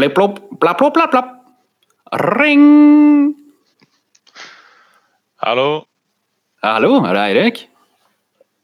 Blipp, 0.00 0.14
plopp, 0.16 0.38
blapp-blopp-blapp-blapp. 0.56 1.32
Ring! 2.40 3.34
Hallo. 5.44 5.84
Hallo, 6.64 6.92
er 7.04 7.18
det 7.18 7.24
Eirik? 7.26 7.58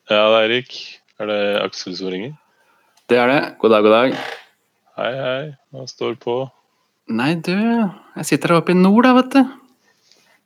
Ja, 0.09 0.23
det 0.33 0.39
er 0.39 0.45
Eirik. 0.47 0.79
Er 1.21 1.29
det 1.29 1.37
Aksel 1.61 1.93
som 1.99 2.09
ringer? 2.09 2.33
Det 3.13 3.19
er 3.21 3.29
det. 3.29 3.43
God 3.61 3.75
dag, 3.75 3.85
god 3.85 3.95
dag. 3.97 4.17
Hei, 4.97 5.11
hei. 5.19 5.43
Hva 5.77 5.85
står 5.91 6.17
på? 6.25 6.39
Nei, 7.13 7.35
du, 7.37 7.53
jeg 7.53 8.31
sitter 8.31 8.55
her 8.55 8.63
oppe 8.63 8.73
i 8.73 8.79
nord, 8.79 9.05
da, 9.05 9.13
vet 9.19 9.37
du. 9.37 9.53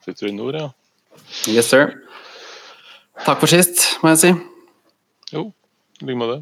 Sitter 0.08 0.26
du 0.26 0.32
i 0.32 0.36
nord, 0.40 0.58
ja? 0.58 0.66
Yes, 1.54 1.70
sir. 1.70 1.94
Takk 3.28 3.38
for 3.44 3.54
sist, 3.54 3.84
må 4.02 4.10
jeg 4.16 4.22
si. 4.24 4.34
Jo, 5.36 5.46
i 6.02 6.10
like 6.10 6.18
måte. 6.18 6.40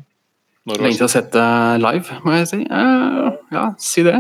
Lenge 0.73 0.97
til 0.97 1.05
å 1.11 1.13
sette 1.13 1.47
live, 1.85 2.23
må 2.25 2.41
jeg 2.41 2.51
si. 2.55 2.65
Eh, 2.65 3.31
ja, 3.53 3.69
si 3.77 4.09
det. 4.09 4.17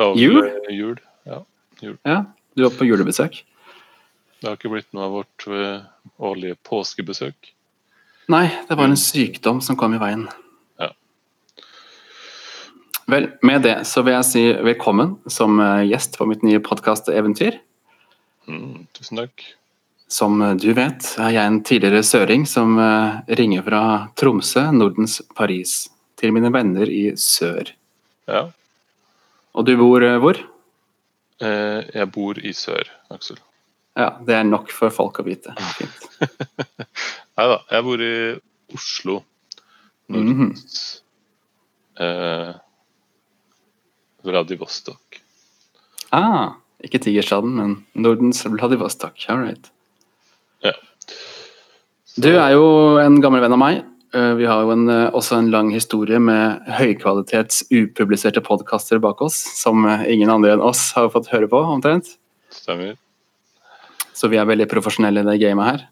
Var 0.00 0.16
Jul? 0.16 0.42
vel, 0.42 0.60
eh, 0.68 0.76
Jul. 0.76 1.00
Ja. 1.28 1.42
Ja, 2.02 2.24
du 2.56 2.62
var 2.62 2.76
på 2.76 2.86
julebesøk. 2.88 3.42
Det 4.40 4.48
har 4.48 4.56
ikke 4.56 4.70
blitt 4.72 4.88
noe 4.96 5.04
av 5.04 5.16
vårt 5.18 5.46
eh, 5.52 5.82
årlige 6.24 6.56
påskebesøk. 6.64 7.50
Nei, 8.32 8.46
det 8.68 8.76
var 8.78 8.88
en 8.88 8.96
sykdom 8.96 9.60
som 9.64 9.76
kom 9.76 9.92
i 9.96 10.00
veien. 10.00 10.22
Ja. 10.80 10.88
Vel, 13.10 13.30
med 13.44 13.66
det 13.66 13.74
så 13.90 14.04
vil 14.06 14.16
jeg 14.16 14.28
si 14.30 14.44
velkommen 14.64 15.18
som 15.28 15.60
eh, 15.60 15.88
gjest 15.90 16.16
på 16.16 16.28
mitt 16.30 16.44
nye 16.46 16.62
podkasteventyr. 16.64 17.58
Mm, 18.48 18.86
tusen 18.96 19.20
takk. 19.20 19.44
Som 20.08 20.40
eh, 20.40 20.54
du 20.60 20.70
vet, 20.72 21.10
er 21.20 21.34
jeg 21.36 21.44
en 21.44 21.60
tidligere 21.66 22.06
søring 22.06 22.48
som 22.48 22.80
ringer 23.28 23.66
fra 23.68 23.82
Tromsø, 24.16 24.70
Nordens 24.72 25.20
Paris, 25.36 25.82
til 26.16 26.32
mine 26.32 26.48
venner 26.54 26.88
i 26.88 27.10
sør. 27.20 27.74
Ja. 28.30 28.46
Og 29.56 29.66
du 29.66 29.74
bor 29.80 30.04
eh, 30.06 30.18
hvor? 30.22 30.38
Eh, 31.40 31.80
jeg 31.96 32.10
bor 32.14 32.38
i 32.38 32.52
sør, 32.56 32.90
Aksel. 33.12 33.40
Ja, 33.98 34.12
det 34.24 34.36
er 34.36 34.46
nok 34.46 34.70
for 34.72 34.92
folk 34.94 35.18
å 35.20 35.26
vite. 35.26 35.54
Nei 37.40 37.46
da, 37.50 37.58
jeg 37.72 37.86
bor 37.86 38.04
i 38.04 38.14
Oslo. 38.76 39.20
Nordens 40.10 41.02
eh, 42.02 42.52
Vladivostok. 44.26 45.20
Ah, 46.14 46.58
ikke 46.82 47.00
Tigerstaden, 47.02 47.54
men 47.58 47.76
Nordens 47.94 48.42
Vladivostok. 48.46 49.18
All 49.30 49.44
right. 49.44 49.70
Ja. 50.66 50.74
Du 52.20 52.30
er 52.34 52.50
jo 52.56 52.64
en 53.00 53.20
gammel 53.22 53.42
venn 53.44 53.54
av 53.54 53.62
meg. 53.62 53.82
Eh, 54.14 54.34
Vi 54.34 54.46
har 54.46 54.62
jo 54.64 54.70
en, 54.74 54.88
eh, 54.88 55.10
også 55.14 55.36
en 55.38 55.50
lang 55.50 55.70
historie 55.70 56.18
med 56.18 56.62
høykvalitets 56.66 57.64
upubliserte 57.70 58.40
podkaster 58.42 58.98
bak 58.98 59.20
oss, 59.22 59.36
som 59.60 59.84
eh, 59.86 60.02
ingen 60.12 60.30
andre 60.30 60.52
enn 60.56 60.60
oss 60.66 60.92
har 60.96 61.08
fått 61.10 61.28
høre 61.30 61.46
på, 61.48 61.60
omtrent. 61.62 62.16
Stemmer. 62.50 62.96
Så 64.12 64.28
vi 64.28 64.36
er 64.40 64.48
veldig 64.48 64.66
profesjonelle 64.68 65.22
i 65.22 65.28
det 65.30 65.38
gamet 65.40 65.64
her. 65.70 65.84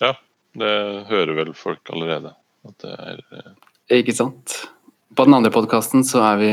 Ja, 0.00 0.12
det 0.56 1.06
hører 1.10 1.34
vel 1.36 1.52
folk 1.58 1.90
allerede. 1.92 2.34
At 2.68 2.78
det 2.84 2.94
er 2.94 3.98
Ikke 3.98 4.14
sant? 4.14 4.68
På 5.16 5.24
den 5.24 5.34
andre 5.34 5.50
podkasten 5.50 6.04
så 6.06 6.20
er 6.22 6.36
vi 6.38 6.50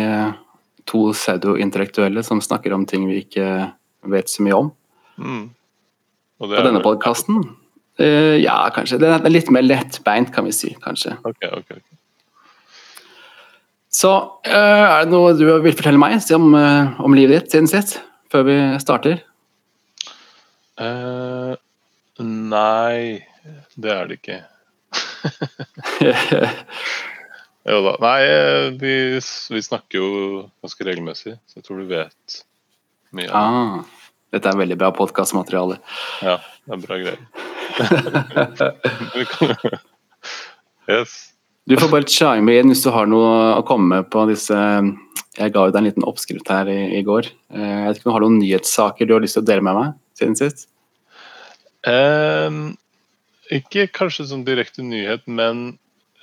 to 0.87 1.11
pseudointellektuelle 1.13 2.23
som 2.23 2.39
snakker 2.41 2.73
om 2.73 2.85
ting 2.85 3.05
vi 3.09 3.21
ikke 3.23 3.73
vet 4.09 4.29
så 4.31 4.41
mye 4.45 4.57
om. 4.57 4.71
mm. 5.19 5.49
Og 6.41 6.49
det 6.49 6.57
På 6.57 6.59
er 6.59 6.65
denne 6.67 6.81
vel- 6.81 6.83
podkasten 7.95 8.41
ja, 8.41 8.57
kanskje. 8.75 8.99
Det 8.99 9.11
er 9.15 9.31
litt 9.31 9.51
mer 9.53 9.65
lettbeint, 9.65 10.33
kan 10.35 10.47
vi 10.47 10.53
si. 10.55 10.73
kanskje. 10.83 11.15
Ok, 11.23 11.45
ok. 11.47 11.77
okay. 11.77 11.99
Så 13.95 14.11
uh, 14.11 14.51
er 14.51 15.05
det 15.05 15.13
noe 15.13 15.31
du 15.39 15.45
vil 15.47 15.75
fortelle 15.75 16.01
meg 16.01 16.17
om, 16.35 16.49
uh, 16.57 16.99
om 16.99 17.15
livet 17.15 17.45
ditt 17.45 17.55
siden 17.55 17.69
sist? 17.71 18.01
Før 18.33 18.43
vi 18.49 18.57
starter? 18.83 19.21
Nei, 22.19 23.23
det 23.79 23.91
er 23.93 24.09
det 24.09 24.19
ikke. 24.19 24.41
Jo 27.65 27.79
da. 27.81 27.95
Nei, 27.97 28.21
vi, 28.77 29.17
vi 29.17 29.61
snakker 29.65 29.97
jo 29.97 30.09
ganske 30.61 30.85
regelmessig, 30.85 31.31
så 31.49 31.57
jeg 31.57 31.65
tror 31.65 31.79
du 31.81 31.87
vet 31.89 32.35
mye. 33.15 33.29
ah, 33.33 33.79
dette 34.35 34.51
er 34.51 34.59
veldig 34.59 34.77
bra 34.77 34.91
podkastmateriale. 34.93 35.79
Ja, 36.21 36.35
det 36.65 36.73
er 36.75 36.83
bra 36.85 36.95
greier. 37.01 37.21
Yes. 40.85 41.33
Du 41.65 41.73
får 41.81 41.89
bare 41.89 42.05
chime 42.05 42.53
inn 42.59 42.69
hvis 42.69 42.83
du 42.85 42.91
har 42.93 43.07
noe 43.09 43.55
å 43.57 43.63
komme 43.65 43.87
med 43.89 44.09
på 44.13 44.21
disse 44.29 44.53
Jeg 44.53 45.53
ga 45.55 45.63
jo 45.65 45.73
deg 45.73 45.79
en 45.79 45.87
liten 45.87 46.05
oppskrift 46.05 46.51
her 46.53 46.69
i, 46.69 46.99
i 46.99 47.01
går. 47.05 47.31
Eh, 47.49 47.63
Jeg 47.65 47.87
vet 47.87 47.97
ikke 47.97 48.05
om 48.05 48.11
du 48.11 48.15
har 48.15 48.25
noen 48.27 48.37
nyhetssaker 48.37 49.09
du 49.09 49.15
har 49.15 49.23
lyst 49.25 49.39
til 49.39 49.41
å 49.41 49.47
dele 49.49 49.65
med 49.65 49.79
meg 49.79 49.95
siden 50.15 50.37
sist? 50.39 50.67
Um, 51.85 52.77
ikke 53.53 53.89
kanskje 53.93 54.27
som 54.29 54.45
direkte 54.45 54.85
nyhet, 54.85 55.25
men 55.25 55.65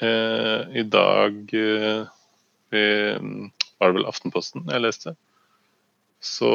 uh, 0.03 0.63
i 0.75 0.83
dag 0.87 1.53
uh, 1.55 2.09
i, 2.73 2.87
var 3.79 3.93
det 3.93 3.99
vel 3.99 4.09
Aftenposten 4.09 4.65
jeg 4.71 4.83
leste. 4.83 5.15
Så 6.23 6.55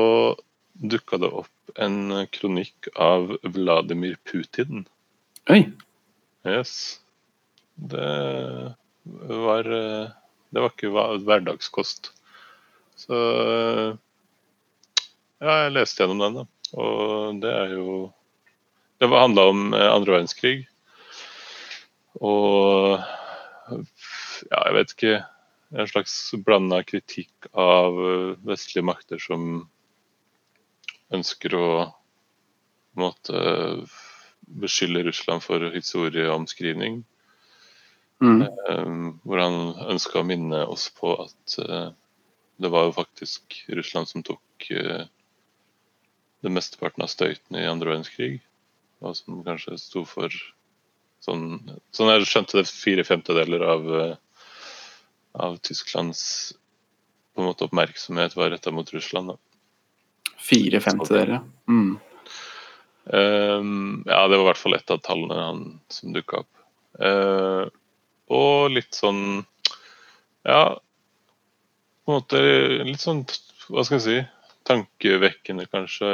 dukka 0.77 1.17
det 1.17 1.29
opp 1.33 1.71
en 1.75 2.27
kronikk 2.31 2.87
av 2.95 3.37
Vladimir 3.43 4.17
Putin. 4.31 4.85
Oi! 5.49 5.65
Yes. 6.47 6.99
Det 7.75 8.75
var 9.13 9.71
eh, 9.71 10.09
Det 10.49 10.63
var 10.63 10.73
ikke 10.73 10.91
hverdagskost. 11.25 12.11
Så 12.97 13.17
eh, 13.43 13.95
Ja, 15.37 15.57
jeg 15.67 15.75
leste 15.75 16.01
gjennom 16.01 16.23
den, 16.23 16.39
da. 16.39 16.45
Og 16.81 17.41
det 17.43 17.53
er 17.53 17.75
jo 17.77 17.97
Det 18.97 19.11
handla 19.11 19.47
om 19.51 19.73
eh, 19.73 19.91
andre 19.91 20.17
verdenskrig. 20.17 20.67
Og 22.17 22.97
ja, 23.67 24.59
jeg 24.63 24.75
vet 24.77 24.93
ikke 24.95 25.15
En 25.77 25.89
slags 25.91 26.15
blanda 26.45 26.79
kritikk 26.87 27.49
av 27.51 27.97
vestlige 28.47 28.87
makter 28.87 29.19
som 29.19 29.67
ønsker 31.13 31.55
å 31.57 31.67
måte 32.97 33.43
beskylde 34.47 35.05
Russland 35.07 35.43
for 35.45 35.69
historieomskrivning. 35.73 37.03
Mm. 38.23 38.41
Eh, 38.47 38.97
hvor 39.23 39.43
han 39.43 39.59
ønska 39.93 40.21
å 40.21 40.27
minne 40.27 40.63
oss 40.65 40.89
på 40.97 41.13
at 41.27 41.59
eh, 41.61 41.89
det 42.57 42.71
var 42.73 42.87
jo 42.87 42.97
faktisk 42.97 43.59
Russland 43.69 44.09
som 44.09 44.23
tok 44.25 44.43
det 46.41 46.53
mesteparten 46.53 47.03
av 47.05 47.11
støyten 47.11 47.57
i 47.59 47.67
andre 47.69 47.91
verdenskrig. 47.93 48.39
Og 49.05 49.13
som 49.17 49.43
kanskje 49.45 49.77
sto 49.81 50.05
for 50.09 50.33
sånn 51.23 51.59
Sånn 51.95 52.11
jeg 52.11 52.27
skjønte 52.29 52.59
det, 52.59 52.69
fire 52.69 53.03
femtedeler 53.07 53.63
av, 53.65 53.87
eh, 54.01 54.15
av 55.33 55.57
Tysklands 55.65 56.21
på 57.33 57.41
en 57.41 57.49
måte 57.49 57.65
oppmerksomhet 57.67 58.35
var 58.37 58.51
retta 58.53 58.73
mot 58.73 58.89
Russland. 58.93 59.33
Da. 59.33 59.37
Fire 60.37 60.81
femtedeler. 60.83 61.41
Mm. 61.67 61.97
Um, 63.07 64.03
ja, 64.05 64.27
det 64.27 64.37
var 64.37 64.43
i 64.43 64.47
hvert 64.49 64.59
fall 64.59 64.75
et 64.75 64.91
av 64.91 64.99
tallene 65.03 65.39
han, 65.39 65.61
som 65.91 66.13
dukka 66.15 66.41
opp. 66.43 66.63
Uh, 66.99 67.67
og 68.33 68.73
litt 68.73 68.95
sånn 68.97 69.45
Ja, 70.41 70.79
på 72.01 72.09
en 72.09 72.17
måte 72.17 72.39
litt 72.87 73.03
sånn 73.03 73.19
Hva 73.69 73.83
skal 73.85 73.99
jeg 73.99 74.05
si? 74.07 74.15
Tankevekkende, 74.65 75.67
kanskje. 75.69 76.09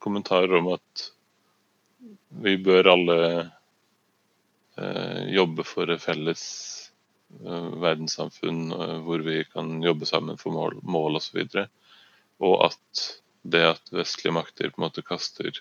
Kommentarer 0.00 0.54
om 0.60 0.70
at 0.76 1.08
vi 2.44 2.54
bør 2.62 2.92
alle 2.94 3.18
uh, 4.78 5.22
jobbe 5.28 5.66
for 5.66 5.90
et 5.92 6.00
felles 6.00 6.44
uh, 7.42 7.74
verdenssamfunn 7.82 8.62
eh, 8.72 8.94
hvor 9.04 9.24
vi 9.26 9.42
kan 9.50 9.82
jobbe 9.84 10.08
sammen 10.08 10.38
for 10.40 10.54
mål, 10.54 10.78
mål 10.80 11.18
osv. 11.20 11.42
Og, 11.42 11.50
så 11.52 11.66
og 12.48 12.54
at 12.70 13.04
det 13.52 13.64
at 13.74 13.94
vestlige 13.94 14.36
makter 14.36 14.70
på 14.70 14.80
en 14.80 14.88
måte 14.88 15.06
kaster 15.06 15.52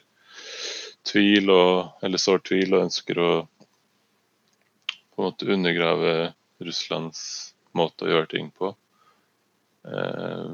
tvil 1.07 1.51
og, 1.53 1.93
eller 2.03 2.21
sår 2.21 2.43
tvil 2.47 2.75
og 2.75 2.87
ønsker 2.87 3.21
å 3.21 3.31
på 5.17 5.23
en 5.23 5.31
måte 5.31 5.49
undergrave 5.49 6.33
Russlands 6.61 7.19
måte 7.77 8.05
å 8.05 8.09
gjøre 8.11 8.27
ting 8.29 8.51
på, 8.53 8.69
eh, 9.89 10.51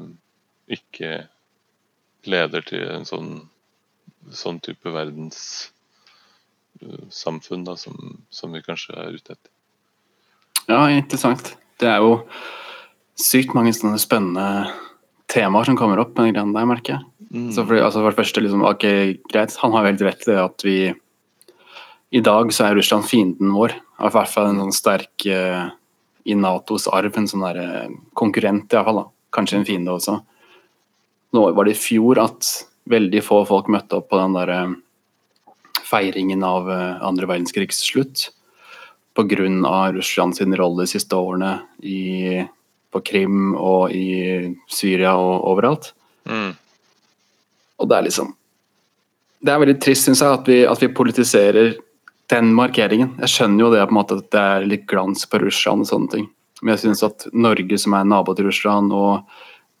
ikke 0.76 1.10
leder 2.24 2.60
til 2.64 2.88
en 2.94 3.04
sånn, 3.08 3.48
sånn 4.32 4.60
type 4.64 4.88
verdenssamfunn 4.88 7.68
uh, 7.68 7.76
som, 7.76 8.24
som 8.32 8.52
vi 8.56 8.64
kanskje 8.64 8.96
er 8.96 9.12
ute 9.12 9.36
etter. 9.36 9.52
Ja, 10.64 10.88
interessant. 10.88 11.60
Det 11.76 11.84
er 11.90 12.00
jo 12.00 12.24
sykt 13.20 13.52
mange 13.56 13.72
sånne 13.76 13.98
spennende 14.00 14.72
temaer 15.34 15.66
som 15.66 15.76
kommer 15.78 16.00
opp 16.00 16.14
med 16.16 16.28
de 16.28 16.36
greiene 16.36 16.54
der, 16.54 16.68
merker 16.70 16.96
jeg. 16.96 17.08
Så 17.54 17.64
for, 17.64 17.74
altså 17.82 17.98
for 17.98 18.12
det 18.12 18.18
første, 18.20 18.42
liksom, 18.44 18.62
ok, 18.62 18.84
greit, 19.32 19.56
han 19.58 19.72
har 19.74 19.82
jo 19.82 19.90
helt 19.90 20.04
rett 20.06 20.28
i 20.30 20.36
at 20.38 20.64
vi 20.66 20.76
I 22.14 22.20
dag 22.22 22.52
så 22.54 22.68
er 22.68 22.76
Russland 22.78 23.08
fienden 23.08 23.50
vår. 23.50 23.74
I 23.74 24.10
hvert 24.14 24.30
fall 24.30 24.52
en 24.52 24.60
sånn 24.62 24.76
sterk 24.76 25.26
uh, 25.26 25.66
i 26.22 26.36
Natos 26.38 26.86
arv, 26.86 27.10
en 27.18 27.26
sånn 27.26 27.42
der, 27.42 27.58
uh, 27.58 27.96
konkurrent 28.14 28.70
i 28.70 28.78
hvert 28.78 28.86
fall. 28.86 29.02
Kanskje 29.34 29.58
en 29.58 29.66
fiende 29.66 29.96
også. 29.96 30.20
Nå 31.34 31.48
var 31.56 31.66
det 31.66 31.74
i 31.74 31.80
fjor 31.80 32.22
at 32.22 32.52
veldig 32.86 33.24
få 33.24 33.40
folk 33.48 33.72
møtte 33.72 33.98
opp 33.98 34.12
på 34.12 34.20
den 34.20 34.38
der 34.38 34.54
uh, 34.54 34.78
feiringen 35.82 36.46
av 36.46 36.70
andre 36.70 37.26
verdenskrigs 37.28 37.82
slutt 37.82 38.28
pga. 39.14 39.90
Russland 39.94 40.36
sin 40.36 40.54
rolle 40.56 40.86
de 40.86 40.90
siste 40.94 41.18
årene 41.18 41.58
i, 41.82 42.42
på 42.94 43.02
Krim 43.04 43.54
og 43.58 43.92
i 43.94 44.54
Syria 44.70 45.16
og 45.18 45.48
overalt. 45.50 45.90
Mm. 46.30 46.54
Og 47.82 47.90
det 47.90 47.96
er 47.96 48.06
liksom 48.06 48.30
Det 49.44 49.52
er 49.52 49.60
veldig 49.60 49.80
trist, 49.82 50.06
syns 50.06 50.22
jeg, 50.24 50.38
at 50.38 50.46
vi, 50.48 50.62
at 50.64 50.80
vi, 50.80 50.88
politiserer 50.88 51.74
den 52.32 52.54
markeringen. 52.56 53.10
Jeg 53.20 53.32
skjønner 53.34 53.60
jo 53.60 53.72
det 53.74 53.82
på 53.82 53.92
en 53.92 53.98
måte 53.98 54.16
at 54.22 54.30
det 54.32 54.44
er 54.54 54.70
litt 54.70 54.86
glans 54.88 55.26
på 55.28 55.42
Russland 55.42 55.84
og 55.84 55.90
sånne 55.90 56.12
ting. 56.14 56.30
Men 56.62 56.72
jeg 56.72 56.86
syns 56.86 57.04
at 57.04 57.26
Norge 57.36 57.76
som 57.82 57.92
er 57.98 58.06
nabo 58.08 58.32
til 58.32 58.48
Russland, 58.48 58.94
og 58.96 59.28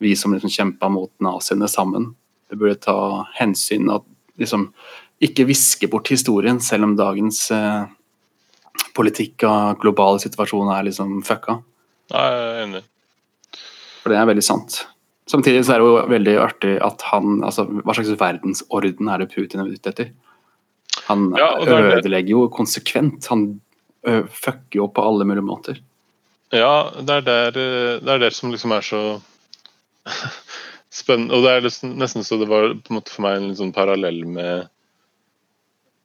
vi 0.04 0.12
som 0.20 0.34
liksom 0.36 0.52
kjempa 0.52 0.90
mot 0.92 1.08
naziene 1.24 1.70
sammen, 1.70 2.10
det 2.52 2.60
burde 2.60 2.76
ta 2.84 3.24
hensyn 3.38 3.88
at 3.94 4.04
liksom 4.36 4.68
ikke 5.24 5.46
viske 5.48 5.88
bort 5.88 6.10
historien, 6.12 6.60
selv 6.60 6.90
om 6.90 6.96
dagens 6.98 7.46
eh, 7.54 7.86
politikk 8.96 9.46
og 9.48 9.80
globale 9.80 10.20
situasjon 10.20 10.74
er 10.74 10.90
liksom 10.90 11.22
fucka. 11.24 11.62
Nei, 12.12 12.26
jeg 12.28 12.50
er 12.50 12.62
enig. 12.66 12.84
For 14.04 14.12
det 14.12 14.20
er 14.20 14.28
veldig 14.28 14.44
sant. 14.44 14.82
Samtidig 15.30 15.62
så 15.64 15.74
er 15.74 15.80
det 15.80 15.88
jo 15.88 16.00
veldig 16.12 16.34
artig 16.36 16.74
at 16.84 17.00
han 17.08 17.38
altså 17.48 17.64
Hva 17.64 17.94
slags 17.96 18.12
verdensorden 18.20 19.08
er 19.08 19.22
det 19.22 19.30
Putin 19.32 19.62
er 19.62 19.70
ute 19.72 19.92
etter? 19.94 20.10
Han 21.08 21.30
ja, 21.40 21.48
ødelegger 21.64 22.34
jo 22.34 22.42
konsekvent. 22.52 23.24
Han 23.32 23.46
fucker 24.04 24.82
jo 24.82 24.90
på 24.92 25.04
alle 25.08 25.24
mulige 25.24 25.46
måter. 25.46 25.80
Ja, 26.52 26.92
det 27.00 27.16
er 27.16 27.24
der, 27.24 27.56
det 28.04 28.12
er 28.12 28.20
der 28.22 28.36
som 28.36 28.52
liksom 28.52 28.76
er 28.76 28.84
så 28.84 29.00
spennende. 31.00 31.34
Og 31.34 31.46
det 31.46 31.56
er 31.56 31.96
nesten 31.96 32.26
så 32.26 32.38
det 32.40 32.50
var 32.50 32.74
på 32.76 32.92
en 32.92 33.00
måte 33.00 33.14
for 33.14 33.24
meg 33.24 33.38
en 33.38 33.48
litt 33.50 33.60
sånn 33.62 33.74
parallell 33.74 34.22
med 34.28 34.70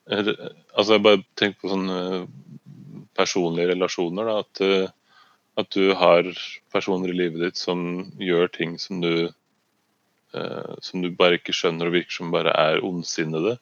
Altså 0.09 0.95
jeg 0.95 1.03
bare 1.05 1.19
tenker 1.37 1.59
på 1.61 1.69
sånne 1.69 1.97
personlige 3.13 3.75
relasjoner. 3.75 4.25
Da, 4.25 4.39
at, 4.41 4.95
at, 5.59 5.69
du 5.75 5.93
har 5.97 6.27
personer 6.73 7.11
i 7.11 7.17
livet 7.17 7.41
ditt 7.43 7.59
som 7.59 8.09
gjør 8.21 8.49
ting 8.53 8.77
som 8.81 9.01
du 9.03 9.29
eh, 9.29 10.73
som 10.81 11.03
du 11.03 11.09
bare 11.11 11.39
ikke 11.39 11.55
skjønner 11.55 11.89
og 11.89 11.97
virker 11.97 12.19
som 12.19 12.33
bare 12.33 12.53
er 12.55 12.83
ondsinnede 12.85 13.57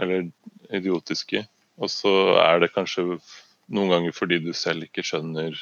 eller 0.00 0.28
idiotiske. 0.74 1.44
Og 1.78 1.90
så 1.90 2.12
er 2.42 2.62
det 2.62 2.74
kanskje 2.74 3.18
noen 3.74 3.92
ganger 3.92 4.14
fordi 4.16 4.40
du 4.44 4.52
selv 4.56 4.86
ikke 4.86 5.04
skjønner 5.06 5.56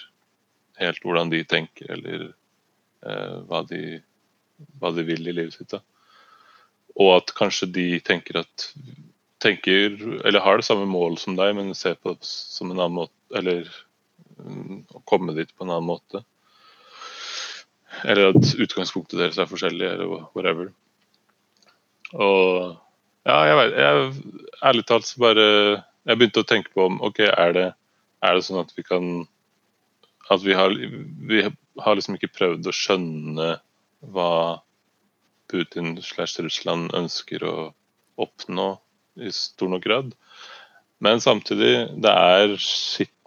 helt 0.81 1.05
hvordan 1.05 1.31
de 1.33 1.43
tenker, 1.49 1.91
eller 1.93 2.27
eh, 3.07 3.39
hva, 3.49 3.63
de, 3.69 4.01
hva, 4.81 4.93
de, 4.97 5.07
vil 5.07 5.29
i 5.29 5.37
livet 5.37 5.57
sitt. 5.57 5.73
Da. 5.73 5.83
Og 6.99 7.17
at 7.19 7.33
kanskje 7.39 7.71
de 7.73 7.87
tenker 8.05 8.43
at 8.43 8.69
tenker, 9.43 9.97
eller 10.23 10.45
har 10.45 10.61
det 10.61 10.67
samme 10.69 10.87
mål 10.87 11.17
som 11.19 11.37
deg, 11.39 11.55
men 11.59 11.75
ser 11.75 11.97
på 11.99 12.15
det 12.15 12.29
som 12.29 12.71
en 12.71 12.79
annen 12.79 13.01
måte 13.03 13.17
Eller 13.35 13.67
å 14.43 15.03
komme 15.09 15.35
dit 15.37 15.51
på 15.55 15.65
en 15.65 15.75
annen 15.75 15.89
måte. 15.89 16.23
Eller 18.03 18.33
at 18.33 18.55
utgangspunktet 18.57 19.21
deres 19.21 19.39
er 19.41 19.51
forskjellig, 19.51 19.89
eller 19.89 20.29
whatever. 20.35 20.73
Og 22.13 22.73
ja, 23.29 23.37
jeg 23.47 23.59
vet 23.59 23.77
jeg, 23.79 24.09
Ærlig 24.67 24.83
talt 24.89 25.07
så 25.09 25.21
bare 25.23 25.45
Jeg 26.05 26.19
begynte 26.19 26.43
å 26.43 26.49
tenke 26.49 26.73
på 26.75 26.89
om 26.89 26.99
OK, 27.07 27.23
er 27.25 27.55
det, 27.57 27.69
er 28.21 28.35
det 28.37 28.43
sånn 28.45 28.61
at 28.61 28.75
vi 28.77 28.85
kan 28.85 29.07
At 30.29 30.43
vi 30.45 30.57
har, 30.59 30.75
vi 30.75 31.45
har 31.47 31.97
liksom 31.97 32.19
ikke 32.19 32.35
prøvd 32.35 32.69
å 32.69 32.75
skjønne 32.77 33.49
hva 34.13 34.33
Putin 35.53 35.95
slash 36.03 36.43
Russland 36.43 36.93
ønsker 36.97 37.45
å 37.47 37.55
oppnå 38.21 38.67
i 39.21 39.31
stor 39.35 39.71
nok 39.71 39.85
grad. 39.85 40.15
Men 41.03 41.21
samtidig, 41.21 41.75
det 42.03 42.13
er 42.13 42.55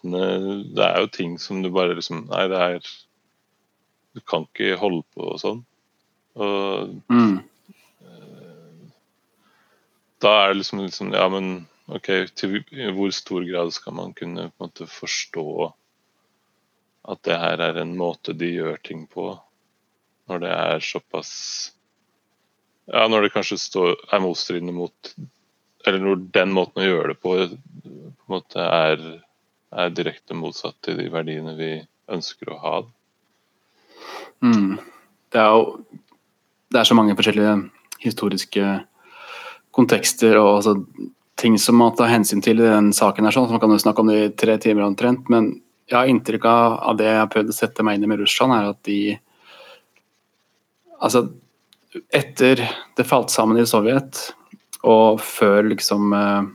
skitne 0.06 0.66
Det 0.76 0.84
er 0.84 1.02
jo 1.02 1.08
ting 1.08 1.40
som 1.40 1.62
du 1.64 1.70
bare 1.70 1.96
liksom 1.96 2.28
Nei, 2.30 2.48
det 2.48 2.58
er 2.58 2.80
Du 4.14 4.22
kan 4.22 4.46
ikke 4.46 4.78
holde 4.80 5.04
på 5.14 5.34
og 5.34 5.40
sånn. 5.40 5.66
Og 6.36 7.02
mm. 7.12 7.40
da 10.22 10.32
er 10.44 10.54
det 10.54 10.58
liksom, 10.62 10.80
liksom 10.86 11.14
Ja, 11.14 11.28
men 11.30 11.68
OK, 11.88 12.32
til 12.36 12.64
hvor 12.96 13.12
stor 13.12 13.44
grad 13.46 13.72
skal 13.74 13.94
man 13.94 14.14
kunne 14.14 14.50
på 14.50 14.64
en 14.64 14.70
måte 14.70 14.88
forstå 14.88 15.74
at 17.06 17.22
det 17.22 17.36
her 17.38 17.62
er 17.62 17.78
en 17.78 17.96
måte 17.96 18.34
de 18.34 18.48
gjør 18.50 18.80
ting 18.82 19.04
på, 19.06 19.36
når 20.26 20.40
det 20.42 20.50
er 20.50 20.80
såpass 20.82 21.72
Ja, 22.88 23.08
når 23.08 23.28
det 23.28 23.34
kanskje 23.36 23.60
står, 23.62 23.94
er 24.12 24.24
motstridende 24.24 24.74
mot 24.74 25.14
eller 25.86 26.02
når 26.02 26.24
den 26.34 26.54
måten 26.56 26.82
å 26.82 26.88
gjøre 26.88 27.14
det 27.14 27.20
på, 27.22 27.36
på 27.46 27.92
en 27.94 28.34
måte 28.34 28.64
er, 28.66 29.04
er, 29.76 29.94
direkte 29.94 30.38
motsatt 30.38 30.78
til 30.86 30.98
de 31.00 31.10
verdiene 31.12 31.56
vi 31.60 31.72
ønsker 32.12 32.52
å 32.54 32.60
ha. 32.62 32.76
Mm. 34.46 34.76
Det 35.34 35.42
er 35.42 35.52
jo 35.52 36.02
det 36.76 36.82
er 36.82 36.88
så 36.90 36.98
mange 36.98 37.16
forskjellige 37.16 37.54
historiske 38.04 38.72
kontekster 39.76 40.38
og 40.40 40.50
altså, 40.58 40.74
ting 41.40 41.58
som 41.62 41.78
man 41.80 41.96
tar 41.96 42.12
hensyn 42.12 42.42
til 42.44 42.60
i 42.60 42.68
den 42.68 42.92
saken. 42.96 43.26
her, 43.26 43.36
sånn, 43.36 43.48
så 43.48 43.56
Man 43.56 43.62
kan 43.62 43.72
jo 43.72 43.84
snakke 43.84 44.02
om 44.02 44.12
det 44.12 44.18
i 44.24 44.34
tre 44.36 44.58
timer 44.58 44.84
omtrent, 44.84 45.30
men 45.30 45.62
jeg 45.88 45.98
har 45.98 46.10
inntrykk 46.10 46.46
av, 46.46 46.98
det 46.98 47.06
jeg 47.06 47.20
har 47.22 47.32
prøvd 47.32 47.52
å 47.52 47.56
sette 47.56 47.84
meg 47.84 47.96
inn 47.96 48.04
i 48.04 48.08
med 48.08 48.20
Russland, 48.20 48.54
er 48.54 48.74
at 48.74 48.84
de 48.84 49.20
Altså, 51.06 51.28
etter 52.10 52.62
det 52.96 53.04
falt 53.06 53.30
sammen 53.30 53.60
i 53.60 53.66
Sovjet, 53.68 54.32
og 54.88 55.20
før 55.20 55.68
liksom 55.68 56.14
eh, 56.16 56.48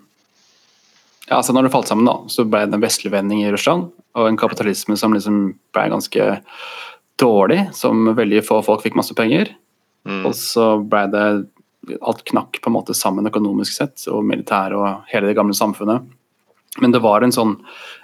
ja, 1.31 1.39
altså 1.39 1.55
Når 1.55 1.69
det 1.69 1.73
falt 1.75 1.87
sammen, 1.87 2.09
da, 2.09 2.17
så 2.27 2.43
ble 2.43 2.65
det 2.67 2.75
en 2.75 2.83
vestlig 2.83 3.13
vending 3.15 3.45
i 3.45 3.51
Russland. 3.55 3.93
Og 4.19 4.27
en 4.27 4.39
kapitalisme 4.39 4.97
som 4.99 5.15
liksom 5.15 5.41
ble 5.71 5.85
ganske 5.93 6.27
dårlig, 7.23 7.61
som 7.77 8.11
veldig 8.19 8.43
få 8.43 8.59
folk 8.67 8.83
fikk 8.83 8.99
masse 8.99 9.15
penger. 9.15 9.53
Mm. 10.09 10.25
Og 10.27 10.35
så 10.37 10.75
ble 10.83 11.07
det 11.15 11.25
Alt 12.05 12.21
knakk 12.29 12.59
på 12.61 12.69
en 12.69 12.75
måte 12.75 12.95
sammen 12.95 13.27
økonomisk 13.27 13.73
sett, 13.73 14.03
og 14.13 14.21
militær 14.29 14.75
og 14.77 15.07
hele 15.09 15.31
det 15.31 15.37
gamle 15.39 15.57
samfunnet. 15.57 16.05
Men 16.79 16.93
det 16.93 17.01
var 17.03 17.25
en 17.25 17.33
sånn, 17.33 17.55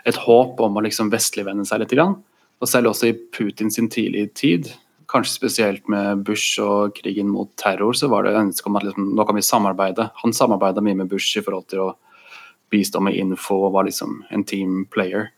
et 0.08 0.16
håp 0.24 0.62
om 0.64 0.78
å 0.80 0.82
liksom 0.82 1.10
vestligvende 1.12 1.66
seg 1.68 1.82
litt. 1.82 1.92
Grann. 1.92 2.16
Og 2.64 2.70
selv 2.70 2.90
også 2.90 3.10
i 3.10 3.14
Putins 3.36 3.76
tidlige 3.76 4.32
tid, 4.32 4.70
kanskje 5.12 5.36
spesielt 5.36 5.92
med 5.92 6.24
Bush 6.26 6.56
og 6.64 6.96
krigen 6.96 7.28
mot 7.30 7.52
terror, 7.60 7.94
så 7.94 8.08
var 8.10 8.24
det 8.24 8.34
ønske 8.40 8.70
om 8.70 8.80
at 8.80 8.88
liksom, 8.88 9.12
nå 9.12 9.28
kan 9.28 9.36
vi 9.36 9.44
samarbeide. 9.44 10.08
Han 10.24 10.34
samarbeida 10.34 10.82
mye 10.82 11.02
med 11.02 11.12
Bush 11.12 11.36
i 11.36 11.44
forhold 11.44 11.68
til 11.70 11.84
å 11.84 11.92
bistå 12.72 13.00
med 13.04 13.16
info 13.18 13.60
og 13.66 13.74
var 13.76 13.86
liksom 13.88 14.20
en 14.34 14.44
team 14.46 14.84
player. 14.92 15.30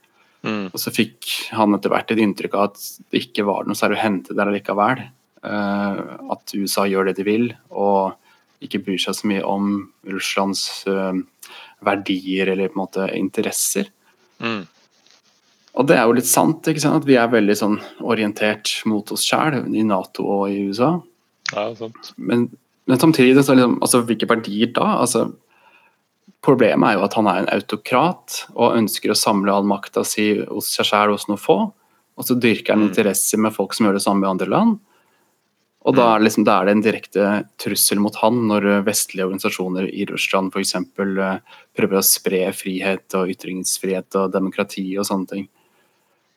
Mm. 0.47 0.71
Og 0.71 0.79
så 0.81 0.93
fikk 0.95 1.29
han 1.57 1.75
etter 1.77 1.93
hvert 1.93 2.13
et 2.15 2.23
inntrykk 2.23 2.57
av 2.57 2.71
at 2.71 2.83
det 3.11 3.25
ikke 3.27 3.47
var 3.49 3.67
noe 3.67 3.79
særlig 3.79 3.99
å 3.99 4.05
hente 4.05 4.37
der 4.39 4.53
likevel. 4.55 5.05
Uh, 5.39 6.19
at 6.35 6.55
USA 6.57 6.87
gjør 6.91 7.11
det 7.11 7.19
de 7.21 7.27
vil, 7.27 7.53
og 7.71 8.17
ikke 8.65 8.81
bryr 8.83 8.99
seg 8.99 9.15
så 9.15 9.29
mye 9.31 9.45
om 9.47 9.69
Russlands 10.11 10.65
uh, 10.91 11.15
verdier 11.87 12.51
eller 12.51 12.73
på 12.73 12.79
en 12.79 12.83
måte 12.83 13.07
interesser. 13.15 13.91
Mm. 14.43 14.65
Og 15.79 15.87
det 15.87 15.95
er 15.95 16.09
jo 16.09 16.17
litt 16.17 16.27
sant, 16.27 16.67
ikke 16.67 16.83
sant? 16.83 17.05
at 17.05 17.07
vi 17.07 17.19
er 17.21 17.31
veldig 17.31 17.55
sånn 17.59 17.77
orientert 18.03 18.81
mot 18.91 19.13
oss 19.15 19.27
sjæl 19.27 19.61
i 19.71 19.85
Nato 19.87 20.27
og 20.27 20.49
i 20.51 20.65
USA. 20.71 20.97
Ja, 21.53 21.69
sant. 21.79 22.13
Men, 22.17 22.49
men 22.91 23.01
samtidig, 23.01 23.37
så 23.47 23.55
liksom, 23.55 23.79
altså, 23.85 24.03
hvilke 24.09 24.29
verdier 24.31 24.73
da? 24.75 24.97
Altså, 25.05 25.29
problemet 26.45 26.91
er 26.91 26.99
jo 26.99 27.07
at 27.07 27.17
han 27.19 27.29
er 27.31 27.41
en 27.43 27.51
autokrat 27.53 28.43
og 28.55 28.77
ønsker 28.79 29.13
å 29.13 29.19
samle 29.19 29.55
all 29.55 29.67
makta 29.69 30.05
si 30.07 30.31
hos 30.45 30.71
seg 30.75 30.91
sjæl 30.91 31.15
hos 31.15 31.27
noen 31.31 31.41
få. 31.43 31.59
Og 32.19 32.27
så 32.27 32.35
dyrker 32.39 32.75
han 32.75 32.85
mm. 32.85 32.91
interesse 32.91 33.39
med 33.39 33.55
folk 33.55 33.75
som 33.75 33.87
gjør 33.87 33.99
det 33.99 34.05
samme 34.05 34.27
i 34.27 34.31
andre 34.31 34.51
land. 34.51 34.79
Og 35.87 35.95
da 35.95 36.05
mm. 36.05 36.09
er, 36.11 36.19
det 36.19 36.27
liksom, 36.27 36.47
da 36.47 36.57
er 36.57 36.67
det 36.67 36.73
en 36.75 36.85
direkte 36.85 37.27
trussel 37.63 38.01
mot 38.03 38.17
han 38.21 38.41
når 38.51 38.67
vestlige 38.87 39.29
organisasjoner 39.29 39.87
i 39.89 40.07
Russland 40.11 40.51
f.eks. 40.53 40.75
Eh, 40.75 41.61
prøver 41.79 42.01
å 42.01 42.07
spre 42.07 42.43
frihet 42.57 43.15
og 43.19 43.31
ytringsfrihet 43.35 44.19
og 44.19 44.35
demokrati 44.35 44.89
og 44.99 45.07
sånne 45.09 45.33
ting. 45.33 45.47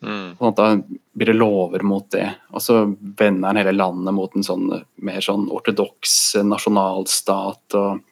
Mm. 0.01 0.37
Sånn 0.37 0.55
da 0.57 0.69
blir 1.13 1.29
det 1.33 1.37
lover 1.37 1.83
mot 1.85 2.07
det. 2.13 2.27
Og 2.53 2.63
så 2.63 2.83
vender 2.99 3.49
han 3.49 3.59
hele 3.59 3.73
landet 3.75 4.15
mot 4.17 4.37
en 4.37 4.45
sånn 4.45 4.69
mer 5.01 5.25
sånn 5.25 5.49
ortodoks 5.53 6.15
nasjonalstat 6.45 7.77
og 7.81 8.05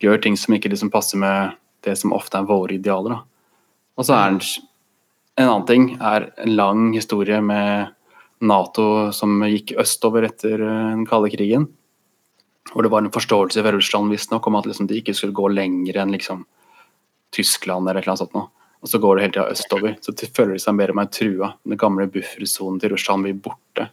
gjør 0.00 0.20
ting 0.22 0.36
som 0.40 0.56
ikke 0.56 0.72
liksom 0.72 0.92
passer 0.92 1.20
med 1.20 1.56
det 1.84 1.96
som 2.00 2.14
ofte 2.16 2.40
er 2.40 2.48
våre 2.48 2.76
idealer. 2.76 3.16
Da. 3.16 3.56
Og 4.00 4.06
så 4.06 4.16
er 4.16 4.30
en 4.30 5.48
annen 5.48 5.66
ting 5.68 5.90
er 5.96 6.30
en 6.40 6.54
lang 6.56 6.86
historie 6.96 7.40
med 7.44 7.94
Nato 8.40 9.10
som 9.12 9.42
gikk 9.44 9.74
østover 9.80 10.26
etter 10.28 10.60
eh, 10.60 10.86
den 10.94 11.04
kalde 11.08 11.32
krigen. 11.32 11.68
Hvor 12.70 12.84
det 12.84 12.92
var 12.92 13.04
en 13.04 13.12
forståelse 13.12 13.64
ved 13.64 13.76
Russland 13.76 14.12
visstnok 14.12 14.46
om 14.46 14.56
at 14.56 14.68
liksom 14.68 14.88
de 14.88 15.00
ikke 15.00 15.14
skulle 15.16 15.36
gå 15.36 15.48
lenger 15.52 16.00
enn 16.00 16.12
liksom 16.14 16.46
Tyskland 17.34 17.88
eller 17.88 18.04
noe 18.06 18.20
sånt. 18.20 18.36
Noe 18.36 18.48
og 18.80 18.88
så 18.88 18.98
går 18.98 19.16
det 19.16 19.24
hele 19.24 19.34
tida 19.34 19.52
østover. 19.52 19.96
Så 20.00 20.14
føler 20.32 20.56
de 20.56 20.62
seg 20.62 20.76
mer 20.76 20.92
og 20.92 20.96
mer 20.96 21.08
trua. 21.12 21.52
Den 21.68 21.80
gamle 21.80 22.06
buffersonen 22.12 22.80
til 22.80 22.94
Russland 22.94 23.26
blir 23.26 23.36
borte. 23.44 23.90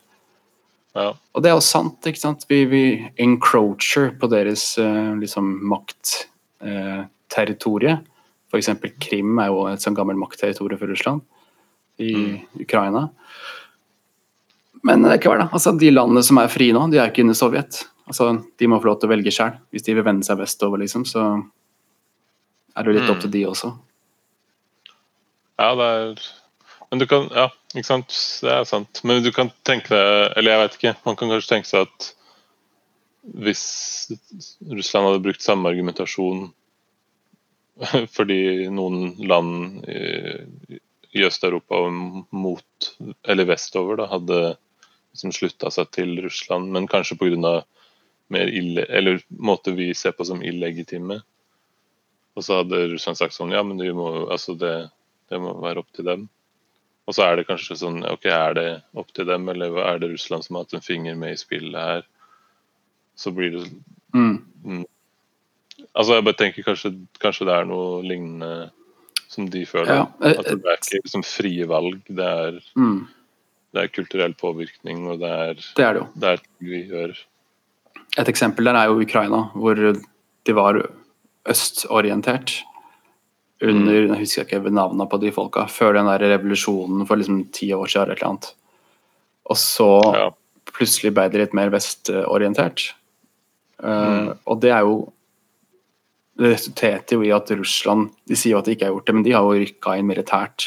Ja. 0.98 1.12
Og 1.14 1.44
det 1.44 1.50
er 1.52 1.56
jo 1.58 1.64
sant, 1.64 2.08
ikke 2.10 2.24
sant. 2.24 2.42
Vi, 2.50 2.60
vi 2.72 2.84
encroacher 3.22 4.06
på 4.18 4.26
deres 4.32 4.64
uh, 4.82 5.14
liksom 5.20 5.46
maktterritorie. 5.70 7.96
Uh, 8.02 8.06
F.eks. 8.50 8.70
Krim 9.04 9.40
er 9.44 9.48
jo 9.52 9.58
et 9.70 9.82
sånt 9.84 10.00
gammelt 10.00 10.22
maktterritorium 10.22 10.80
for 10.80 10.88
Russland 10.90 11.20
i 12.02 12.14
mm. 12.16 12.38
Ukraina. 12.64 13.02
Men 14.88 15.04
hver 15.04 15.40
da. 15.42 15.48
Altså, 15.52 15.72
de 15.78 15.90
landene 15.92 16.24
som 16.24 16.38
er 16.42 16.52
frie 16.52 16.74
nå, 16.74 16.88
de 16.92 16.98
er 17.02 17.08
ikke 17.12 17.22
inne 17.26 17.36
i 17.36 17.38
Sovjet. 17.38 17.74
Altså, 18.08 18.24
de 18.58 18.66
må 18.72 18.80
få 18.80 18.88
lov 18.92 18.98
til 19.02 19.10
å 19.10 19.14
velge 19.14 19.34
sjøl. 19.36 19.54
Hvis 19.74 19.86
de 19.88 19.96
vil 19.98 20.08
vende 20.08 20.26
seg 20.26 20.40
vestover, 20.40 20.78
liksom, 20.84 21.04
så 21.10 21.22
er 22.78 22.82
det 22.86 22.96
litt 22.96 23.10
mm. 23.10 23.14
opp 23.14 23.22
til 23.24 23.34
de 23.34 23.42
også. 23.50 23.70
Ja, 25.58 25.72
det 25.76 25.88
er 25.90 26.28
Men 26.92 27.00
du 27.02 27.08
kan 27.10 27.28
Ja, 27.34 27.50
ikke 27.74 27.88
sant. 27.88 28.14
Det 28.44 28.54
er 28.54 28.68
sant. 28.70 29.02
Men 29.04 29.24
du 29.24 29.32
kan 29.36 29.52
tenke 29.68 29.92
deg 29.96 30.38
Eller 30.38 30.54
jeg 30.54 30.64
vet 30.64 30.78
ikke. 30.80 30.96
Man 31.06 31.18
kan 31.20 31.34
kanskje 31.34 31.56
tenke 31.56 31.72
seg 31.72 31.88
at 31.90 32.14
hvis 33.28 33.64
Russland 34.72 35.10
hadde 35.10 35.24
brukt 35.26 35.44
samme 35.44 35.68
argumentasjon 35.68 36.46
fordi 38.16 38.70
noen 38.72 39.18
land 39.28 39.84
i, 39.92 40.78
i 41.12 41.26
Øst-Europa 41.28 41.82
mot, 42.32 42.88
eller 43.28 43.50
vestover 43.50 44.00
da, 44.00 44.08
hadde 44.12 44.40
liksom 45.12 45.34
slutta 45.36 45.72
seg 45.74 45.92
til 45.96 46.16
Russland, 46.24 46.72
men 46.74 46.90
kanskje 46.90 47.18
pga. 47.20 47.62
mer 48.28 48.48
ille, 48.48 48.84
eller 48.90 49.22
vi 49.76 49.94
ser 49.94 50.12
på 50.12 50.26
som 50.26 50.44
illegitime. 50.44 51.22
Og 52.36 52.44
så 52.44 52.60
hadde 52.60 52.88
Russland 52.92 53.18
sagt 53.18 53.34
sånn 53.34 53.52
Ja, 53.52 53.64
men 53.64 53.80
må, 53.96 54.28
altså 54.30 54.54
det, 54.54 54.90
det, 55.30 55.40
må 55.40 55.56
være 55.62 55.80
opp 55.80 55.92
til 55.96 56.06
dem. 56.06 56.28
Og 57.08 57.16
så 57.16 57.24
er 57.24 57.40
det 57.40 57.48
kanskje 57.48 57.78
sånn 57.80 58.02
OK, 58.08 58.28
er 58.28 58.56
det 58.58 58.68
opp 59.00 59.14
til 59.16 59.28
dem, 59.30 59.48
eller 59.52 59.80
er 59.80 60.02
det 60.02 60.12
Russland 60.12 60.44
som 60.44 60.58
har 60.58 60.66
hatt 60.66 60.76
en 60.76 60.84
finger 60.84 61.16
med 61.20 61.38
i 61.38 61.40
spillet 61.40 61.80
her? 61.80 62.08
Så 63.18 63.32
blir 63.34 63.56
det 63.56 63.64
mm. 64.14 64.36
Mm. 64.68 64.84
Altså, 65.94 66.18
jeg 66.18 66.26
bare 66.28 66.38
tenker 66.38 66.66
kanskje, 66.66 66.92
kanskje, 67.24 67.48
det 67.48 67.56
er 67.56 67.70
noe 67.70 68.02
lignende 68.06 68.52
som 69.32 69.48
de 69.52 69.64
føler. 69.68 70.04
Ja, 70.04 70.04
at 70.20 70.50
det 70.50 70.58
er 70.58 70.82
ikke 70.82 71.02
liksom 71.04 71.24
frie 71.28 71.68
valg, 71.70 72.00
det 72.10 72.28
er, 72.28 72.60
mm. 72.78 73.00
det 73.76 73.84
er 73.84 73.94
kulturell 73.96 74.36
påvirkning, 74.38 75.06
og 75.08 75.24
det 75.24 75.32
er 75.32 75.58
det 75.80 75.88
er 75.88 76.00
det. 76.00 76.06
Det 76.16 76.34
er 76.36 76.46
vi 76.64 76.84
gjør. 76.92 77.18
Et 78.18 78.32
eksempel 78.32 78.68
der 78.68 78.80
er 78.80 78.92
jo 78.92 79.02
Ukraina, 79.04 79.46
hvor 79.56 79.78
de 79.78 80.56
var 80.58 80.82
østorientert. 81.48 82.60
Under 83.62 84.04
mm. 84.04 84.12
jeg 84.12 84.20
husker 84.22 84.44
ikke 84.46 84.70
navnene 84.70 85.08
på 85.10 85.18
de 85.22 85.32
folka. 85.34 85.68
Før 85.72 85.94
den 85.98 86.10
der 86.12 86.20
revolusjonen 86.36 87.08
for 87.10 87.16
liksom 87.18 87.50
ti 87.56 87.68
år 87.74 87.88
siden. 87.90 88.12
eller 88.14 88.28
annet. 88.28 88.46
Og 89.50 89.58
så 89.58 89.92
ja. 90.14 90.30
plutselig 90.78 91.12
ble 91.16 91.26
det 91.32 91.40
litt 91.42 91.56
mer 91.58 91.70
vestorientert. 91.74 92.80
Uh, 93.82 93.90
mm. 93.90 94.30
Og 94.46 94.56
det 94.62 94.72
er 94.74 94.82
jo 94.88 94.96
Det 96.38 96.52
resulterte 96.52 97.14
jo 97.14 97.22
i 97.26 97.32
at 97.34 97.52
Russland 97.54 98.10
De 98.26 98.36
sier 98.38 98.52
jo 98.56 98.60
at 98.60 98.66
de 98.66 98.72
ikke 98.74 98.86
har 98.88 98.94
gjort 98.94 99.08
det, 99.10 99.16
men 99.16 99.26
de 99.26 99.34
har 99.34 99.42
jo 99.46 99.62
rykka 99.62 99.90
inn 99.98 100.10
militært 100.10 100.60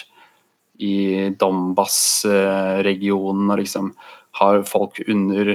i 0.81 1.29
Donbas-regionen 1.39 3.51
og 3.53 3.59
liksom 3.61 3.87
har 4.41 4.57
folk 4.67 4.95
under 5.05 5.47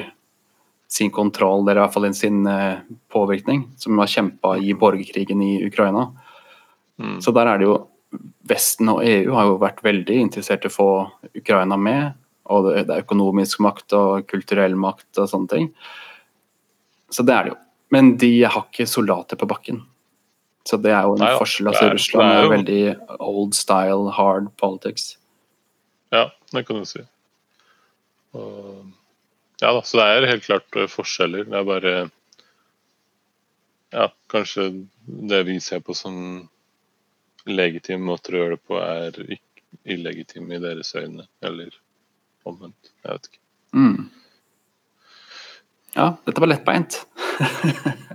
sin 0.87 1.11
kontroll, 1.11 1.63
eller 1.63 1.79
i 1.79 1.83
hvert 1.83 1.93
fall 1.95 2.13
sin 2.13 2.47
uh, 2.47 2.79
påvirkning, 3.11 3.65
som 3.81 3.97
har 3.99 4.07
kjempa 4.11 4.57
i 4.61 4.73
borgerkrigen 4.77 5.41
i 5.41 5.65
Ukraina. 5.65 6.11
Mm. 7.01 7.19
Så 7.21 7.33
der 7.35 7.51
er 7.51 7.61
det 7.61 7.69
jo 7.69 7.75
Vesten 8.47 8.87
og 8.93 9.01
EU 9.03 9.33
har 9.35 9.49
jo 9.49 9.55
vært 9.59 9.81
veldig 9.83 10.15
interessert 10.21 10.63
i 10.63 10.69
å 10.69 10.73
få 10.73 10.89
Ukraina 11.35 11.75
med. 11.81 12.13
Og 12.53 12.69
det 12.69 12.85
er 12.85 13.01
økonomisk 13.01 13.59
makt 13.65 13.95
og 13.97 14.27
kulturell 14.29 14.77
makt 14.79 15.19
og 15.19 15.27
sånne 15.31 15.51
ting. 15.51 15.67
Så 17.11 17.25
det 17.25 17.33
er 17.35 17.47
det 17.47 17.53
jo. 17.55 17.57
Men 17.91 18.13
de 18.21 18.31
har 18.43 18.61
ikke 18.61 18.87
soldater 18.87 19.39
på 19.41 19.49
bakken. 19.49 19.81
Så 20.65 20.77
det 20.81 20.93
er 20.93 21.09
jo 21.09 21.17
en 21.17 21.25
Nei, 21.25 21.33
forskjell. 21.41 21.71
Altså, 21.73 21.89
er, 21.89 21.97
Russland 21.97 22.29
er, 22.29 22.37
jo... 22.37 22.45
er 22.45 22.53
veldig 22.53 23.19
old 23.33 23.57
style, 23.57 24.13
hard 24.15 24.47
politics. 24.61 25.15
Ja, 26.13 26.29
det 26.53 26.63
kan 26.69 26.79
du 26.79 26.87
si. 26.89 27.03
Og 28.37 28.85
ja 29.61 29.71
da, 29.71 29.81
så 29.87 29.99
det 29.99 30.05
er 30.05 30.27
helt 30.29 30.45
klart 30.45 30.77
eh, 30.77 30.89
forskjeller. 30.91 31.47
Det 31.49 31.59
er 31.59 31.67
bare 31.67 31.95
Ja, 33.95 34.09
kanskje 34.31 34.67
det 35.05 35.45
vi 35.47 35.59
ser 35.63 35.83
på 35.85 35.95
som 35.95 36.15
legitime 37.49 38.05
måter 38.05 38.35
å 38.35 38.43
gjøre 38.43 38.57
det 38.57 38.65
på, 38.65 38.79
er 38.81 39.39
illegitime 39.95 40.57
i 40.57 40.61
deres 40.63 40.93
øyne. 40.97 41.27
Eller 41.45 41.73
omvendt. 42.45 42.93
Jeg 43.03 43.11
vet 43.11 43.29
ikke. 43.31 43.43
Mm. 43.75 44.05
Ja, 45.95 46.09
dette 46.27 46.41
var 46.43 46.51
lettbeint. 46.51 46.97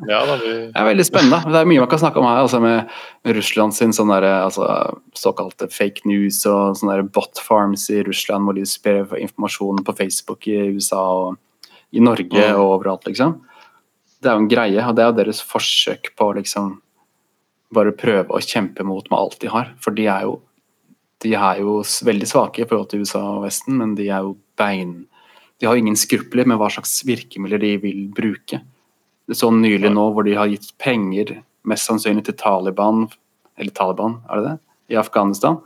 ja, 0.09 0.19
da, 0.29 0.37
vi... 0.41 0.53
Det 0.73 0.77
er 0.77 0.89
veldig 0.91 1.07
spennende. 1.07 1.41
Det 1.49 1.61
er 1.63 1.69
mye 1.69 1.81
man 1.81 1.91
kan 1.93 2.03
snakke 2.03 2.21
om 2.21 2.29
her. 2.29 2.43
Altså 2.43 2.61
med 2.61 3.33
Russland 3.37 3.77
sin 3.77 3.95
sånn 3.97 4.13
der, 4.13 4.27
altså, 4.45 4.67
såkalte 5.17 5.71
fake 5.73 6.05
news 6.09 6.43
og 6.49 6.77
sånne 6.77 6.99
der 6.99 7.09
bot 7.09 7.41
farms 7.41 7.87
i 7.93 8.03
Russland 8.05 8.45
hvor 8.45 8.59
de 8.59 8.67
sprer 8.69 9.17
informasjon 9.21 9.81
på 9.87 9.97
Facebook 9.97 10.49
i 10.51 10.59
USA 10.77 11.01
og 11.23 11.41
i 11.97 12.05
Norge 12.05 12.37
mm. 12.37 12.61
og 12.61 12.77
overalt, 12.77 13.09
liksom. 13.09 13.39
Det 14.21 14.29
er 14.29 14.37
jo 14.37 14.45
en 14.45 14.53
greie, 14.53 14.85
og 14.85 14.95
det 14.95 15.03
er 15.03 15.09
jo 15.09 15.17
deres 15.17 15.41
forsøk 15.43 16.13
på 16.21 16.29
liksom 16.37 16.77
bare 17.75 17.95
prøve 17.97 18.35
å 18.35 18.43
kjempe 18.43 18.85
mot 18.87 19.07
med 19.11 19.19
alt 19.19 19.39
de 19.43 19.51
har. 19.53 19.71
For 19.83 19.95
de 19.95 20.09
er 20.11 20.27
jo, 20.27 20.41
de 21.23 21.35
er 21.39 21.63
jo 21.63 21.81
veldig 21.85 22.29
svake 22.29 22.65
i 22.65 22.69
forhold 22.69 22.91
til 22.91 23.05
USA 23.05 23.23
og 23.37 23.45
Vesten, 23.47 23.79
men 23.79 23.95
de 23.99 24.09
er 24.11 24.27
jo 24.27 24.37
bein 24.59 25.05
de 25.61 25.67
har 25.67 25.77
ingen 25.77 25.97
skrupler 25.97 26.49
med 26.49 26.57
hva 26.57 26.71
slags 26.73 27.03
virkemidler 27.05 27.61
de 27.61 27.75
vil 27.83 28.07
bruke. 28.17 28.63
Det 29.29 29.37
så 29.37 29.51
nylig 29.53 29.91
nå 29.93 30.07
hvor 30.15 30.25
de 30.25 30.33
har 30.39 30.49
gitt 30.49 30.71
penger, 30.81 31.35
mest 31.69 31.85
sannsynlig 31.85 32.25
til 32.27 32.39
Taliban, 32.41 33.05
eller 33.61 33.75
Taliban, 33.77 34.17
er 34.25 34.41
det 34.41 34.47
det, 34.47 34.55
i 34.95 34.97
Afghanistan, 34.97 35.59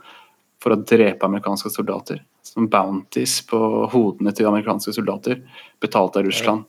for 0.59 0.75
å 0.75 0.81
drepe 0.83 1.23
amerikanske 1.29 1.71
soldater. 1.71 2.19
Som 2.43 2.67
bounties 2.71 3.37
på 3.47 3.57
hodene 3.93 4.35
til 4.35 4.49
amerikanske 4.49 4.97
soldater, 4.97 5.39
betalt 5.79 6.19
av 6.19 6.27
Russland. 6.27 6.67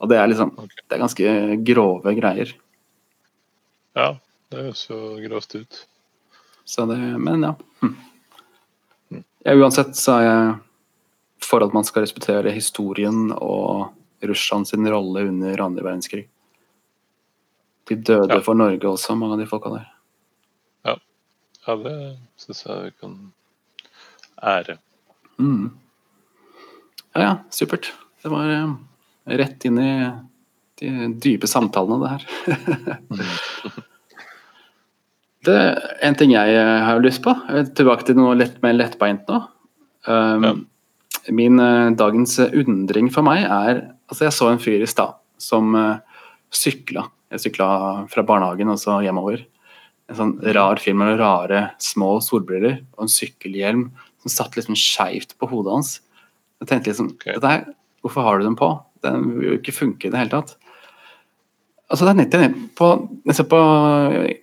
Og 0.00 0.08
det 0.08 0.16
er 0.18 0.32
liksom 0.32 0.56
Det 0.56 0.96
er 0.96 1.04
ganske 1.04 1.36
grove 1.68 2.16
greier. 2.16 2.56
Ja, 3.94 4.14
det 4.52 4.66
høres 4.66 4.84
jo 4.90 4.98
grovt 5.24 5.56
ut. 5.56 5.80
Så 6.64 6.86
det 6.86 6.98
Men 7.18 7.42
ja. 7.42 7.54
Hm. 7.80 7.96
ja. 9.08 9.54
Uansett 9.56 9.96
så 9.98 10.18
er 10.20 10.28
jeg 10.28 10.52
for 11.42 11.64
at 11.64 11.74
man 11.74 11.84
skal 11.84 12.04
respektere 12.04 12.52
historien 12.54 13.32
og 13.34 13.90
Russland 14.22 14.68
sin 14.68 14.86
rolle 14.88 15.24
under 15.26 15.64
andre 15.64 15.82
verdenskrig. 15.82 16.28
De 17.90 17.96
døde 17.98 18.36
ja. 18.36 18.42
for 18.46 18.54
Norge 18.54 18.86
også, 18.86 19.16
mange 19.18 19.34
av 19.34 19.42
de 19.42 19.48
folka 19.50 19.72
der. 19.72 19.88
Ja, 20.86 20.94
ja 21.66 21.76
det 21.82 21.96
syns 22.44 22.62
jeg 22.68 22.84
vi 22.84 22.92
kan 23.02 23.16
ære. 24.38 24.78
Mm. 25.42 25.72
Ja, 27.12 27.24
ja, 27.24 27.32
supert. 27.50 27.90
Det 28.22 28.30
var 28.30 28.52
eh, 28.54 28.76
rett 29.42 29.66
inn 29.66 29.82
i 29.82 29.92
de 30.82 31.10
dype 31.22 31.50
samtalene, 31.50 31.98
det 32.02 32.12
her. 32.14 33.42
Det 35.46 35.54
er 35.58 35.80
en 36.06 36.16
ting 36.18 36.34
jeg 36.34 36.66
har 36.86 37.00
lyst 37.02 37.22
på. 37.24 37.34
Tilbake 37.76 38.06
til 38.06 38.18
noe 38.18 38.36
litt 38.38 38.60
mer 38.62 38.76
lettbeint 38.76 39.26
nå. 39.30 39.40
Um, 40.06 40.46
ja. 40.46 40.52
Min 41.34 41.58
uh, 41.62 41.90
dagens 41.94 42.38
undring 42.50 43.10
for 43.14 43.26
meg 43.26 43.44
er 43.46 43.84
Altså, 44.12 44.26
jeg 44.26 44.34
så 44.36 44.48
en 44.50 44.58
fyr 44.60 44.82
i 44.84 44.88
stad 44.90 45.14
som 45.40 45.70
uh, 45.72 45.94
eh, 45.94 46.24
sykla. 46.52 47.06
Jeg 47.32 47.46
sykla 47.46 47.68
fra 48.12 48.24
barnehagen 48.28 48.68
og 48.68 48.76
så 48.76 48.98
hjemover. 49.00 49.46
En 50.10 50.18
sånn 50.18 50.32
rar 50.52 50.82
film 50.82 51.00
med 51.00 51.16
rare 51.16 51.62
små 51.80 52.18
solbriller 52.20 52.82
og 52.98 53.06
en 53.06 53.12
sykkelhjelm 53.14 53.86
som 54.20 54.34
satt 54.34 54.58
liksom 54.58 54.76
skeivt 54.76 55.32
på 55.40 55.48
hodet 55.48 55.78
hans. 55.78 55.94
Jeg 56.60 56.68
tenkte 56.68 56.92
liksom 56.92 57.08
okay. 57.14 57.40
her, 57.40 57.64
Hvorfor 58.04 58.26
har 58.26 58.38
du 58.38 58.44
den 58.50 58.58
på? 58.58 58.68
Den 59.00 59.24
vil 59.38 59.48
jo 59.48 59.56
ikke 59.62 59.78
funke 59.78 60.10
i 60.10 60.12
det 60.12 60.20
hele 60.20 60.34
tatt. 60.34 60.52
Altså 61.88 62.04
det 62.04 62.12
er 62.12 62.20
nettopp 62.20 62.60
på, 62.76 62.90
på, 63.48 63.62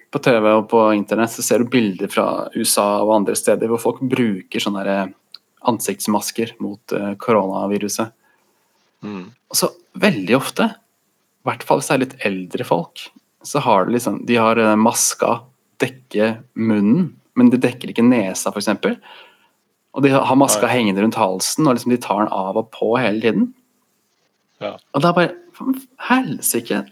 på, 0.10 0.22
TV 0.24 0.48
og 0.51 0.68
på 0.72 0.82
internett 0.96 1.34
så 1.34 1.46
ser 1.46 1.62
du 1.62 1.72
bilder 1.72 2.12
fra 2.12 2.28
USA 2.56 2.88
og 3.04 3.16
andre 3.20 3.38
steder 3.38 3.70
hvor 3.72 3.82
folk 3.82 4.01
bruker 4.01 4.63
sånne 4.63 5.10
ansiktsmasker 5.70 6.56
mot 6.63 6.96
uh, 6.96 7.13
koronaviruset. 7.20 8.13
Mm. 9.06 9.30
Og 9.51 9.60
så 9.60 9.72
veldig 10.00 10.36
ofte, 10.38 10.70
i 10.74 11.50
hvert 11.50 11.66
fall 11.68 11.82
hvis 11.82 11.89
det 11.89 11.96
er 11.96 12.04
litt 12.06 12.20
eldre 12.32 12.68
folk, 12.68 13.06
så 13.46 13.62
har 13.63 13.88
de 13.88 13.96
liksom 13.96 14.24
De 14.28 14.36
har 14.39 14.60
uh, 14.60 14.75
maska 14.80 15.39
dekke 15.80 16.34
munnen, 16.60 17.13
men 17.39 17.51
de 17.51 17.60
dekker 17.62 17.94
ikke 17.94 18.04
nesa, 18.04 18.51
f.eks. 18.51 18.72
Og 19.96 20.04
de 20.04 20.12
har 20.13 20.39
maska 20.39 20.68
Nei. 20.68 20.74
hengende 20.75 21.04
rundt 21.06 21.20
halsen, 21.20 21.68
og 21.68 21.78
liksom 21.78 21.94
de 21.94 22.01
tar 22.04 22.25
den 22.25 22.34
av 22.36 22.60
og 22.60 22.72
på 22.75 22.92
hele 23.00 23.24
tiden. 23.24 23.51
Ja. 24.60 24.75
Og 24.94 25.04
det 25.04 25.10
er 25.10 25.16
bare 25.16 25.36
Helsike! 26.10 26.84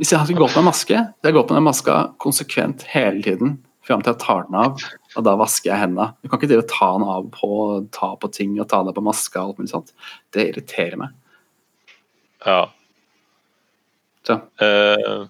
Hvis 0.00 0.14
jeg 0.14 0.22
hadde 0.22 0.38
gått 0.38 0.54
med 0.56 0.64
maske, 0.64 0.96
jeg 0.96 1.28
har 1.28 1.36
gått 1.36 1.50
med 1.52 1.60
den 1.60 1.66
maska 1.66 1.96
konsekvent 2.22 2.86
hele 2.88 3.20
tiden 3.20 3.58
fram 3.84 4.02
til 4.04 4.14
jeg 4.14 4.22
tar 4.22 4.46
den 4.46 4.58
av, 4.60 4.82
og 5.16 5.24
da 5.26 5.34
vasker 5.40 5.72
jeg 5.72 5.82
hendene. 5.82 6.12
Du 6.22 6.28
kan 6.28 6.38
ikke 6.38 6.50
drive 6.52 6.68
ta 6.70 6.88
den 6.94 7.06
av 7.10 7.26
på, 7.34 7.50
ta 7.94 8.12
på 8.20 8.30
ting 8.32 8.54
og 8.60 8.68
ta 8.70 8.80
den 8.80 8.92
av 8.92 8.96
på 8.96 9.04
maska 9.04 9.42
og 9.42 9.50
alt 9.50 9.60
mulig 9.60 9.72
sånt. 9.72 9.92
Det 10.32 10.46
irriterer 10.50 11.00
meg. 11.00 11.16
Ja. 12.46 12.62
Så. 14.28 14.36
Eh, 14.64 15.20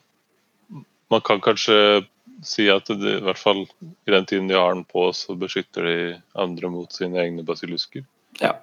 man 1.10 1.24
kan 1.26 1.42
kanskje 1.42 1.78
si 2.46 2.68
at 2.72 2.88
det, 2.90 3.16
i 3.18 3.24
hvert 3.24 3.40
fall 3.40 3.64
i 3.64 4.14
den 4.14 4.28
tiden 4.28 4.48
de 4.50 4.58
har 4.58 4.74
den 4.74 4.84
på, 4.88 5.08
så 5.16 5.34
beskytter 5.38 5.88
de 5.88 5.96
andre 6.38 6.70
mot 6.72 6.94
sine 6.94 7.18
egne 7.24 7.44
basilusker. 7.46 8.06
Ja, 8.38 8.54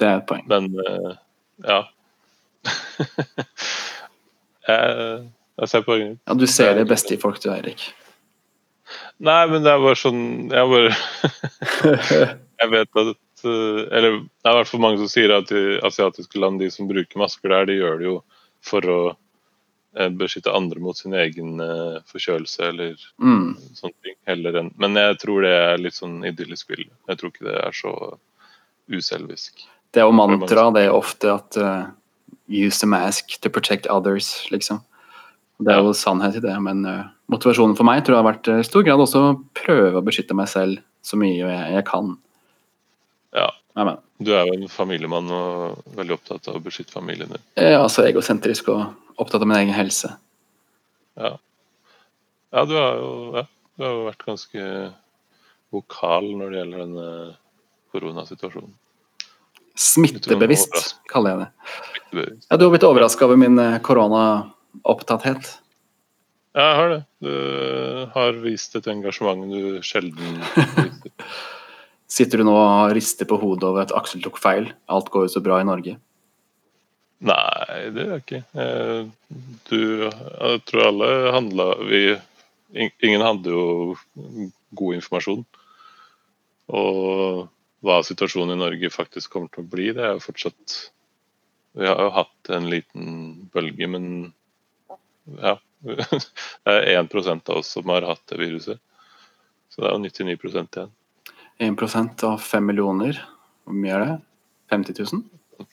det 0.00 0.10
er 0.10 0.20
et 0.20 0.28
poeng. 0.28 0.44
Men 0.50 0.68
eh, 0.84 1.16
ja. 1.64 1.80
jeg, 4.68 5.24
jeg 5.60 5.68
ser 5.72 5.84
poenget. 5.86 6.18
Ja, 6.28 6.34
du 6.36 6.46
ser 6.46 6.74
det 6.78 6.86
beste 6.90 7.14
i 7.14 7.20
folk, 7.20 7.40
du, 7.42 7.48
Eirik. 7.52 7.86
Nei, 9.18 9.40
men 9.50 9.64
det 9.64 9.70
er 9.72 9.80
bare 9.82 9.98
sånn 9.98 10.20
Jeg 10.52 10.68
bare 10.70 10.90
Jeg 12.60 12.68
vet 12.70 12.98
at 13.00 13.44
eh, 13.48 13.80
Eller 13.90 14.18
det 14.20 14.46
er 14.46 14.52
i 14.52 14.58
hvert 14.60 14.68
fall 14.70 14.82
mange 14.84 15.00
som 15.00 15.08
sier 15.10 15.32
at 15.34 15.50
i 15.50 15.62
asiatiske 15.84 16.38
land, 16.38 16.60
de 16.62 16.68
som 16.70 16.86
bruker 16.86 17.18
masker 17.18 17.50
der, 17.50 17.66
de 17.66 17.78
gjør 17.80 17.98
det 17.98 18.06
jo 18.06 18.16
for 18.66 18.86
å 18.92 18.98
eh, 19.96 20.12
beskytte 20.20 20.54
andre 20.54 20.80
mot 20.84 20.96
sin 20.98 21.16
egen 21.18 21.58
eh, 21.64 21.98
forkjølelse 22.12 22.68
eller 22.70 22.94
Mm. 23.18 23.56
sånne 23.74 23.96
ting. 24.06 24.16
Heller 24.28 24.60
enn 24.62 24.70
Men 24.78 24.94
jeg 25.00 25.18
tror 25.24 25.42
det 25.42 25.54
er 25.56 25.78
litt 25.82 25.96
sånn 25.98 26.20
idyllisk 26.28 26.68
bilde. 26.74 26.92
Jeg 27.08 27.18
tror 27.20 27.32
ikke 27.32 27.48
det 27.48 27.58
er 27.64 27.74
så 27.80 27.92
uselvisk. 28.92 29.64
Det 29.94 30.02
er 30.02 30.06
jo 30.06 30.14
mantra, 30.14 30.68
det 30.74 30.86
er 30.86 30.94
ofte 30.94 31.30
at 31.32 31.56
uh, 31.58 31.86
use 32.46 32.78
the 32.82 32.86
mask 32.90 33.38
to 33.40 33.50
protect 33.50 33.86
others, 33.90 34.44
liksom. 34.52 34.82
Det 35.62 35.72
er 35.72 35.80
jo 35.80 35.94
sannhet 35.96 36.36
i 36.36 36.42
det, 36.44 36.54
men 36.60 36.82
uh, 36.84 37.06
motivasjonen 37.32 37.76
for 37.78 37.88
meg 37.88 38.02
tror 38.04 38.18
jeg 38.18 38.22
har 38.22 38.28
vært 38.28 38.50
i 38.52 38.66
stor 38.66 38.84
grad 38.84 39.00
også 39.00 39.22
å 39.22 39.36
prøve 39.56 40.00
å 40.00 40.04
beskytte 40.04 40.36
meg 40.36 40.50
selv 40.52 40.82
så 41.06 41.18
mye 41.20 41.38
jeg, 41.38 41.70
jeg 41.76 41.86
kan. 41.88 42.16
Ja. 43.36 43.48
Amen. 43.76 43.98
Du 44.24 44.30
er 44.32 44.48
jo 44.48 44.54
en 44.56 44.70
familiemann 44.72 45.28
og 45.28 45.82
veldig 45.98 46.14
opptatt 46.16 46.46
av 46.48 46.56
å 46.56 46.62
beskytte 46.64 46.94
familien 46.96 47.28
din. 47.28 47.42
Ja, 47.58 47.66
er 47.74 47.82
altså 47.82 48.06
egosentrisk 48.08 48.70
og 48.72 48.86
opptatt 49.20 49.42
av 49.44 49.50
min 49.50 49.58
egen 49.58 49.76
helse. 49.76 50.14
Ja. 51.20 51.34
Ja, 52.54 52.64
du 52.64 52.72
har 52.76 52.96
jo 52.96 53.10
ja, 53.36 53.44
du 53.76 53.84
har 53.84 53.92
jo 53.92 54.06
vært 54.06 54.24
ganske 54.24 54.70
vokal 55.76 56.30
når 56.38 56.52
det 56.52 56.60
gjelder 56.62 56.82
denne 56.86 57.08
koronasituasjonen. 57.92 58.72
Smittebevisst, 59.76 60.96
kaller 61.12 61.34
jeg 61.34 61.42
det. 61.42 62.28
Ja, 62.48 62.56
du 62.56 62.64
har 62.64 62.72
blitt 62.72 62.86
overraska 62.88 63.26
over 63.28 63.36
min 63.36 63.60
eh, 63.60 63.76
koronaopptatthet. 64.82 65.52
Ja, 66.56 66.62
jeg 66.62 66.76
har 66.76 66.88
det. 66.88 67.02
Du 67.20 68.10
har 68.14 68.38
vist 68.40 68.76
et 68.76 68.86
engasjement 68.88 69.44
du 69.50 69.82
sjelden 69.84 70.40
viser. 70.56 71.12
Sitter 72.16 72.38
du 72.38 72.46
nå 72.46 72.54
og 72.54 72.92
rister 72.94 73.26
på 73.26 73.36
hodet 73.40 73.66
over 73.66 73.82
at 73.82 73.92
Aksel 73.92 74.22
tok 74.22 74.38
feil? 74.38 74.70
Alt 74.88 75.10
går 75.10 75.26
jo 75.26 75.32
så 75.34 75.42
bra 75.42 75.58
i 75.60 75.66
Norge. 75.66 75.96
Nei, 77.26 77.90
det 77.96 78.04
gjør 78.04 78.12
jeg 78.14 78.24
ikke. 78.24 78.42
Eh, 78.62 79.08
Du, 79.66 79.78
jeg 80.06 80.62
tror 80.68 80.82
alle 80.86 81.08
handla 81.34 81.66
vi, 81.88 82.00
Ingen 82.76 83.22
hadde 83.24 83.50
jo 83.50 83.96
god 84.76 84.96
informasjon. 84.98 85.44
Og 86.76 87.48
hva 87.86 88.00
situasjonen 88.06 88.54
i 88.56 88.60
Norge 88.60 88.90
faktisk 88.90 89.32
kommer 89.32 89.50
til 89.52 89.64
å 89.64 89.70
bli, 89.70 89.90
det 89.94 90.02
er 90.04 90.16
jo 90.16 90.24
fortsatt 90.24 90.76
Vi 91.76 91.86
har 91.86 92.00
jo 92.00 92.12
hatt 92.14 92.50
en 92.54 92.70
liten 92.70 93.48
bølge, 93.52 93.88
men 93.90 94.06
ja. 95.40 95.56
Det 96.66 96.72
er 96.72 97.02
1% 97.02 97.50
av 97.52 97.60
oss 97.60 97.74
som 97.76 97.90
har 97.92 98.06
hatt 98.08 98.22
det 98.30 98.38
viruset. 98.40 98.80
Så 99.70 99.82
det 99.82 99.90
er 99.90 99.94
jo 99.94 100.02
99 100.02 100.36
igjen. 100.64 100.90
1 101.58 102.24
av 102.24 102.38
5 102.42 102.66
millioner. 102.66 103.20
Hvor 103.66 103.76
mye 103.76 103.94
er 103.94 104.04
det? 104.04 104.16
50 104.72 104.98
000? 105.12 105.22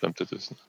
50 0.01 0.27
000. 0.31 0.61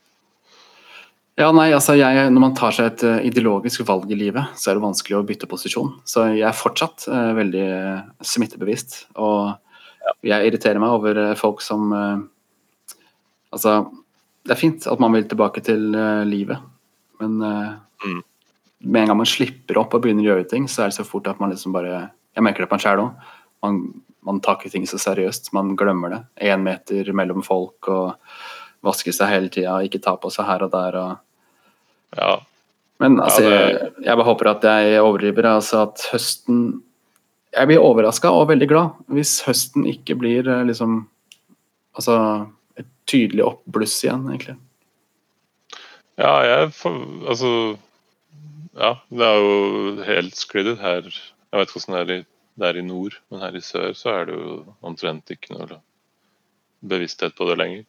Ja, 1.35 1.49
nei, 1.51 1.73
altså 1.75 1.97
jeg, 1.99 2.29
Når 2.31 2.43
man 2.45 2.55
tar 2.55 2.75
seg 2.75 2.93
et 2.93 3.03
eh, 3.07 3.25
ideologisk 3.27 3.83
valg 3.89 4.11
i 4.13 4.19
livet, 4.19 4.55
så 4.55 4.71
er 4.71 4.79
det 4.79 4.85
vanskelig 4.85 5.19
å 5.19 5.25
bytte 5.27 5.51
posisjon. 5.51 5.97
Så 6.07 6.29
jeg 6.31 6.47
er 6.47 6.55
fortsatt 6.55 7.09
uh, 7.11 7.33
veldig 7.35 7.65
eh, 7.65 8.05
smittebevisst. 8.23 9.01
Og 9.19 9.57
jeg 10.25 10.47
irriterer 10.47 10.79
meg 10.83 10.95
over 10.95 11.27
folk 11.41 11.65
som 11.65 11.91
uh, 11.93 12.23
Altså, 13.55 13.85
det 14.43 14.51
er 14.51 14.59
fint 14.59 14.87
at 14.91 14.99
man 14.99 15.13
vil 15.15 15.29
tilbake 15.31 15.63
til 15.63 15.93
uh, 15.95 16.23
livet, 16.27 16.63
men 17.23 17.43
Mm. 18.05 18.19
Med 18.85 19.03
en 19.03 19.09
gang 19.13 19.19
man 19.21 19.29
slipper 19.29 19.79
opp 19.81 19.95
og 19.97 20.05
begynner 20.05 20.25
å 20.25 20.31
gjøre 20.35 20.49
ting, 20.51 20.69
så 20.69 20.85
er 20.85 20.93
det 20.93 20.99
så 20.99 21.07
fort 21.09 21.29
at 21.31 21.41
man 21.41 21.53
liksom 21.53 21.73
bare 21.75 22.11
Jeg 22.35 22.43
merker 22.43 22.65
det 22.65 22.71
på 22.71 22.77
en 22.79 22.83
sjæl 22.83 23.01
òg. 23.03 23.29
Man, 23.63 23.77
man 24.27 24.41
tar 24.43 24.57
ikke 24.59 24.73
ting 24.73 24.87
så 24.91 24.99
seriøst. 24.99 25.53
Man 25.55 25.77
glemmer 25.79 26.11
det. 26.11 26.19
Én 26.51 26.65
meter 26.67 27.13
mellom 27.15 27.45
folk 27.47 27.89
og 27.89 28.17
vaske 28.85 29.13
seg 29.15 29.31
hele 29.31 29.49
tida, 29.53 29.77
ikke 29.87 30.01
ta 30.03 30.17
på 30.21 30.31
seg 30.35 30.49
her 30.49 30.65
og 30.67 30.73
der. 30.73 30.97
og 30.99 32.19
Ja. 32.19 32.41
men 33.01 33.21
altså, 33.21 33.43
Ja, 33.43 33.51
jeg, 33.71 33.93
jeg 34.05 34.17
bare 34.17 34.27
håper 34.29 34.51
at 34.51 34.63
jeg 34.65 35.01
overdriver. 35.01 35.47
Altså 35.55 35.83
at 35.89 36.09
høsten 36.13 36.83
Jeg 37.55 37.67
blir 37.71 37.79
overraska 37.79 38.31
og 38.35 38.49
veldig 38.51 38.69
glad 38.69 38.91
hvis 39.15 39.45
høsten 39.47 39.87
ikke 39.87 40.17
blir 40.19 40.49
eh, 40.49 40.65
liksom 40.67 41.07
Altså 41.95 42.49
et 42.77 42.87
tydelig 43.07 43.45
oppbluss 43.47 44.01
igjen, 44.03 44.27
egentlig. 44.27 44.57
Ja, 46.19 46.33
jeg 46.43 46.73
får 46.75 46.97
Altså 47.31 47.51
Ja, 48.75 48.93
det 49.15 49.27
er 49.27 49.39
jo 49.39 50.05
helt 50.07 50.37
sklidd 50.39 50.73
ut 50.75 50.81
her. 50.83 51.07
Jeg 51.07 51.61
vet 51.61 51.71
ikke 51.71 51.81
hvordan 51.81 51.95
det 51.95 52.03
er, 52.17 52.23
i, 52.23 52.27
det 52.59 52.69
er 52.71 52.79
i 52.81 52.85
nord, 52.87 53.17
men 53.31 53.43
her 53.45 53.57
i 53.59 53.63
sør 53.63 53.93
så 53.95 54.11
er 54.19 54.31
det 54.31 54.39
jo 54.39 54.61
omtrent 54.87 55.31
ikke 55.31 55.55
noe 55.55 55.79
bevissthet 56.85 57.37
på 57.39 57.47
det 57.49 57.59
lenger. 57.61 57.85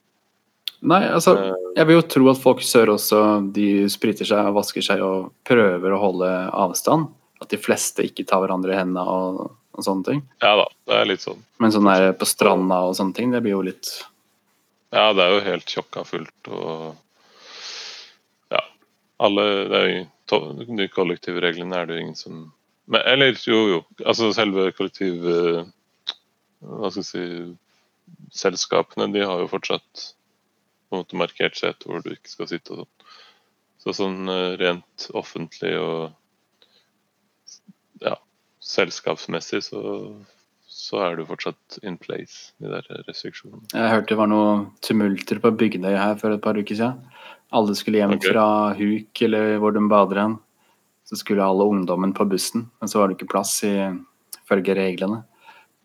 Nei, 0.86 1.02
altså 1.08 1.34
Eh, 1.40 1.54
Jeg 1.76 1.88
vil 1.88 1.98
jo 1.98 2.06
tro 2.08 2.30
at 2.32 2.40
folk 2.40 2.62
i 2.62 2.68
sør 2.68 2.94
også 2.94 3.20
de 3.56 3.88
spriter 3.92 4.28
seg 4.28 4.48
og 4.52 4.56
vasker 4.60 4.84
seg 4.86 5.02
og 5.04 5.32
prøver 5.48 5.92
å 5.96 6.00
holde 6.00 6.30
avstand. 6.54 7.10
At 7.42 7.50
de 7.52 7.58
fleste 7.60 8.06
ikke 8.06 8.24
tar 8.28 8.40
hverandre 8.44 8.72
i 8.72 8.78
hendene 8.78 9.04
og, 9.04 9.56
og 9.76 9.84
sånne 9.84 10.06
ting. 10.08 10.22
Ja 10.44 10.54
da, 10.62 10.68
det 10.88 11.00
er 11.02 11.10
litt 11.10 11.24
sånn. 11.26 11.42
Men 11.60 11.74
sånn 11.74 11.90
der 11.90 12.14
på 12.16 12.28
stranda 12.30 12.78
og 12.88 12.96
sånne 12.96 13.18
ting, 13.18 13.34
det 13.34 13.42
blir 13.44 13.58
jo 13.58 13.64
litt 13.66 13.90
Ja, 14.96 15.10
det 15.12 15.26
er 15.26 15.34
jo 15.34 15.42
helt 15.50 15.68
tjokka 15.68 16.06
fullt 16.08 16.52
og. 16.54 16.94
Alle 19.24 19.46
det 19.72 19.80
er 19.80 19.90
jo, 19.90 20.40
De 20.80 20.88
kollektive 20.92 21.42
reglene 21.44 21.78
er 21.78 21.88
det 21.88 21.98
jo 21.98 22.04
ingen 22.04 22.18
som 22.20 22.40
men, 22.86 23.02
Eller 23.06 23.38
jo, 23.40 23.60
jo. 23.72 23.80
Altså 24.06 24.34
selve 24.36 24.72
kollektiv... 24.78 25.24
Hva 26.66 26.90
skal 26.92 27.02
jeg 27.02 27.10
si 27.10 27.26
Selskapene, 28.36 29.08
de 29.14 29.24
har 29.26 29.40
jo 29.42 29.50
fortsatt 29.50 30.04
på 30.90 30.96
en 30.96 31.02
måte 31.02 31.18
markert 31.18 31.58
sete 31.58 31.90
hvor 31.90 32.04
du 32.06 32.12
ikke 32.14 32.30
skal 32.30 32.50
sitte 32.52 32.76
og 32.76 32.84
sånn. 32.84 32.92
Så 33.86 33.94
sånn 33.94 34.30
eh, 34.32 34.56
rent 34.58 35.08
offentlig 35.18 35.76
og 35.78 36.14
ja, 38.02 38.16
selskapsmessig 38.66 39.62
så, 39.68 39.82
så 40.66 41.04
er 41.06 41.20
du 41.20 41.26
fortsatt 41.30 41.78
in 41.86 42.00
place, 42.02 42.56
de 42.62 42.72
der 42.72 42.88
restriksjonene. 43.06 43.68
Jeg 43.74 43.92
hørte 43.94 44.14
det 44.14 44.20
var 44.22 44.32
noe 44.32 44.56
tumulter 44.86 45.42
på 45.44 45.54
Bygdøy 45.62 45.94
her 45.94 46.18
for 46.22 46.34
et 46.34 46.42
par 46.42 46.58
uker 46.58 46.80
siden. 46.80 46.98
Alle 47.54 47.76
skulle 47.78 48.02
hjem 48.02 48.16
okay. 48.18 48.32
fra 48.32 48.48
huk 48.78 49.22
eller 49.28 49.58
hvor 49.62 49.76
de 49.76 49.84
bader 49.90 50.22
hen. 50.24 50.36
Så 51.06 51.20
skulle 51.20 51.46
alle 51.46 51.68
ungdommen 51.70 52.16
på 52.18 52.26
bussen, 52.26 52.70
men 52.80 52.90
så 52.90 53.00
var 53.00 53.10
det 53.10 53.20
ikke 53.20 53.30
plass 53.36 53.60
ifølge 53.68 54.76
reglene. 54.78 55.22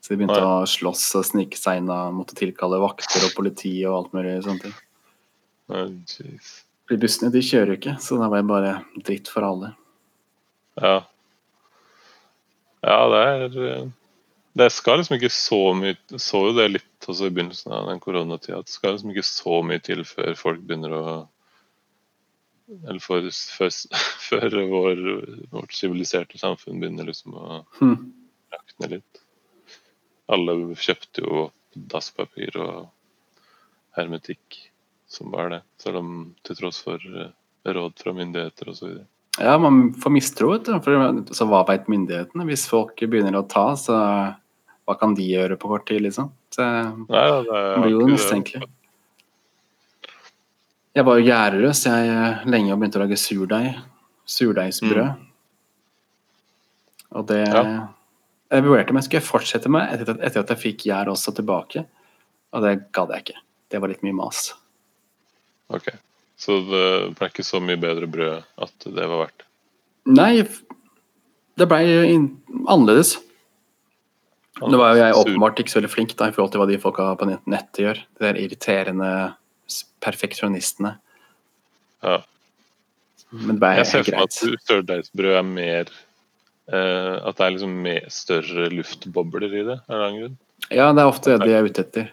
Så 0.00 0.14
de 0.14 0.22
begynte 0.22 0.40
Nei. 0.40 0.62
å 0.62 0.68
slåss 0.68 1.04
og 1.20 1.26
snike 1.28 1.60
seg 1.60 1.82
inn 1.82 1.92
og 1.92 2.14
måtte 2.16 2.38
tilkalle 2.38 2.80
vakter 2.80 3.26
og 3.26 3.34
politi 3.36 3.74
og 3.84 3.98
alt 3.98 4.16
mulig 4.16 4.38
sånne 4.46 4.64
ting. 4.64 4.78
Oh. 5.70 5.92
Bussene 6.90 7.30
de 7.30 7.42
kjører 7.44 7.74
jo 7.74 7.78
ikke, 7.78 7.96
så 8.02 8.16
det 8.18 8.30
var 8.32 8.46
bare 8.48 8.72
dritt 9.04 9.28
for 9.30 9.46
alle. 9.46 9.74
Ja. 10.80 10.96
Ja, 12.80 13.00
det 13.12 13.20
er 13.28 13.90
Det 14.56 14.70
skal 14.72 14.98
liksom 14.98 15.18
ikke 15.18 15.28
så 15.28 15.58
mye 15.76 15.96
Så 16.16 16.38
jo 16.46 16.52
det 16.56 16.64
litt 16.70 17.08
også 17.10 17.26
i 17.28 17.32
begynnelsen 17.34 17.74
av 17.76 17.90
den 17.90 18.00
koronatida, 18.00 18.62
at 18.62 18.70
det 18.70 18.72
skal 18.72 18.94
liksom 18.94 19.12
ikke 19.12 19.26
så 19.26 19.60
mye 19.66 19.82
til 19.84 20.00
før 20.08 20.32
folk 20.38 20.64
begynner 20.64 20.94
å 20.96 21.04
Eller 22.86 23.00
før, 23.02 23.26
før, 23.56 23.70
før 24.28 24.56
vår, 24.70 25.00
vårt 25.52 25.74
siviliserte 25.74 26.38
samfunn 26.40 26.80
begynner 26.82 27.08
liksom 27.10 27.34
å 27.34 27.60
Hm. 27.80 27.96
rakne 28.54 28.90
litt. 28.96 29.22
Alle 30.30 30.54
kjøpte 30.78 31.24
jo 31.24 31.48
dasspapir 31.90 32.54
og 32.62 32.88
hermetikk 33.96 34.60
som 35.10 35.32
var 35.34 35.50
det, 35.50 35.62
selv 35.82 35.98
om 35.98 36.10
til 36.46 36.56
tross 36.60 36.78
for 36.86 37.02
eh, 37.02 37.32
råd 37.74 37.98
fra 37.98 38.12
myndigheter 38.14 38.70
osv. 38.70 39.00
Ja, 39.40 39.56
man 39.58 39.92
får 39.98 40.12
mistro, 40.14 40.52
vet 40.52 40.68
du. 40.68 40.76
For 40.84 41.34
så 41.34 41.46
hva 41.50 41.64
veit 41.66 41.88
myndighetene? 41.90 42.46
Hvis 42.46 42.68
folk 42.70 42.94
begynner 43.00 43.38
å 43.40 43.46
ta, 43.50 43.72
så 43.78 43.96
hva 44.86 44.96
kan 44.98 45.14
de 45.18 45.26
gjøre 45.26 45.58
på 45.58 45.70
kort 45.70 45.86
tid, 45.90 46.02
liksom? 46.06 46.30
Så 46.54 46.62
Nei, 46.62 47.26
det 47.46 47.58
man 47.58 47.84
blir 47.86 47.94
jo 47.96 48.00
det. 48.04 48.12
mistenkelig. 48.14 48.68
Jeg 50.96 51.06
var 51.06 51.18
jo 51.20 51.26
gjerderøs 51.28 51.84
jeg 51.86 52.10
eh, 52.10 52.44
lenge 52.50 52.72
og 52.74 52.80
begynte 52.80 52.98
å 52.98 53.04
lage 53.04 53.18
surdeig. 53.20 53.74
Surdeigsbrød. 54.30 55.26
Og 57.18 57.26
det 57.30 57.42
Ja. 57.46 57.64
Jeg 58.50 58.64
vurderte 58.66 58.90
om 58.90 58.98
jeg 58.98 59.06
skulle 59.06 59.22
fortsette 59.22 59.70
med 59.70 59.92
etter 59.94 60.08
at, 60.10 60.22
etter 60.26 60.42
at 60.42 60.48
jeg 60.50 60.58
fikk 60.58 60.86
gjær 60.88 61.06
også 61.12 61.30
tilbake. 61.36 61.84
Og 62.50 62.64
det 62.64 62.90
gadd 62.90 63.12
jeg 63.14 63.22
ikke. 63.22 63.42
Det 63.70 63.80
var 63.80 63.92
litt 63.92 64.02
mye 64.02 64.16
mas. 64.18 64.48
Ok. 65.70 65.86
Så 66.40 66.56
det 66.66 67.14
ble 67.14 67.28
ikke 67.30 67.46
så 67.46 67.60
mye 67.62 67.78
bedre 67.78 68.08
brød 68.10 68.42
at 68.58 68.86
det 68.90 69.06
var 69.06 69.26
verdt. 69.26 69.44
Nei, 70.10 70.42
det 71.60 71.68
blei 71.70 71.84
annerledes. 72.66 73.18
Nå 74.60 74.76
var 74.80 74.96
jo 74.96 75.04
jeg 75.04 75.18
åpenbart 75.20 75.62
ikke 75.62 75.72
så 75.72 75.78
veldig 75.78 75.92
flink 75.92 76.16
da, 76.18 76.26
i 76.28 76.34
forhold 76.34 76.50
til 76.50 76.60
hva 76.60 76.66
de 76.68 76.80
folka 76.82 77.06
på 77.20 77.28
nettet 77.30 77.84
gjør. 77.84 78.00
Det 78.18 78.26
der 78.26 78.40
irriterende 78.40 79.10
perfeksjonistene. 80.04 80.94
Ja. 82.04 82.20
Men 83.30 83.58
det 83.60 83.66
er 83.68 83.76
greit. 83.76 83.80
Jeg 83.80 83.90
ser 83.90 84.06
for 84.06 84.16
meg 84.16 84.24
at 84.24 84.38
surdeigsbrød 84.68 85.34
er 85.38 85.44
mer 85.46 85.90
eh, 86.72 87.16
At 87.28 87.36
det 87.38 87.44
er 87.46 87.52
liksom 87.54 87.74
mer, 87.84 88.06
større 88.10 88.70
luftbobler 88.72 89.52
i 89.52 89.62
det, 89.68 89.76
av 89.76 89.92
en 89.92 89.94
eller 89.94 90.06
annen 90.08 90.22
grunn. 90.22 90.38
Ja, 90.70 90.88
det 90.94 91.02
er 91.04 91.10
ofte 91.10 91.36
det 91.36 91.46
de 91.46 91.54
er 91.56 91.68
ute 91.68 91.84
etter. 91.84 92.10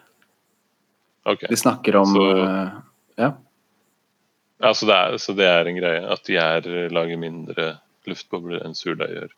Okay. 1.28 1.50
De 1.52 1.58
snakker 1.60 1.98
om 2.00 2.14
Så- 2.16 2.30
uh, 2.44 2.70
Ja. 3.18 3.32
Ja, 4.60 4.74
så 4.74 4.88
det, 4.90 4.96
er, 4.96 5.18
så 5.22 5.34
det 5.38 5.46
er 5.46 5.68
en 5.70 5.78
greie 5.78 6.06
at 6.10 6.24
de 6.26 6.38
er, 6.42 6.68
lager 6.90 7.20
mindre 7.22 7.66
luftbobler 8.10 8.64
enn 8.66 8.74
surdeig 8.74 9.12
gjør. 9.14 9.34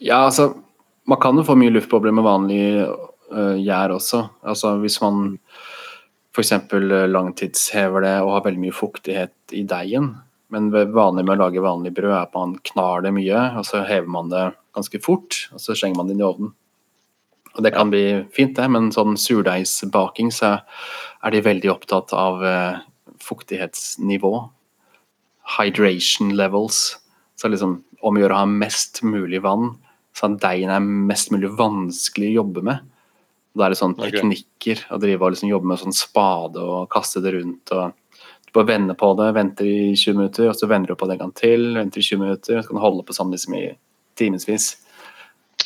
ja, 0.00 0.18
altså 0.26 0.62
Man 1.06 1.20
kan 1.22 1.36
jo 1.38 1.44
få 1.46 1.54
mye 1.56 1.70
luftbobler 1.70 2.12
med 2.12 2.24
vanlig 2.26 2.62
uh, 2.84 3.54
gjær 3.56 3.94
også. 3.94 4.24
Altså 4.42 4.74
Hvis 4.82 5.00
man 5.00 5.38
f.eks. 6.36 6.52
langtidshever 7.08 8.04
det 8.04 8.14
og 8.20 8.34
har 8.34 8.44
veldig 8.44 8.62
mye 8.66 8.76
fuktighet 8.76 9.56
i 9.56 9.64
deigen. 9.68 10.12
Men 10.52 10.68
det 10.70 10.84
vanlige 10.94 11.26
med 11.26 11.38
å 11.38 11.46
lage 11.46 11.64
vanlig 11.64 11.94
brød 11.96 12.12
er 12.12 12.20
at 12.20 12.36
man 12.36 12.54
knar 12.68 13.02
det 13.06 13.14
mye, 13.16 13.40
og 13.58 13.64
så 13.66 13.82
hever 13.88 14.10
man 14.12 14.28
det 14.30 14.44
ganske 14.76 15.00
fort, 15.02 15.46
og 15.54 15.62
så 15.62 15.74
slenger 15.74 15.98
man 15.98 16.10
det 16.10 16.16
inn 16.16 16.22
i 16.22 16.28
ovnen. 16.28 16.52
Og 17.56 17.64
Det 17.64 17.72
kan 17.72 17.90
bli 17.90 18.04
fint, 18.36 18.52
det, 18.58 18.68
men 18.68 18.92
sånn 18.92 19.16
surdeigsbaking 19.16 20.28
så 20.34 20.58
er 21.24 21.32
de 21.32 21.40
veldig 21.40 21.70
opptatt 21.72 22.12
av 22.12 22.44
eh, 22.44 22.82
fuktighetsnivå. 23.24 24.32
Hydration 25.56 26.34
levels. 26.36 26.98
Så 27.36 27.48
liksom 27.48 27.78
om 28.04 28.18
å 28.18 28.20
gjøre 28.20 28.36
å 28.36 28.42
ha 28.44 28.50
mest 28.50 29.00
mulig 29.06 29.40
vann, 29.44 29.72
så 30.16 30.28
at 30.28 30.42
deigen 30.44 30.72
er 30.72 30.84
mest 30.84 31.32
mulig 31.32 31.48
vanskelig 31.56 32.34
å 32.34 32.38
jobbe 32.42 32.64
med. 32.68 32.84
Da 33.56 33.66
er 33.66 33.72
det 33.72 33.80
sånn 33.80 33.96
teknikker 33.96 34.82
å 34.92 34.98
drive 35.00 35.24
og 35.24 35.32
liksom 35.32 35.48
jobbe 35.48 35.70
med 35.70 35.80
sånn 35.80 35.96
spade 35.96 36.60
og 36.60 36.90
kaste 36.92 37.22
det 37.24 37.32
rundt. 37.38 37.72
og 37.72 37.94
Du 38.44 38.52
bare 38.52 38.68
vender 38.68 38.98
på 38.98 39.12
det, 39.16 39.30
venter 39.36 39.68
i 39.68 39.94
20 39.96 40.18
minutter, 40.18 40.50
og 40.50 40.58
så 40.58 40.68
vender 40.68 40.92
du 40.92 40.98
på 41.00 41.08
det 41.08 41.16
en 41.16 41.24
gang 41.24 41.36
til. 41.36 41.70
Venter 41.78 42.02
i 42.02 42.04
20 42.04 42.20
minutter, 42.20 42.60
så 42.60 42.68
kan 42.68 42.76
du 42.76 42.84
holde 42.84 43.06
på 43.06 43.16
sånn 43.16 43.32
liksom 43.32 43.56
i 43.56 43.64
timevis. 44.20 44.74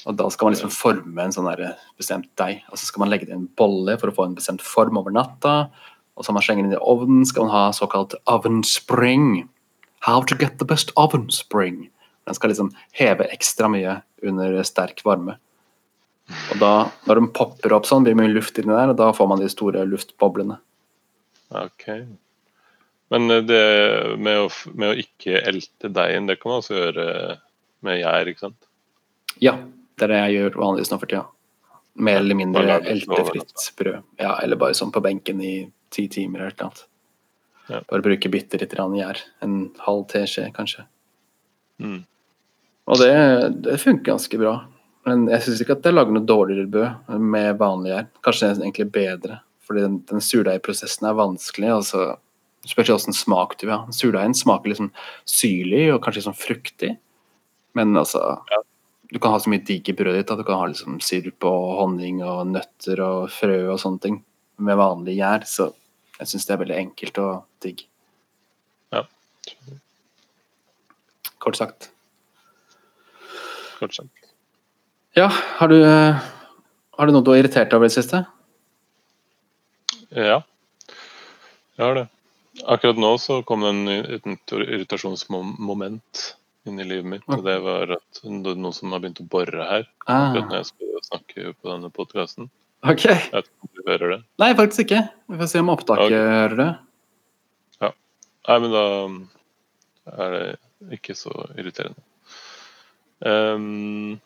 Og 0.07 0.17
da 0.17 0.29
skal 0.33 0.49
man 0.49 0.55
liksom 0.55 0.73
forme 0.73 1.25
en 1.25 1.35
sånn 1.35 1.49
der 1.51 1.75
bestemt 1.99 2.31
deig. 2.41 2.63
Og 2.71 2.79
så 2.79 2.87
skal 2.89 3.05
man 3.05 3.11
legge 3.13 3.27
det 3.29 3.35
i 3.35 3.39
en 3.41 3.49
bolle 3.59 3.99
for 4.01 4.11
å 4.11 4.17
få 4.17 4.29
en 4.29 4.37
bestemt 4.39 4.63
form 4.65 5.01
over 5.01 5.13
natta. 5.15 5.57
Og 6.17 6.25
så 6.25 6.35
man 6.37 6.45
slenger 6.45 6.69
den 6.69 6.79
i 6.79 6.81
ovnen, 6.81 7.27
skal 7.29 7.49
man 7.49 7.55
ha 7.57 7.65
såkalt 7.77 8.15
oven 8.31 8.63
spring. 8.67 9.49
How 10.07 10.23
to 10.23 10.39
get 10.39 10.59
the 10.59 10.69
best 10.69 10.95
oven 10.97 11.29
spring. 11.35 11.89
Den 12.29 12.39
skal 12.39 12.53
liksom 12.53 12.73
heve 12.97 13.27
ekstra 13.35 13.69
mye 13.73 14.01
under 14.23 14.61
sterk 14.65 15.03
varme. 15.05 15.37
Og 16.53 16.61
da, 16.63 16.73
når 17.09 17.21
de 17.21 17.31
popper 17.37 17.75
opp 17.77 17.89
sånn, 17.89 18.05
blir 18.07 18.15
det 18.15 18.21
mye 18.23 18.33
luft 18.33 18.59
inni 18.61 18.75
der, 18.75 18.93
og 18.93 18.99
da 19.01 19.11
får 19.17 19.31
man 19.31 19.43
de 19.43 19.51
store 19.51 19.85
luftboblene. 19.89 20.59
Ok. 21.61 21.87
Men 23.11 23.35
eh, 23.35 23.43
det 23.43 23.63
med 24.23 24.45
å, 24.45 24.49
med 24.75 24.93
å 24.93 24.99
ikke 25.03 25.43
elte 25.43 25.91
deigen, 25.91 26.29
det 26.31 26.39
kan 26.41 26.53
man 26.53 26.63
også 26.63 26.77
gjøre 26.77 27.07
med 27.87 28.01
gjær, 28.03 28.31
ikke 28.31 28.47
sant? 28.47 28.71
Ja, 29.43 29.57
det 29.99 30.07
er 30.07 30.15
det 30.15 30.23
jeg 30.25 30.37
gjør 30.39 30.61
vanligvis 30.63 30.93
nå 30.93 31.01
for 31.01 31.11
tida. 31.11 31.27
Mer 32.01 32.21
eller 32.23 32.39
mindre 32.39 32.79
eltefritt 32.89 33.67
brød. 33.77 34.07
Ja, 34.21 34.37
eller 34.41 34.61
bare 34.61 34.77
sånn 34.79 34.93
på 34.95 35.03
benken 35.05 35.43
i 35.43 35.55
ti 35.91 36.07
timer 36.13 36.47
eller 36.47 36.69
noe. 36.69 36.87
Ja. 37.71 37.81
Bare 37.87 38.03
bruke 38.03 38.31
bitte 38.31 38.59
litt 38.59 38.75
gjær. 38.75 39.21
En 39.45 39.59
halv 39.85 40.07
teskje, 40.11 40.49
kanskje. 40.55 40.87
Mm. 41.83 42.03
Og 42.91 42.99
det, 42.99 43.13
det 43.67 43.79
funker 43.83 44.13
ganske 44.13 44.41
bra. 44.41 44.55
Men 45.11 45.27
jeg 45.27 45.43
syns 45.43 45.61
ikke 45.65 45.75
at 45.75 45.87
jeg 45.89 45.97
lager 45.97 46.15
noe 46.15 46.27
dårligere 46.27 46.71
brød 46.71 47.23
med 47.35 47.57
vanlig 47.59 47.91
gjær. 47.91 48.11
Kanskje 48.23 48.47
det 48.47 48.51
er 48.53 48.67
egentlig 48.69 48.91
bedre, 48.95 49.39
fordi 49.67 49.83
den, 49.83 49.97
den 50.07 50.23
surdeigprosessen 50.23 51.09
er 51.11 51.17
vanskelig. 51.19 51.71
altså 51.81 52.05
Spørs 52.69 52.93
åssen 52.95 53.17
smak 53.17 53.57
du 53.59 53.67
vil 53.67 53.75
ha. 53.75 53.95
Surdeigen 53.95 54.37
smaker 54.37 54.77
sånn 54.77 54.93
syrlig 55.29 55.87
og 55.95 56.03
kanskje 56.05 56.27
sånn 56.29 56.39
fruktig. 56.39 56.93
Men 57.79 57.97
altså 57.97 58.41
Du 59.11 59.19
kan 59.19 59.33
ha 59.35 59.41
så 59.43 59.51
mye 59.51 59.65
digg 59.67 59.89
i 59.91 59.95
brødet 59.99 60.21
ditt 60.21 60.31
at 60.31 60.39
du 60.39 60.45
kan 60.47 60.61
ha 60.61 60.69
liksom 60.71 61.01
sirup 61.03 61.43
og 61.49 61.65
honning 61.81 62.21
og 62.23 62.45
nøtter 62.53 63.01
og 63.03 63.33
frø 63.35 63.57
og 63.73 63.81
sånne 63.83 64.05
ting 64.05 64.21
med 64.63 64.79
vanlig 64.79 65.17
gjær. 65.19 65.49
Så 65.51 65.73
jeg 66.21 66.31
syns 66.31 66.47
det 66.47 66.55
er 66.55 66.63
veldig 66.63 66.79
enkelt 66.85 67.19
og 67.25 67.33
digg. 67.65 67.83
Ja. 68.95 69.03
Kort 71.43 71.59
sagt. 71.59 71.91
Kort 73.81 73.99
sagt. 73.99 74.20
Ja, 75.19 75.27
har 75.59 75.69
du, 75.69 75.81
har 75.83 77.07
du 77.07 77.13
noe 77.13 77.25
du 77.27 77.33
har 77.33 77.41
irritert 77.41 77.71
deg 77.71 77.79
over 77.79 77.89
i 77.89 77.91
det 77.91 77.97
siste? 77.97 78.23
Ja, 80.11 80.41
jeg 81.77 81.85
har 81.87 81.97
det. 81.97 82.07
Akkurat 82.69 82.99
nå 83.01 83.15
så 83.23 83.41
kom 83.47 83.63
det 83.65 83.71
en, 83.73 83.89
et 84.19 84.55
irritasjonsmoment 84.59 86.23
inn 86.69 86.83
i 86.83 86.87
livet 86.87 87.09
mitt. 87.15 87.27
Og 87.31 87.43
det 87.47 87.57
var 87.65 87.95
at 87.97 88.21
det 88.21 88.29
er 88.29 88.59
noen 88.61 88.75
som 88.77 88.93
har 88.93 89.03
begynt 89.03 89.23
å 89.23 89.29
bore 89.33 89.65
her. 89.65 89.87
Akkurat 90.05 90.45
Ah, 90.45 90.51
når 90.51 90.57
jeg 90.59 90.69
skal 90.71 91.05
snakke 91.09 91.53
på 91.55 91.71
denne 91.71 91.91
podkasten. 91.95 92.51
ok. 92.85 93.05
Jeg 93.07 93.33
vet 93.33 93.49
ikke 93.49 93.67
om 93.67 93.73
du 93.73 93.83
hører 93.87 94.15
det. 94.15 94.21
Nei, 94.43 94.51
faktisk 94.59 94.85
ikke. 94.87 95.03
Vi 95.33 95.41
får 95.41 95.53
se 95.53 95.63
om 95.63 95.73
opptaket 95.73 96.07
okay. 96.11 96.33
hører 96.37 96.57
det. 96.61 96.71
Nei, 98.49 98.57
men 98.65 98.73
da 98.73 98.85
er 100.25 100.35
det 100.35 100.97
ikke 100.97 101.15
så 101.15 101.33
irriterende. 101.55 102.03
Ehm, 103.29 104.19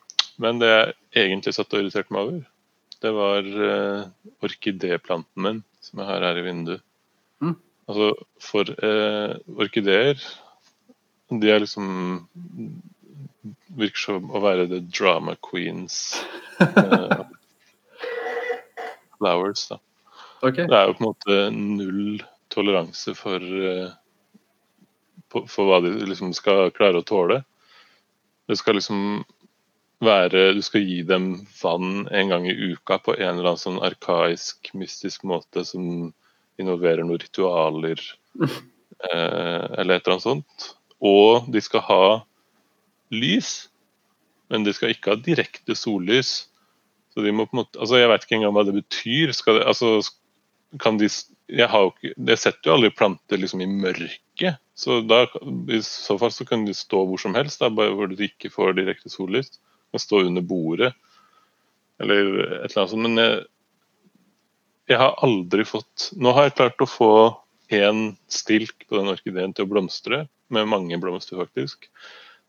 men 0.43 0.59
det 0.63 0.71
jeg 1.15 1.29
egentlig 1.29 1.55
satt 1.55 1.75
og 1.75 1.85
irriterte 1.85 2.15
meg 2.15 2.27
over, 2.27 2.41
det 3.05 3.13
var 3.13 3.45
uh, 3.45 4.07
orkidéplanten 4.45 5.45
min 5.45 5.61
som 5.85 6.01
jeg 6.01 6.09
har 6.09 6.25
her 6.25 6.41
i 6.41 6.45
vinduet. 6.47 6.83
Mm. 7.45 7.57
Altså, 7.91 8.09
for 8.41 8.71
uh, 8.81 9.35
orkideer 9.61 10.17
De 11.29 11.51
er 11.51 11.61
liksom 11.61 11.89
Virker 13.77 14.01
som 14.01 14.31
å 14.33 14.41
være 14.41 14.69
the 14.71 14.79
drama 14.87 15.35
queens. 15.45 16.15
Uh, 16.63 17.27
flowers, 19.19 19.67
da. 19.69 19.81
Okay. 20.41 20.65
Det 20.71 20.79
er 20.79 20.89
jo 20.89 20.95
på 20.97 21.03
en 21.03 21.09
måte 21.11 21.37
null 21.53 22.23
toleranse 22.55 23.13
for, 23.19 23.43
for 25.33 25.69
hva 25.69 25.81
de 25.85 25.93
liksom 26.07 26.33
skal 26.37 26.71
klare 26.77 27.03
å 27.03 27.07
tåle. 27.09 27.41
Det 28.49 28.57
skal 28.61 28.79
liksom 28.79 29.25
være 30.03 30.53
Du 30.57 30.63
skal 30.65 30.85
gi 30.85 31.03
dem 31.07 31.47
vann 31.61 32.07
en 32.11 32.33
gang 32.33 32.49
i 32.49 32.55
uka 32.73 32.99
på 32.99 33.15
en 33.17 33.37
eller 33.37 33.53
annen 33.53 33.63
sånn 33.63 33.83
arkaisk, 33.85 34.73
mystisk 34.75 35.25
måte 35.29 35.65
som 35.67 36.13
involverer 36.61 37.05
noen 37.05 37.23
ritualer 37.23 38.01
eh, 38.43 39.65
eller 39.79 39.97
et 39.97 40.05
eller 40.05 40.17
annet 40.17 40.27
sånt. 40.27 40.69
Og 41.05 41.51
de 41.53 41.63
skal 41.63 41.85
ha 41.89 42.05
lys, 43.15 43.69
men 44.53 44.67
de 44.67 44.75
skal 44.75 44.95
ikke 44.95 45.15
ha 45.15 45.21
direkte 45.21 45.77
sollys. 45.79 46.49
Så 47.15 47.23
de 47.23 47.33
må 47.35 47.47
på 47.47 47.57
en 47.57 47.63
måte, 47.63 47.79
altså 47.79 48.01
Jeg 48.01 48.11
vet 48.11 48.27
ikke 48.27 48.39
engang 48.41 48.55
hva 48.57 48.67
det 48.67 48.77
betyr. 48.77 49.33
Skal 49.37 49.61
det, 49.61 49.67
altså 49.71 49.99
kan 50.83 50.99
de 50.99 51.09
jeg, 51.47 51.69
har 51.71 51.85
jo 51.85 51.93
ikke, 51.93 52.15
jeg 52.31 52.41
setter 52.41 52.71
jo 52.71 52.75
aldri 52.79 52.91
planter 52.97 53.41
liksom 53.41 53.63
i 53.63 53.69
mørket. 53.71 54.59
Så 54.75 55.03
da, 55.07 55.25
I 55.71 55.81
så 55.87 56.17
fall 56.19 56.33
så 56.35 56.47
kan 56.49 56.65
de 56.67 56.75
stå 56.75 57.05
hvor 57.07 57.21
som 57.21 57.37
helst, 57.39 57.61
da, 57.63 57.71
hvor 57.71 58.11
de 58.11 58.27
ikke 58.27 58.51
får 58.51 58.75
direkte 58.79 59.13
sollys. 59.13 59.53
Kan 59.95 60.03
stå 60.03 60.25
under 60.27 60.43
bordet 60.43 60.93
eller 62.03 62.21
et 62.43 62.73
eller 62.73 62.81
annet 62.83 62.91
sånt. 62.91 63.07
Men 63.07 63.21
jeg, 63.21 63.41
jeg 64.91 65.01
har 65.01 65.17
aldri 65.25 65.67
fått 65.69 66.11
Nå 66.19 66.35
har 66.35 66.49
jeg 66.49 66.57
klart 66.59 66.85
å 66.85 66.91
få 66.91 67.13
én 67.75 68.15
stilk 68.31 68.87
på 68.89 68.99
den 68.99 69.13
orkideen 69.15 69.55
til 69.57 69.65
å 69.65 69.71
blomstre, 69.71 70.25
med 70.53 70.69
mange 70.69 70.99
blomster 71.01 71.39
faktisk. 71.41 71.89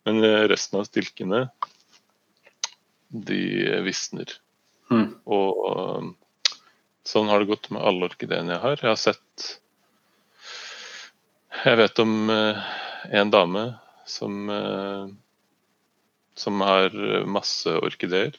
Men 0.05 0.19
eh, 0.25 0.43
resten 0.51 0.81
av 0.81 0.89
stilkene, 0.89 1.45
de 3.09 3.39
visner. 3.85 4.33
Mm. 4.91 5.07
Og 5.31 5.61
um, 5.71 6.09
sånn 7.07 7.31
har 7.31 7.41
det 7.41 7.49
gått 7.53 7.71
med 7.73 7.85
alle 7.85 8.09
orkideene 8.09 8.57
jeg 8.57 8.63
har. 8.65 8.81
Jeg 8.81 8.91
har 8.91 9.01
sett 9.01 9.47
Jeg 11.63 11.79
vet 11.79 12.03
om 12.03 12.29
eh, 12.29 12.59
en 13.21 13.31
dame 13.33 13.63
som 14.05 14.51
eh, 14.51 15.07
som 16.39 16.63
har 16.65 16.93
masse 17.29 17.71
orkideer. 17.79 18.35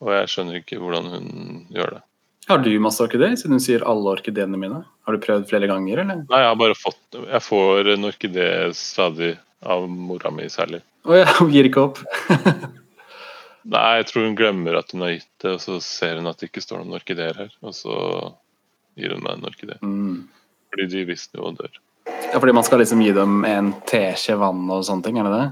Og 0.00 0.14
jeg 0.14 0.30
skjønner 0.32 0.62
ikke 0.62 0.78
hvordan 0.80 1.10
hun 1.12 1.26
gjør 1.74 1.98
det. 1.98 2.02
Har 2.50 2.62
du 2.64 2.70
masse 2.82 3.02
orkideer, 3.04 3.36
siden 3.38 3.58
hun 3.58 3.62
sier 3.62 3.84
alle 3.86 4.10
orkideene 4.16 4.58
mine? 4.58 4.80
Har 5.06 5.14
du 5.14 5.22
prøvd 5.22 5.46
flere 5.50 5.68
ganger, 5.70 6.00
eller? 6.02 6.24
Nei, 6.24 6.40
jeg 6.42 6.48
har 6.48 6.58
bare 6.58 6.78
fått 6.78 7.18
Jeg 7.20 7.42
får 7.44 7.90
en 7.92 8.08
orkidé 8.08 8.48
stadig 8.74 9.34
av 9.60 9.84
mora 9.90 10.32
mi 10.34 10.48
særlig. 10.50 10.80
Å 11.06 11.20
ja, 11.20 11.28
hun 11.38 11.52
gir 11.54 11.68
ikke 11.68 11.84
opp. 11.90 12.00
Nei, 13.74 14.00
jeg 14.00 14.08
tror 14.08 14.24
hun 14.24 14.36
glemmer 14.38 14.80
at 14.80 14.90
hun 14.94 15.04
har 15.04 15.14
gitt 15.14 15.30
det, 15.44 15.52
og 15.52 15.62
så 15.62 15.76
ser 15.84 16.18
hun 16.18 16.30
at 16.30 16.40
det 16.40 16.48
ikke 16.48 16.64
står 16.64 16.80
noen 16.80 16.96
orkideer 16.98 17.38
her. 17.44 17.54
Og 17.60 17.76
så 17.76 17.94
gir 18.98 19.14
hun 19.14 19.22
meg 19.24 19.36
en 19.36 19.48
orkidé. 19.52 19.76
Mm. 19.84 20.24
Fordi 20.72 20.88
de 20.90 21.06
visste 21.12 21.38
jo 21.38 21.50
og 21.52 21.60
dør. 21.60 21.80
Ja, 22.30 22.38
fordi 22.38 22.54
man 22.56 22.66
skal 22.66 22.80
liksom 22.80 23.02
gi 23.04 23.12
dem 23.14 23.44
en 23.46 23.74
teskje 23.86 24.38
vann 24.40 24.64
og 24.72 24.82
sånne 24.88 25.06
ting, 25.06 25.20
er 25.20 25.28
det 25.28 25.36
det? 25.36 25.48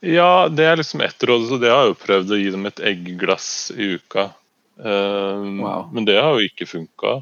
Ja, 0.00 0.48
det 0.48 0.64
er 0.64 0.76
liksom 0.76 1.00
ett 1.00 1.24
råd. 1.24 1.48
Så 1.48 1.58
det 1.62 1.70
har 1.72 1.84
jeg 1.86 1.94
jo 1.94 2.00
prøvd 2.02 2.32
å 2.34 2.40
gi 2.40 2.50
dem 2.54 2.66
et 2.68 2.82
eggglass 2.92 3.48
i 3.76 3.94
uka. 3.96 4.30
Um, 4.76 5.60
Wow. 5.64 5.88
Men 5.92 6.04
det 6.04 6.18
har 6.20 6.36
jo 6.36 6.44
ikke 6.46 6.68
funka. 6.68 7.14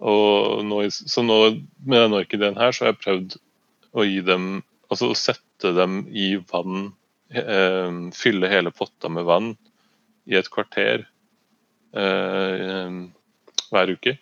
Nå, 0.00 0.78
så 0.92 1.22
nå 1.24 1.36
med 1.86 2.00
den 2.02 2.16
orkideen 2.18 2.58
her, 2.58 2.72
så 2.74 2.84
har 2.84 2.92
jeg 2.92 3.02
prøvd 3.04 3.36
å 3.96 4.04
gi 4.06 4.20
dem 4.26 4.48
Altså 4.86 5.08
å 5.10 5.16
sette 5.18 5.72
dem 5.74 6.04
i 6.14 6.36
vann, 6.52 6.92
Um, 7.26 8.12
fylle 8.14 8.46
hele 8.46 8.70
potta 8.70 9.08
med 9.10 9.24
vann 9.26 9.48
i 10.30 10.36
et 10.38 10.46
kvarter 10.46 11.02
um, 11.90 13.00
hver 13.72 13.90
uke. 13.96 14.12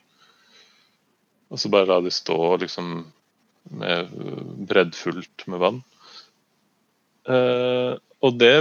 Og 1.53 1.61
så 1.61 1.69
bare 1.69 1.91
la 1.91 1.99
de 2.01 2.13
stå 2.17 2.39
liksom 2.63 2.89
med 3.77 4.15
breddfullt 4.71 5.45
med 5.53 5.61
vann. 5.61 5.83
Eh, 7.29 7.93
og 8.25 8.39
det 8.41 8.55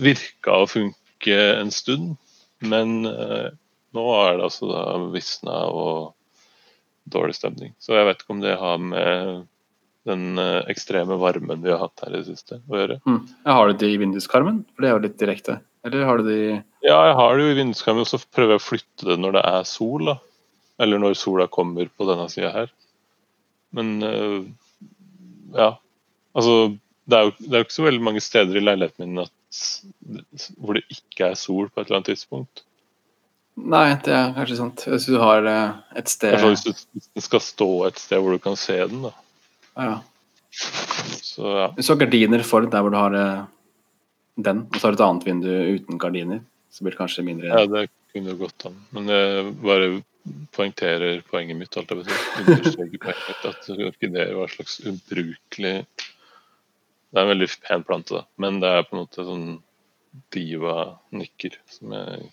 virka 0.00 0.62
å 0.62 0.68
funke 0.68 1.36
en 1.60 1.72
stund, 1.72 2.16
men 2.60 3.04
eh, 3.08 3.52
nå 3.96 4.06
er 4.16 4.38
det 4.38 4.48
altså 4.48 4.68
da 4.70 4.82
visna 5.12 5.62
og 5.68 6.12
dårlig 7.10 7.36
stemning. 7.38 7.72
Så 7.80 7.96
jeg 7.96 8.08
vet 8.08 8.22
ikke 8.22 8.36
om 8.36 8.44
det 8.44 8.58
har 8.60 8.80
med 8.82 9.46
den 10.08 10.40
eh, 10.40 10.62
ekstreme 10.72 11.18
varmen 11.20 11.64
vi 11.64 11.72
har 11.72 11.82
hatt 11.82 12.04
her 12.04 12.14
i 12.14 12.20
det 12.20 12.28
siste 12.30 12.60
å 12.68 12.80
gjøre. 12.80 13.00
Mm. 13.08 13.20
Jeg 13.44 13.58
har 13.58 13.68
du 13.68 13.82
det 13.82 13.92
i 13.92 14.00
vinduskarmen? 14.00 14.62
For 14.74 14.84
det 14.84 14.90
er 14.90 14.96
jo 14.96 15.04
litt 15.06 15.20
direkte. 15.20 15.60
Eller 15.86 16.04
har 16.08 16.20
du 16.20 16.28
det 16.28 16.40
i 16.40 16.50
Ja, 16.84 16.98
jeg 17.08 17.16
har 17.16 17.36
det 17.36 17.44
jo 17.44 17.54
i 17.54 17.60
vinduskarmen, 17.60 18.04
og 18.04 18.10
så 18.10 18.20
prøver 18.32 18.56
jeg 18.56 18.62
å 18.62 18.66
flytte 18.68 19.08
det 19.08 19.16
når 19.20 19.38
det 19.38 19.46
er 19.48 19.68
sol. 19.68 20.12
da. 20.12 20.18
Eller 20.80 21.00
når 21.00 21.16
sola 21.20 21.48
kommer 21.52 21.88
på 21.92 22.08
denne 22.08 22.28
sida 22.32 22.52
her. 22.52 22.72
Men 23.76 23.90
ja. 25.54 25.74
Altså, 26.36 26.54
det 27.10 27.18
er 27.18 27.28
jo 27.28 27.32
det 27.38 27.52
er 27.52 27.62
jo 27.62 27.66
ikke 27.66 27.76
så 27.76 27.86
veldig 27.86 28.02
mange 28.06 28.22
steder 28.24 28.58
i 28.58 28.64
leiligheten 28.64 29.06
min 29.06 29.22
at, 29.24 29.62
hvor 30.56 30.78
det 30.78 30.84
ikke 30.94 31.30
er 31.30 31.38
sol 31.38 31.70
på 31.70 31.80
et 31.80 31.88
eller 31.88 32.00
annet 32.00 32.12
tidspunkt. 32.12 32.64
Nei, 33.60 33.86
det 34.04 34.12
er 34.14 34.34
kanskje 34.36 34.58
sant. 34.60 34.84
Hvis 34.88 35.08
du 35.10 35.18
har 35.20 35.46
eh, 35.48 35.80
et 36.00 36.10
sted 36.10 36.36
hvis 36.44 36.64
du, 36.64 36.72
skal 37.20 37.42
stå 37.44 37.70
et 37.88 37.98
sted 38.00 38.22
hvor 38.22 38.36
du 38.36 38.42
kan 38.42 38.56
se 38.58 38.78
den. 38.80 39.08
da. 39.08 39.12
ja. 39.76 39.96
Så 40.50 41.46
ja. 41.46 41.66
Hvis 41.76 41.86
du 41.86 41.92
har 41.92 42.00
gardiner 42.00 42.42
for 42.46 42.66
der 42.66 42.84
hvor 42.84 42.94
du 42.94 42.98
har 42.98 43.16
eh, 43.18 43.42
den, 44.40 44.64
og 44.70 44.78
så 44.78 44.86
har 44.86 44.94
du 44.94 45.00
et 45.00 45.06
annet 45.06 45.26
vindu 45.28 45.50
uten 45.50 46.00
gardiner, 46.00 46.40
så 46.70 46.84
blir 46.84 46.94
det 46.94 47.00
kanskje 47.02 47.26
mindre 47.26 47.50
ja, 47.50 47.66
det 47.66 47.88
kunne 48.14 48.32
jo 48.32 48.40
gått 48.40 48.66
an. 48.70 48.78
Men 48.94 49.10
jeg 49.10 49.50
bare 49.62 49.90
poengterer 50.54 51.22
poenget 51.30 51.58
mitt. 51.58 51.76
Alt 51.78 51.92
jeg 51.92 52.02
betyr. 52.02 52.24
Understreker 52.44 53.02
poenget 53.04 53.28
mitt 53.28 53.46
at 53.50 53.70
orkideer 53.76 54.32
var 54.38 54.50
et 54.50 54.56
slags 54.56 54.78
ubrukelig 54.86 55.74
Det 57.10 57.18
er 57.18 57.26
en 57.26 57.32
veldig 57.32 57.48
pen 57.66 57.82
plante, 57.86 58.14
da. 58.20 58.24
men 58.38 58.60
det 58.62 58.68
er 58.70 58.84
på 58.86 58.94
en 58.94 59.00
måte 59.02 59.24
sånn 59.26 59.46
diva-nykker 60.34 61.56
som 61.70 61.92
jeg 61.96 62.28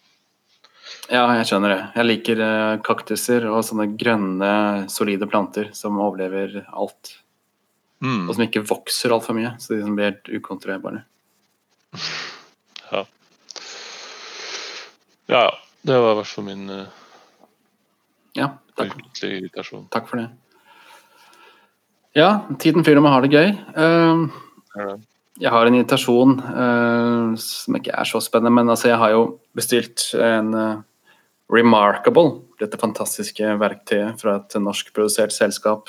Ja, 1.12 1.24
jeg 1.36 1.48
skjønner 1.50 1.74
det. 1.74 1.80
Jeg 1.98 2.08
liker 2.08 2.42
eh, 2.46 2.78
kaktuser 2.86 3.44
og 3.52 3.64
sånne 3.68 3.90
grønne, 4.00 4.52
solide 4.94 5.28
planter 5.28 5.74
som 5.76 5.98
overlever 6.00 6.62
alt. 6.72 7.12
mm, 8.00 8.30
Og 8.30 8.36
som 8.38 8.46
ikke 8.46 8.64
vokser 8.70 9.12
altfor 9.12 9.36
mye, 9.36 9.52
så 9.60 9.76
de 9.76 9.82
som 9.84 9.98
blir 9.98 10.12
helt 10.14 10.32
ukontrollerbare. 10.40 11.04
Ja. 12.88 13.02
Ja, 15.28 15.40
ja. 15.44 15.54
Det 15.84 15.96
var 16.00 16.14
i 16.14 16.16
hvert 16.22 16.30
fall 16.32 16.46
min 16.48 16.70
uh, 16.72 16.88
Ja, 18.36 18.46
takk, 18.80 18.94
irritasjon. 19.24 19.90
takk 19.92 20.08
for 20.08 20.22
det. 20.22 20.30
Ja, 22.16 22.30
tiden 22.64 22.84
flyr 22.88 22.96
når 22.96 23.04
man 23.04 23.14
har 23.18 23.26
det 23.28 23.34
gøy. 23.36 23.52
Det? 23.76 24.47
Jeg 25.38 25.54
har 25.54 25.68
en 25.68 25.76
invitasjon 25.78 26.38
uh, 26.42 27.36
som 27.38 27.78
ikke 27.78 27.94
er 27.94 28.10
så 28.10 28.22
spennende, 28.24 28.56
men 28.58 28.74
altså 28.74 28.90
jeg 28.92 29.02
har 29.02 29.14
jo 29.14 29.24
bestilt 29.58 30.10
en 30.18 30.54
uh, 30.58 30.86
Remarkable, 31.48 32.42
dette 32.60 32.76
fantastiske 32.82 33.54
verktøyet 33.62 34.20
fra 34.20 34.34
et 34.42 34.56
norskprodusert 34.60 35.32
selskap. 35.32 35.88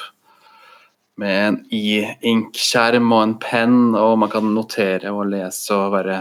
Med 1.18 1.38
en 1.48 1.56
e-ink-skjerm 1.74 3.08
og 3.10 3.22
en 3.24 3.32
penn, 3.42 3.78
og 3.98 4.20
man 4.22 4.30
kan 4.30 4.52
notere 4.54 5.10
og 5.10 5.32
lese 5.32 5.74
og 5.74 5.96
være 5.96 6.20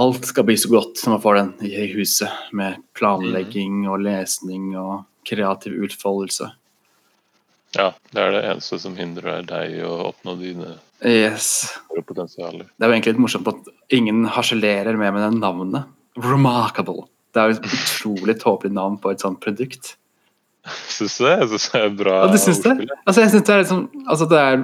Alt 0.00 0.24
skal 0.24 0.46
bli 0.48 0.56
så 0.56 0.70
godt 0.72 1.02
når 1.04 1.12
man 1.12 1.20
får 1.20 1.38
den 1.38 1.48
i 1.68 1.86
huset, 1.92 2.32
med 2.56 2.78
planlegging 2.96 3.82
og 3.92 4.00
lesning 4.04 4.70
og 4.80 5.02
kreativ 5.28 5.76
utfoldelse. 5.84 6.48
Ja, 7.76 7.90
det 8.12 8.20
er 8.20 8.32
det 8.32 8.44
eneste 8.50 8.78
som 8.80 8.96
hindrer 8.96 9.44
deg 9.48 9.78
å 9.84 9.92
oppnå 10.10 10.36
dine 10.40 10.74
Yes. 11.02 11.64
Det 11.90 12.04
er 12.06 12.86
jo 12.86 12.92
egentlig 12.92 13.14
litt 13.14 13.22
morsomt 13.22 13.48
at 13.50 13.70
ingen 13.94 14.22
harselerer 14.30 14.98
med 14.98 15.16
med 15.16 15.24
det 15.24 15.40
navnet. 15.40 15.88
Remarkable. 16.22 17.08
Det 17.32 17.40
er 17.40 17.50
jo 17.50 17.56
et 17.56 17.66
utrolig 17.66 18.36
tåpelig 18.42 18.74
navn 18.76 18.98
på 19.00 19.10
et 19.10 19.24
sånt 19.24 19.40
produkt. 19.42 19.96
Syns 20.92 21.16
du 21.18 21.24
det? 21.26 21.34
Jeg 21.40 21.48
syns 21.54 21.66
det 21.72 21.80
er 21.80 21.96
bra. 21.98 22.20
Ja, 22.22 22.30
du 22.30 22.38
syns 22.38 22.62
det? 22.62 22.76
Altså, 23.06 23.24
jeg 23.24 23.32
synes 23.32 23.48
det 23.48 23.54
er 23.54 23.64
litt 23.64 23.72
sånn 23.72 23.88
altså, 24.06 24.28
det 24.30 24.38
er 24.38 24.62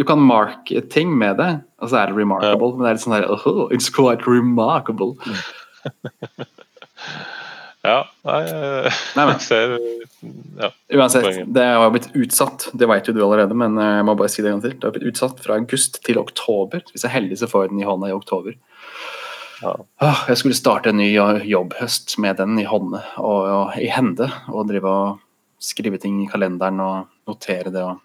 Du 0.00 0.06
kan 0.08 0.22
marke 0.24 0.80
ting 0.88 1.12
med 1.12 1.36
det, 1.36 1.50
og 1.82 1.90
så 1.92 2.00
er 2.00 2.08
det 2.08 2.16
remarkable, 2.16 2.72
men 2.72 2.86
det 2.86 2.88
er 2.88 2.96
litt 2.96 3.04
sånn 3.04 3.18
der 3.18 3.28
oh, 3.28 3.66
It's 3.74 3.92
quite 3.92 4.24
remarkable. 4.24 5.18
Ja, 7.82 8.04
nei, 8.22 8.40
jeg, 8.46 8.90
Nei, 9.18 9.24
men. 9.26 9.40
ser 9.48 9.72
Ja. 10.60 10.68
Uansett, 10.94 11.40
det 11.50 11.64
har 11.66 11.90
blitt 11.90 12.12
utsatt. 12.14 12.68
Det 12.78 12.86
vet 12.86 13.08
jo 13.08 13.14
du 13.16 13.24
allerede, 13.24 13.56
men 13.58 13.74
eh, 13.80 13.96
jeg 13.98 14.06
må 14.06 14.14
bare 14.18 14.30
si 14.30 14.44
det 14.44 14.52
en 14.52 14.60
gang 14.60 14.64
til. 14.68 14.76
Det 14.78 14.86
har 14.86 14.94
blitt 14.94 15.08
utsatt 15.10 15.42
fra 15.42 15.56
august 15.58 15.98
til 16.06 16.20
oktober. 16.22 16.84
Hvis 16.92 17.02
jeg 17.02 17.10
er 17.10 17.16
heldig, 17.16 17.40
så 17.40 17.50
får 17.50 17.66
jeg 17.66 17.72
den 17.72 17.82
i 17.82 17.88
hånda 17.88 18.12
i 18.12 18.14
oktober. 18.14 18.54
Ja. 19.62 19.74
Jeg 20.28 20.38
skulle 20.38 20.58
starte 20.58 20.90
en 20.90 20.98
ny 20.98 21.10
jobbhøst 21.14 22.16
med 22.22 22.38
den 22.38 22.58
i 22.62 22.66
hånda 22.66 23.02
og, 23.22 23.42
og 23.56 23.76
i 23.82 23.90
hende. 23.90 24.30
Og 24.52 24.70
drive 24.70 24.94
og 24.94 25.20
skrive 25.62 25.98
ting 26.02 26.22
i 26.22 26.30
kalenderen 26.30 26.80
og 26.82 27.12
notere 27.30 27.74
det 27.74 27.82
og 27.82 28.00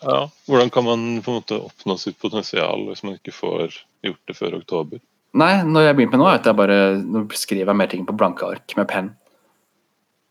ja. 0.00 0.30
Hvordan 0.48 0.70
kan 0.70 0.84
man 0.84 1.22
på 1.22 1.30
en 1.30 1.40
måte 1.42 1.58
oppnå 1.60 1.96
sitt 2.00 2.16
potensial 2.20 2.86
hvis 2.88 3.02
man 3.04 3.18
ikke 3.18 3.34
får 3.36 3.74
gjort 4.06 4.30
det 4.30 4.36
før 4.38 4.56
oktober? 4.60 5.02
Nei, 5.38 5.52
når 5.62 5.84
jeg 5.86 5.96
begynte 5.98 6.16
med 6.16 6.24
nå, 6.24 6.28
er 6.30 6.40
at 6.40 6.48
jeg 6.48 6.58
bare 6.58 6.78
nå 6.98 7.24
skriver 7.38 7.70
jeg 7.70 7.78
mer 7.78 7.90
ting 7.92 8.06
på 8.08 8.16
blanke 8.18 8.48
ark 8.48 8.74
med 8.78 8.88
penn. 8.90 9.12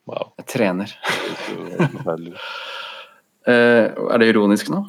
Wow. 0.09 0.33
Jeg 0.41 0.49
trener. 0.55 0.95
Er. 2.09 2.25
Eh, 3.49 3.85
er 3.87 4.19
det 4.19 4.27
ironisk 4.33 4.67
nå? 4.73 4.81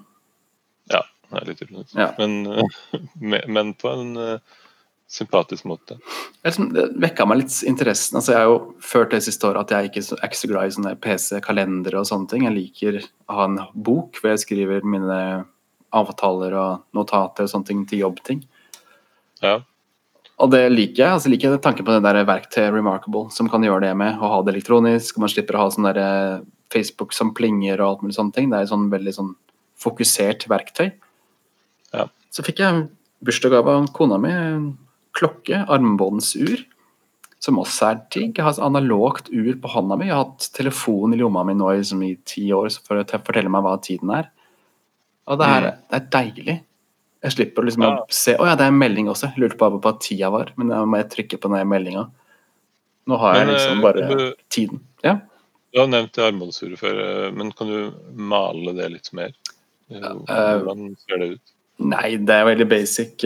Ja, 0.90 1.04
det 1.30 1.38
er 1.38 1.46
litt 1.46 1.62
ironisk. 1.62 1.92
Ja. 1.96 2.10
Men, 2.18 3.38
men 3.54 3.70
på 3.78 3.92
en 3.92 4.10
eh, 4.18 4.58
sympatisk 5.10 5.64
måte. 5.70 5.98
Det 6.42 6.56
Det 6.74 6.86
vekka 7.02 7.26
meg 7.26 7.42
litt 7.42 7.54
interessen. 7.66 8.18
Altså, 8.18 8.32
jeg 8.32 8.40
har 8.40 8.50
jo 8.50 8.58
ført 8.80 9.14
det 9.14 9.22
siste 9.26 9.46
året 9.46 9.66
at 9.66 9.76
jeg 9.76 9.90
ikke 9.90 10.04
er 10.18 10.28
ikke 10.28 10.42
så 10.42 10.50
glad 10.50 10.66
i 10.66 10.76
sånne 10.76 10.94
PC-kalendere 11.06 12.02
og 12.02 12.10
sånne 12.10 12.30
ting. 12.30 12.46
Jeg 12.46 12.56
liker 12.56 13.00
å 13.28 13.38
ha 13.38 13.48
en 13.48 13.58
bok 13.74 14.20
hvor 14.20 14.34
jeg 14.34 14.44
skriver 14.44 14.86
mine 14.86 15.20
avtaler 15.90 16.54
og 16.54 16.84
notater 16.94 17.46
og 17.46 17.52
sånne 17.52 17.70
ting 17.70 17.86
til 17.90 18.04
jobbting. 18.06 18.44
Ja. 19.42 19.60
Og 20.40 20.48
det 20.54 20.62
liker 20.72 21.02
jeg. 21.02 21.12
altså 21.12 21.30
liker 21.32 21.52
jeg 21.52 21.62
tanken 21.64 21.84
på 21.84 21.92
det 21.92 22.04
der 22.06 22.24
verktøyet 22.28 22.72
Remarkable 22.72 23.28
som 23.34 23.48
kan 23.52 23.64
gjøre 23.64 23.84
det 23.88 23.92
med 24.00 24.20
å 24.20 24.30
ha 24.32 24.40
det 24.44 24.54
elektronisk. 24.54 25.16
og 25.16 25.26
Man 25.26 25.32
slipper 25.32 25.58
å 25.58 25.66
ha 25.66 25.72
sånn 25.74 25.88
der 25.90 26.00
Facebook 26.72 27.12
som 27.16 27.34
plinger 27.36 27.80
og 27.80 27.88
alt 27.88 28.04
mulig 28.06 28.16
sånne 28.16 28.36
ting. 28.36 28.48
Det 28.50 28.58
er 28.58 28.68
et 28.68 28.72
sånn 28.72 28.88
veldig 28.92 29.14
sånn 29.16 29.34
fokusert 29.80 30.46
verktøy. 30.50 30.90
Ja. 31.92 32.06
Så 32.32 32.44
fikk 32.46 32.62
jeg 32.62 32.86
bursdagsgave 33.24 33.76
av 33.82 33.90
kona 33.96 34.20
mi. 34.20 34.32
en 34.32 34.70
Klokke, 35.16 35.64
armbåndsur, 35.66 36.60
som 37.42 37.58
også 37.58 37.88
er 37.88 38.02
digg. 38.14 38.36
Jeg 38.38 38.46
har 38.46 38.54
et 38.54 38.62
analogt 38.62 39.30
ur 39.32 39.56
på 39.58 39.72
hånda 39.72 39.96
mi. 39.98 40.06
Jeg 40.06 40.14
har 40.14 40.28
hatt 40.28 40.50
telefon 40.54 41.16
i 41.16 41.18
lomma 41.18 41.42
mi 41.44 41.56
nå 41.58 41.72
i, 41.72 41.80
liksom, 41.80 42.04
i 42.06 42.14
ti 42.24 42.46
år 42.54 42.70
for 42.84 43.00
å 43.00 43.06
fortelle 43.10 43.50
meg 43.50 43.64
hva 43.66 43.74
tiden 43.82 44.12
er. 44.14 44.30
Og 45.26 45.40
det, 45.40 45.48
her, 45.50 45.66
det 45.90 45.98
er 45.98 46.06
deilig. 46.14 46.56
Jeg 47.22 47.32
slipper 47.32 47.62
liksom 47.66 47.82
Ja. 47.82 47.90
å 48.00 48.06
se 48.08 48.34
Å 48.36 48.46
ja, 48.46 48.54
det 48.56 48.64
er 48.64 48.68
en 48.72 48.78
melding 48.78 49.06
også. 49.08 49.28
Jeg 49.34 49.38
lurte 49.42 49.58
bare 49.58 49.72
på 49.78 49.80
hva 49.82 49.98
tida 50.00 50.30
var, 50.32 50.52
men 50.56 50.68
da 50.68 50.84
må 50.86 50.96
jeg 51.02 51.10
trykke 51.10 51.38
på 51.40 51.50
den 51.54 51.68
meldinga. 51.68 52.10
Nå 53.08 53.18
har 53.18 53.34
jeg 53.34 53.46
Men, 53.46 53.54
liksom 53.54 53.78
eh, 53.78 53.82
bare 53.82 54.08
du- 54.08 54.34
tiden. 54.48 54.80
Ja. 55.04 55.20
Du 55.72 55.80
har 55.80 55.86
nevnt 55.86 56.16
armbåndsuret 56.18 56.78
før, 56.78 56.98
eh, 57.26 57.30
men 57.32 57.52
kan 57.52 57.66
du 57.68 57.92
male 58.14 58.72
det 58.74 58.90
litt 58.92 59.12
mer? 59.12 59.32
Eh, 59.90 60.00
Hvordan 60.00 60.96
ser 60.96 61.18
det 61.18 61.30
ut? 61.34 61.40
Nei, 61.80 62.16
det 62.16 62.30
er 62.30 62.44
veldig 62.44 62.68
basic. 62.68 63.24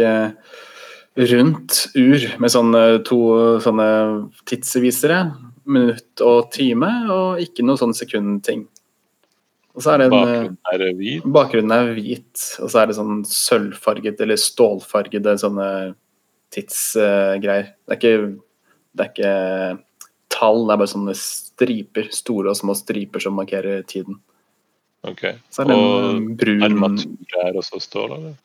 rundt 1.16 1.86
ur 1.94 2.38
med 2.40 2.50
sånne 2.50 3.04
to 3.04 3.60
sånne 3.62 4.30
tidsvisere. 4.46 5.32
Minutt 5.66 6.20
og 6.20 6.50
time, 6.52 6.88
og 7.08 7.38
ikke 7.38 7.62
noe 7.64 7.76
sånn 7.76 7.94
sekundting. 7.94 8.66
Og 9.74 9.82
så 9.82 9.94
er 9.94 10.02
det 10.02 10.06
en 10.06 10.14
eh, 10.14 10.24
Bakgrunnen 10.24 10.70
er 10.70 10.98
hvit? 10.98 11.24
Bakgrunnen 11.34 11.74
er 11.74 11.92
hvit, 11.96 12.44
og 12.62 12.70
så 12.70 12.82
er 12.82 12.90
det 12.90 12.98
sånn 12.98 13.24
sølvfarget 13.26 14.20
eller 14.22 14.38
stålfargede 14.38 15.34
sånne 15.42 15.68
tidsgreier. 16.54 17.72
det 17.74 17.96
er 17.96 17.98
ikke 17.98 18.14
Det 18.94 19.04
er 19.04 19.10
ikke 19.10 19.34
tall, 20.34 20.62
det 20.68 20.76
er 20.76 20.80
bare 20.82 20.92
sånne 20.92 21.16
striper. 21.18 22.08
Store 22.14 22.52
og 22.52 22.58
små 22.58 22.76
striper 22.78 23.22
som 23.22 23.36
markerer 23.38 23.82
tiden. 23.90 24.20
Ok. 25.04 25.26
Så 25.50 25.62
er 25.62 25.70
det 25.70 25.76
Og 25.76 26.08
en 26.14 26.30
brun 26.38 26.64
armatur 26.64 27.38
er 27.44 27.58
også 27.58 27.82
stål, 27.82 28.16
eller? 28.16 28.40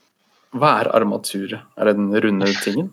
Hva 0.57 0.73
er 0.81 0.89
armatur? 0.97 1.59
Er 1.77 1.89
det 1.89 1.97
den 1.99 2.09
runde 2.25 2.49
tingen? 2.65 2.89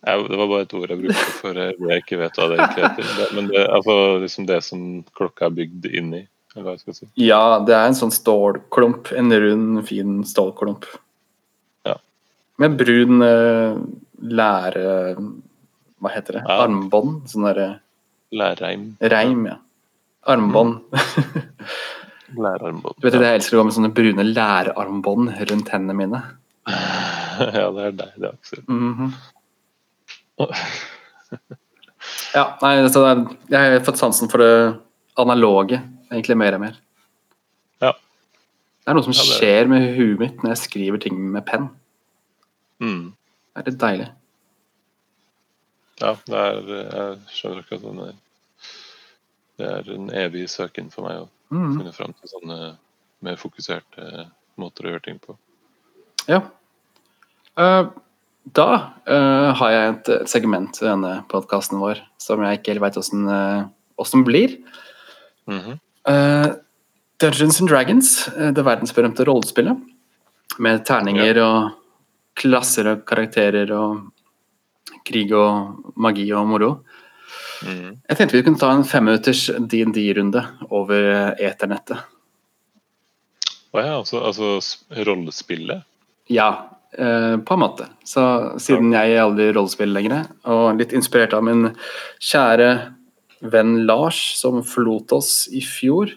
Det 0.00 0.38
var 0.40 0.48
bare 0.48 0.64
et 0.64 0.74
ord 0.74 0.88
jeg 0.88 1.02
brukte 1.02 1.32
for 1.36 1.58
jeg 1.60 1.76
jeg 1.76 2.02
ikke 2.02 2.18
vet 2.22 2.38
hva 2.38 2.48
det 2.48 2.58
egentlig 2.58 2.86
heter. 2.88 3.34
Men 3.36 3.50
det, 3.52 3.64
altså 3.68 3.96
liksom 4.22 4.46
det 4.48 4.60
som 4.64 4.84
klokka 5.16 5.50
er 5.50 5.56
bygd 5.60 5.90
inn 5.92 6.14
i, 6.16 6.22
eller 6.54 6.66
hva 6.66 6.74
jeg 6.74 6.82
skal 6.82 6.96
si. 6.96 7.08
Ja, 7.22 7.42
det 7.66 7.76
er 7.76 7.86
en 7.86 7.98
sånn 7.98 8.14
stålklump. 8.14 9.12
En 9.16 9.30
rund, 9.44 9.82
fin 9.88 10.20
stålklump. 10.26 10.88
Ja. 11.86 11.96
Med 12.62 12.76
brun 12.80 13.22
eh, 13.26 13.78
lære... 14.40 15.14
Hva 16.00 16.12
heter 16.14 16.38
det? 16.38 16.44
Ja. 16.46 16.62
Armbånd? 16.64 17.28
Sånn 17.30 17.46
derre 17.46 17.68
Lærreim. 18.34 18.94
reim, 19.12 19.46
ja. 19.50 19.58
Armbånd. 20.30 20.80
Lærarmbånd. 22.38 22.94
Du 22.98 23.06
vet 23.08 23.16
det, 23.16 23.26
Jeg 23.26 23.40
elsker 23.40 23.56
å 23.56 23.60
gå 23.60 23.66
med 23.68 23.76
sånne 23.76 23.92
brune 23.94 24.26
lærarmbånd 24.28 25.32
rundt 25.50 25.72
hendene 25.74 25.96
mine. 25.98 26.20
ja, 26.70 27.66
det 27.74 27.86
er 27.88 27.96
deg, 27.98 28.12
det, 28.16 28.32
Aksel. 28.34 28.62
Mhm. 28.70 29.12
Ja, 32.32 32.44
nei, 32.62 32.74
så 32.88 33.02
det 33.02 33.10
er, 33.10 33.24
jeg 33.52 33.72
har 33.74 33.82
fått 33.84 34.00
sansen 34.00 34.30
for 34.32 34.40
det 34.40 34.52
analoge, 35.20 35.80
egentlig 36.10 36.36
mer 36.38 36.56
og 36.56 36.64
mer. 36.64 36.78
Ja. 37.82 37.92
Det 37.92 38.92
er 38.92 38.98
noe 38.98 39.06
som 39.06 39.14
Ja, 39.14 39.22
det 39.22 39.30
er- 39.30 39.40
skjer 39.40 39.68
med 39.68 39.96
huet 39.96 40.18
mitt 40.18 40.42
når 40.42 40.54
jeg 40.54 40.64
skriver 40.64 41.00
ting 41.00 41.18
med 41.32 41.46
penn. 41.46 41.70
Mm. 42.80 43.12
Det 43.54 43.60
er 43.66 43.70
litt 43.70 43.80
deilig. 43.80 44.10
Ja, 46.00 46.16
det 46.26 46.34
er 46.34 46.60
Jeg 46.70 47.18
skjønner 47.28 47.62
akkurat 47.62 47.82
hva 47.82 47.92
det 47.96 48.08
er. 48.08 48.18
Det 49.58 49.66
er 49.68 49.94
en 49.94 50.08
evig 50.10 50.48
søken 50.48 50.90
for 50.90 51.04
meg 51.04 51.20
å 51.20 51.28
mm. 51.52 51.78
finne 51.78 51.92
fram 51.92 52.14
til 52.16 52.28
sånne 52.28 52.78
mer 53.20 53.36
fokuserte 53.36 54.30
måter 54.56 54.86
å 54.86 54.94
gjøre 54.94 55.04
ting 55.04 55.18
på. 55.18 55.36
Ja. 56.30 56.40
Uh, 57.58 57.90
da 58.56 58.68
uh, 59.04 59.52
har 59.60 59.70
jeg 59.70 59.90
et 59.90 60.08
eh, 60.08 60.26
segment 60.30 60.78
i 60.80 60.86
denne 60.86 61.10
podkasten 61.28 61.78
vår 61.78 62.00
som 62.18 62.40
jeg 62.40 62.58
ikke 62.58 62.72
helt 62.72 62.84
veit 62.86 62.96
åssen 62.96 64.24
blir. 64.24 64.56
Mhm. 65.50 65.78
Eh, 66.08 66.46
Dungeons 67.20 67.60
and 67.60 67.68
Dragons, 67.68 68.28
eh, 68.28 68.52
det 68.52 68.64
verdensberømte 68.64 69.26
rollespillet. 69.28 69.76
Med 70.58 70.84
terninger 70.86 71.38
og 71.44 71.76
klasser 72.40 72.88
og 72.90 73.04
karakterer 73.08 73.70
og 73.76 74.08
krig 75.06 75.32
og 75.36 75.92
magi 76.00 76.26
og 76.32 76.48
moro. 76.48 76.70
Mm. 77.60 78.00
Jeg 78.08 78.16
tenkte 78.16 78.38
vi 78.38 78.44
kunne 78.46 78.60
ta 78.60 78.70
en 78.72 78.86
femminutters 78.88 79.50
DND-runde 79.52 80.42
over 80.70 81.10
eh, 81.12 81.46
eternettet. 81.50 82.00
Å 83.70 83.82
ja, 83.84 83.96
altså, 84.00 84.22
altså 84.24 85.04
rollespillet? 85.06 85.84
Ja, 86.32 86.48
eh, 86.96 87.36
på 87.36 87.54
en 87.54 87.62
måte. 87.62 87.90
Så 88.08 88.22
siden 88.62 88.94
jeg 88.96 89.20
aldri 89.20 89.50
rollespill 89.54 89.92
lenger, 89.94 90.24
og 90.48 90.80
litt 90.80 90.94
inspirert 90.96 91.36
av 91.36 91.44
min 91.46 91.68
kjære 92.18 92.70
venn 93.40 93.86
Lars, 93.86 94.36
som 94.38 94.62
forlot 94.62 95.12
oss 95.16 95.48
i 95.52 95.60
fjor, 95.64 96.12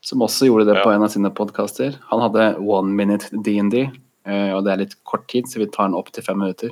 som 0.00 0.22
også 0.22 0.46
gjorde 0.46 0.66
det 0.66 0.76
Ja. 0.76 0.84
på 0.84 0.92
en 0.94 1.02
av 1.02 1.08
sine 1.10 1.30
podkaster. 1.30 1.98
Han 2.10 2.20
hadde 2.20 2.58
one 2.60 2.94
minute 2.94 3.28
DND, 3.32 3.90
eh, 4.24 4.52
og 4.54 4.64
det 4.64 4.72
er 4.72 4.76
litt 4.84 5.04
kort 5.04 5.26
tid, 5.28 5.44
så 5.46 5.58
vi 5.58 5.66
tar 5.66 5.88
den 5.88 5.94
opp 5.98 6.12
til 6.12 6.22
fem 6.22 6.38
minutter. 6.38 6.70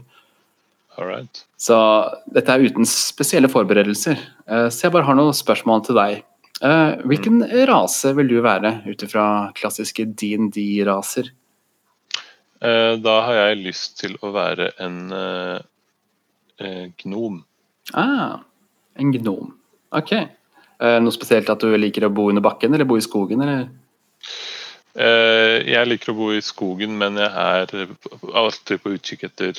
Alright. 0.96 1.44
Så 1.58 1.74
dette 2.32 2.48
er 2.54 2.60
uten 2.68 2.84
spesielle 2.86 3.48
forberedelser. 3.50 4.16
Eh, 4.46 4.68
Så 4.68 4.82
jeg 4.82 4.92
bare 4.92 5.02
har 5.04 5.14
noen 5.16 5.32
spørsmål 5.34 5.84
til 5.84 5.94
deg. 5.96 6.22
Hvilken 6.62 7.42
Hvilken 7.42 7.66
rase 7.66 8.14
vil 8.14 8.28
du 8.28 8.40
være 8.40 8.86
ut 8.86 9.02
ifra 9.02 9.52
klassiske 9.54 10.06
DND-raser? 10.14 11.30
Eh, 12.62 12.96
da 12.96 13.20
har 13.26 13.34
jeg 13.34 13.64
lyst 13.66 13.98
til 13.98 14.14
å 14.22 14.30
være 14.32 14.70
en 14.80 15.12
eh, 15.12 15.58
eh, 16.60 16.86
gnom. 17.02 17.42
Ah, 17.92 18.38
en 18.96 19.12
gnom. 19.12 19.52
Ok. 19.94 20.12
Eh, 20.14 20.98
Noe 21.00 21.14
spesielt 21.14 21.48
at 21.52 21.62
du 21.62 21.70
liker 21.78 22.08
å 22.08 22.12
bo 22.14 22.28
under 22.32 22.42
bakken 22.44 22.74
eller 22.74 22.88
bo 22.88 22.96
i 22.98 23.04
skogen, 23.04 23.42
eller? 23.44 23.68
Eh, 24.94 25.62
jeg 25.70 25.88
liker 25.90 26.12
å 26.12 26.16
bo 26.18 26.30
i 26.34 26.42
skogen, 26.44 26.96
men 26.98 27.18
jeg 27.18 27.30
er 27.30 27.94
alltid 28.34 28.82
på 28.82 28.92
utkikk 28.94 29.24
etter 29.30 29.58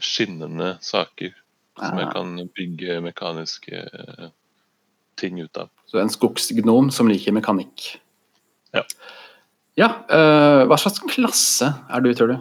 skinnende 0.00 0.74
saker 0.84 1.32
som 1.78 1.98
jeg 1.98 2.06
Ah. 2.08 2.12
kan 2.12 2.34
bygge 2.54 3.00
mekaniske 3.02 3.72
eh, 3.74 4.28
ting 5.16 5.40
ut 5.40 5.56
av. 5.58 5.68
Så 5.86 6.00
en 6.00 6.08
skogsgnom 6.12 6.90
som 6.92 7.08
liker 7.08 7.32
mekanikk. 7.32 7.96
Ja. 8.74 8.82
Ja, 9.76 9.88
hva 10.08 10.76
slags 10.78 11.00
klasse 11.10 11.72
er 11.90 12.00
du, 12.00 12.12
tror 12.14 12.28
du? 12.30 12.36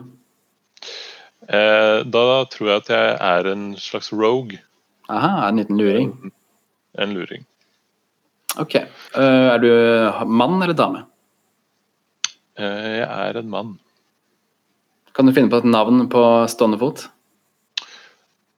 Eh, 1.49 2.03
da 2.05 2.45
tror 2.45 2.67
jeg 2.69 2.77
at 2.83 2.89
jeg 2.93 3.17
er 3.19 3.47
en 3.51 3.63
slags 3.81 4.11
rogue. 4.13 4.59
Aha, 5.09 5.47
en 5.49 5.57
liten 5.57 5.77
luring. 5.77 6.31
En 6.97 7.13
luring. 7.15 7.45
Ok. 8.61 8.75
Eh, 8.75 9.47
er 9.53 9.63
du 9.63 9.71
mann 10.29 10.61
eller 10.61 10.77
dame? 10.77 11.05
Eh, 12.59 12.99
jeg 12.99 13.09
er 13.09 13.39
en 13.39 13.49
mann. 13.49 13.73
Kan 15.13 15.29
du 15.29 15.33
finne 15.33 15.49
på 15.49 15.61
et 15.61 15.69
navn 15.69 16.07
på 16.09 16.21
stående 16.49 16.79
fot? 16.81 17.07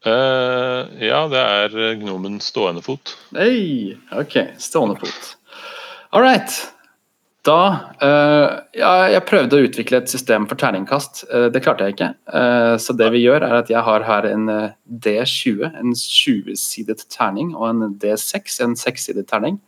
Uh, 0.06 0.86
ja, 1.02 1.24
det 1.32 1.42
er 1.42 1.96
gnomen 1.98 2.38
stående 2.44 2.84
fot. 2.86 3.16
Hey, 3.34 3.96
ok, 4.14 4.38
stående 4.62 5.00
fot. 5.02 5.32
All 6.14 6.22
right. 6.22 6.75
Da 7.46 7.60
eh, 8.02 8.54
Ja, 8.80 8.92
jeg 9.12 9.26
prøvde 9.30 9.58
å 9.58 9.66
utvikle 9.68 10.00
et 10.02 10.10
system 10.12 10.48
for 10.50 10.58
terningkast. 10.60 11.26
Eh, 11.30 11.48
det 11.54 11.62
klarte 11.66 11.86
jeg 11.86 11.96
ikke. 11.96 12.12
Eh, 12.26 12.74
så 12.82 12.96
det 12.98 13.12
vi 13.14 13.22
gjør, 13.22 13.46
er 13.46 13.60
at 13.60 13.70
jeg 13.70 13.86
har 13.86 14.06
her 14.08 14.28
en 14.32 14.50
eh, 14.52 14.74
D20, 14.90 15.68
en 15.70 15.94
20-sidet 15.94 17.06
terning, 17.14 17.54
og 17.58 17.68
en 17.70 18.00
D6, 18.02 18.58
en 18.66 18.74
6-sidet 18.80 19.28
terning. 19.30 19.60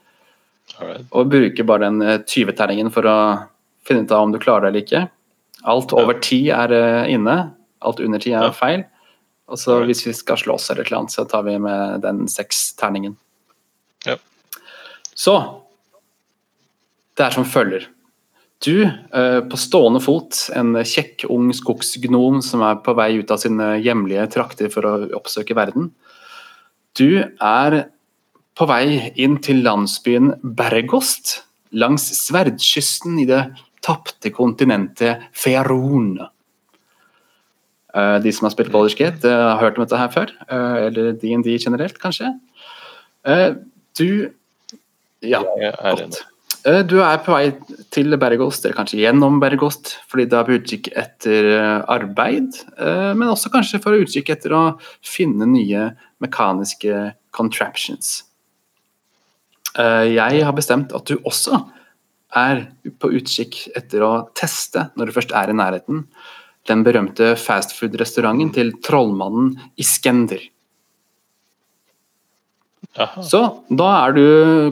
Alright. 0.77 1.05
Og 1.13 1.29
bruker 1.31 1.69
bare 1.69 1.85
den 1.85 2.01
eh, 2.01 2.17
20-terningen 2.25 2.89
for 2.93 3.09
å 3.09 3.17
finne 3.87 4.07
ut 4.07 4.15
av 4.15 4.25
om 4.25 4.33
du 4.33 4.41
klarer 4.41 4.67
det 4.67 4.73
eller 4.73 4.87
ikke. 4.87 5.05
Alt 5.67 5.93
over 5.97 6.17
10 6.17 6.49
er 6.53 6.73
inne, 7.11 7.37
alt 7.85 8.01
under 8.03 8.21
10 8.21 8.35
er 8.39 8.51
feil. 8.55 8.83
Og 9.47 9.59
så 9.59 9.77
hvis 9.87 10.03
vi 10.05 10.13
skal 10.15 10.39
slåss 10.39 10.71
eller 10.73 10.89
annet, 10.97 11.13
så 11.13 11.23
tar 11.29 11.45
vi 11.47 11.55
med 11.61 12.01
den 12.03 12.25
6-terningen. 12.31 13.15
Ja. 14.05 14.17
Så 15.17 15.37
det 17.17 17.25
er 17.25 17.33
som 17.33 17.47
følger. 17.47 17.87
Du, 18.65 18.83
eh, 18.85 19.39
på 19.45 19.57
stående 19.59 20.01
fot, 20.01 20.47
en 20.57 20.73
kjekk, 20.81 21.27
ung 21.29 21.51
skogsgnom 21.53 22.41
som 22.41 22.63
er 22.65 22.79
på 22.81 22.95
vei 22.97 23.11
ut 23.19 23.31
av 23.33 23.41
sine 23.41 23.75
hjemlige 23.83 24.25
trakter 24.33 24.71
for 24.73 24.87
å 24.87 24.93
oppsøke 25.17 25.57
verden. 25.57 25.91
Du 26.97 27.21
er 27.21 27.77
på 28.57 28.65
vei 28.65 29.11
inn 29.15 29.37
til 29.45 29.61
landsbyen 29.61 30.39
Bergost, 30.57 31.43
langs 31.71 32.07
sverdkysten 32.17 33.19
i 33.21 33.27
det 33.29 33.43
tapte 33.85 34.31
kontinentet 34.33 35.27
Fearone. 35.37 36.31
Eh, 37.93 38.17
De 38.25 38.31
som 38.33 38.47
har 38.47 38.55
spilt 38.55 38.73
Baldur's 38.73 38.97
Gate, 38.97 39.23
eh, 39.23 39.29
har 39.53 39.61
hørt 39.61 39.77
om 39.77 39.85
dette 39.85 39.97
her 40.01 40.09
før. 40.09 40.33
Eller 40.49 41.13
DND 41.13 41.59
generelt, 41.61 41.99
kanskje. 41.99 42.33
Du 43.97 44.31
Ja, 45.21 45.41
godt. 45.41 46.23
Eh, 46.67 46.83
Du 46.83 46.99
er 46.99 47.21
på 47.23 47.31
vei 47.31 47.51
til 47.93 48.17
Bergost, 48.19 48.65
eller 48.65 48.75
kanskje 48.75 48.99
gjennom 48.99 49.39
Bergost, 49.39 49.95
fordi 50.11 50.27
du 50.27 50.35
er 50.37 50.47
på 50.47 50.57
utkikk 50.57 50.89
etter 50.99 51.51
eh, 51.53 51.85
arbeid, 51.93 52.59
eh, 52.75 53.13
men 53.15 53.31
også 53.31 53.51
kanskje 53.53 53.79
for 53.83 53.95
å 53.95 54.03
utkikk 54.03 54.33
etter 54.35 54.55
å 54.55 54.63
finne 55.05 55.47
nye 55.47 55.91
mekaniske 56.23 57.13
contraptions. 57.31 58.23
Jeg 59.77 60.41
har 60.41 60.55
bestemt 60.57 60.89
at 60.97 61.05
du 61.05 61.19
også 61.19 61.59
er 62.33 62.63
på 62.97 63.11
utkikk 63.13 63.59
etter 63.77 64.01
å 64.01 64.09
teste, 64.33 64.87
når 64.97 65.11
du 65.11 65.13
først 65.13 65.35
er 65.37 65.51
i 65.51 65.57
nærheten, 65.59 65.99
den 66.65 66.81
berømte 66.87 67.35
fastfood-restauranten 67.37 68.49
til 68.55 68.71
trollmannen 68.81 69.51
Iskender. 69.77 70.41
Aha. 72.97 73.21
Så 73.21 73.39
da 73.69 73.87
er 74.07 74.15
du, 74.15 74.23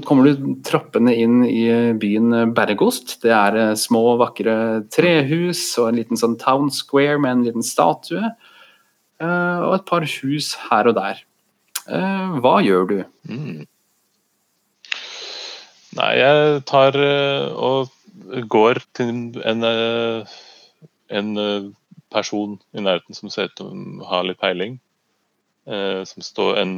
kommer 0.07 0.25
du 0.33 0.55
trappene 0.65 1.13
inn 1.13 1.43
i 1.45 1.67
byen 2.01 2.53
Bergost. 2.57 3.19
Det 3.21 3.29
er 3.35 3.57
eh, 3.61 3.75
små, 3.77 4.15
vakre 4.17 4.55
trehus 4.93 5.61
og 5.77 5.91
en 5.91 5.99
liten 5.99 6.17
sånn 6.17 6.33
town 6.41 6.71
square 6.73 7.19
med 7.21 7.35
en 7.35 7.43
liten 7.45 7.65
statue. 7.65 8.31
eh, 9.21 9.59
Og 9.67 9.75
et 9.77 9.85
par 9.85 10.07
hus 10.09 10.55
her 10.71 10.89
og 10.89 10.97
der. 10.97 11.21
Eh, 11.85 12.39
Hva 12.41 12.55
gjør 12.65 12.89
du? 12.89 12.97
Mm. 13.29 13.67
Nei, 15.95 16.11
jeg 16.19 16.63
tar 16.67 16.97
eh, 16.99 17.45
og 17.55 17.93
går 18.51 18.81
til 18.97 19.37
en, 19.45 19.63
eh, 19.69 20.33
en 21.13 21.37
eh, 21.39 21.69
person 22.11 22.57
i 22.73 22.81
nærheten 22.83 23.15
som 23.15 23.29
ser 23.29 23.51
ut 23.51 23.55
til 23.59 23.69
å 23.69 24.09
ha 24.09 24.23
litt 24.25 24.41
peiling. 24.41 24.79
Eh, 25.67 26.01
som 26.07 26.21
står, 26.25 26.57
en, 26.61 26.73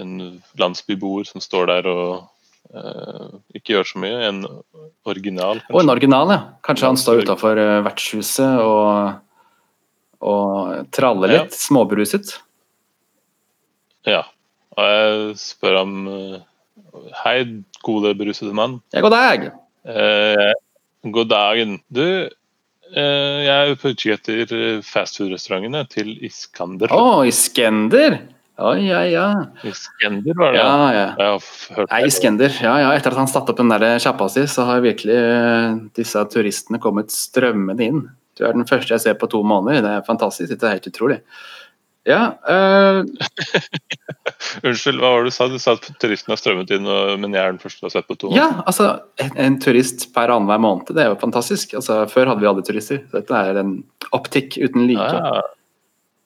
en 0.00 0.12
landsbyboer 0.60 1.26
som 1.28 1.40
står 1.44 1.66
der 1.70 1.88
og 1.90 2.28
eh, 2.74 3.30
ikke 3.58 3.74
gjør 3.76 3.88
så 3.92 4.02
mye. 4.02 4.20
En 4.28 4.42
original, 5.08 5.62
Og 5.70 5.80
en 5.82 5.92
original, 5.94 6.30
ja. 6.34 6.40
Kanskje 6.66 6.90
han 6.90 7.00
står 7.00 7.24
utafor 7.24 7.58
uh, 7.60 7.80
vertshuset 7.86 8.60
og, 8.64 9.20
og 10.20 10.86
traller 10.94 11.32
litt, 11.36 11.50
Ja. 11.54 11.62
småbruset? 11.66 12.36
Ja. 14.08 14.22
Og 14.76 14.86
jeg 14.86 15.36
spør 15.42 15.80
ham 15.82 15.96
eh, 16.08 16.38
Hei, 17.24 17.38
gode 17.86 18.12
berusede 18.18 18.52
mann. 18.56 18.78
Ja, 18.94 19.00
god 19.04 19.12
dag! 19.14 19.44
Eh, 19.86 20.52
god 21.06 21.28
dagen. 21.30 21.76
Du, 21.92 22.02
eh, 22.02 22.30
jeg 22.98 23.70
er 23.70 23.78
på 23.78 23.92
utkikk 23.94 24.18
etter 24.18 24.52
eh, 24.56 24.82
fastfood-restaurantene 24.86 25.84
til 25.92 26.12
Iskander. 26.26 26.92
Å, 26.92 27.22
Iskender! 27.28 28.20
Ja, 28.60 28.74
ja, 28.76 29.00
ja. 29.08 29.26
Iskender, 29.64 30.34
var 30.36 30.52
det? 30.52 30.60
Ja, 30.60 30.88
ja. 30.92 31.04
Jeg 31.16 31.28
har 31.32 31.76
hørt 31.78 31.92
Nei, 31.94 32.00
Iskender. 32.10 32.56
Ja, 32.60 32.74
ja. 32.82 32.90
Etter 32.92 33.14
at 33.14 33.22
han 33.22 33.30
satte 33.30 33.54
opp 33.54 33.60
den 33.60 33.72
der 33.72 34.02
sjappa 34.02 34.28
si, 34.32 34.44
så 34.50 34.66
har 34.68 34.82
virkelig 34.84 35.16
eh, 35.16 35.78
disse 35.96 36.24
turistene 36.32 36.80
kommet 36.82 37.14
strømmende 37.14 37.86
inn. 37.86 38.02
Du 38.36 38.44
er 38.48 38.56
den 38.56 38.68
første 38.68 38.94
jeg 38.94 39.04
ser 39.04 39.16
på 39.20 39.30
to 39.32 39.40
måneder. 39.46 39.80
Det 39.84 39.94
er 39.96 40.04
fantastisk. 40.06 40.50
Dette 40.52 40.68
er 40.68 40.76
helt 40.76 40.90
utrolig. 40.90 41.20
Ja, 42.08 42.32
uh... 42.48 43.04
Unnskyld, 44.64 44.98
hva 45.02 45.10
var 45.12 45.20
det 45.20 45.28
du 45.28 45.34
sa? 45.36 45.48
Du 45.52 45.58
sa 45.60 45.74
at 45.76 45.84
turistene 46.00 46.32
har 46.32 46.40
strømmet 46.40 46.70
inn, 46.72 46.86
men 47.20 47.34
jeg 47.36 47.42
er 47.42 47.52
den 47.52 47.60
første 47.60 47.80
du 47.82 47.86
har 47.90 47.92
sett 47.92 48.08
på 48.08 48.16
to 48.16 48.30
ja 48.32 48.48
altså 48.64 48.86
en, 49.20 49.32
en 49.36 49.58
turist 49.60 50.08
per 50.14 50.32
annenhver 50.32 50.60
måned, 50.64 50.88
det 50.96 51.02
er 51.04 51.10
jo 51.12 51.18
fantastisk. 51.20 51.74
Altså, 51.76 52.08
før 52.08 52.26
hadde 52.32 52.40
vi 52.40 52.48
aldri 52.48 52.64
turister. 52.70 52.98
Dette 53.12 53.34
er 53.36 53.54
en 53.60 53.84
optikk 54.16 54.56
uten 54.56 54.86
like. 54.88 55.10
Ja, 55.12 55.44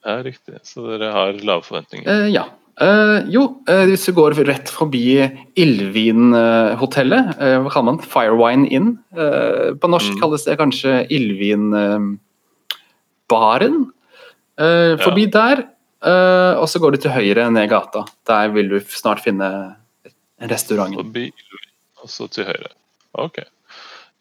ja, 0.07 0.15
riktig. 0.23 0.55
Så 0.63 0.87
dere 0.93 1.11
har 1.15 1.33
lave 1.43 1.63
forventninger. 1.67 2.07
Uh, 2.07 2.29
ja. 2.31 2.45
Uh, 2.75 3.19
jo, 3.31 3.43
hvis 3.87 4.07
du 4.07 4.13
går 4.17 4.35
rett 4.47 4.69
forbi 4.71 5.23
Ildvinhotellet, 5.63 7.25
hva 7.39 7.71
kaller 7.71 7.89
man? 7.91 8.03
Firewine 8.03 8.67
Inn. 8.71 8.99
På 9.15 9.87
norsk 9.91 10.11
Mm. 10.15 10.21
kalles 10.23 10.45
det 10.47 10.59
kanskje 10.59 11.07
Ildvinbaren. 11.15 12.19
Uh, 14.55 14.95
forbi 15.03 15.27
der, 15.35 15.65
uh, 16.07 16.61
og 16.61 16.69
så 16.71 16.79
går 16.83 16.95
du 16.95 17.03
til 17.03 17.15
høyre 17.15 17.49
ned 17.51 17.67
gata. 17.73 18.05
Der 18.29 18.53
vil 18.55 18.71
du 18.71 18.79
snart 18.87 19.25
finne 19.25 19.49
restauranten. 20.39 21.01
Forbi 21.01 21.27
og 22.03 22.13
så 22.13 22.29
til 22.31 22.47
høyre. 22.47 22.71
Ok. 23.19 23.43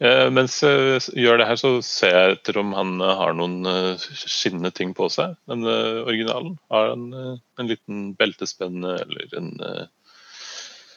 Uh, 0.01 0.27
mens 0.33 0.57
jeg 0.65 1.03
gjør 1.21 1.37
det 1.41 1.47
her, 1.51 1.59
så 1.61 1.75
ser 1.85 2.15
jeg 2.17 2.37
etter 2.39 2.57
om 2.63 2.73
han 2.73 2.95
har 3.03 3.37
noen 3.37 3.61
skinnende 3.99 4.73
ting 4.73 4.95
på 4.97 5.09
seg. 5.13 5.37
Den 5.51 5.67
originalen. 5.67 6.57
Har 6.73 6.95
han 6.95 7.05
en 7.13 7.69
liten 7.69 8.09
beltespenne 8.17 8.97
eller 9.05 9.37
en 9.37 9.53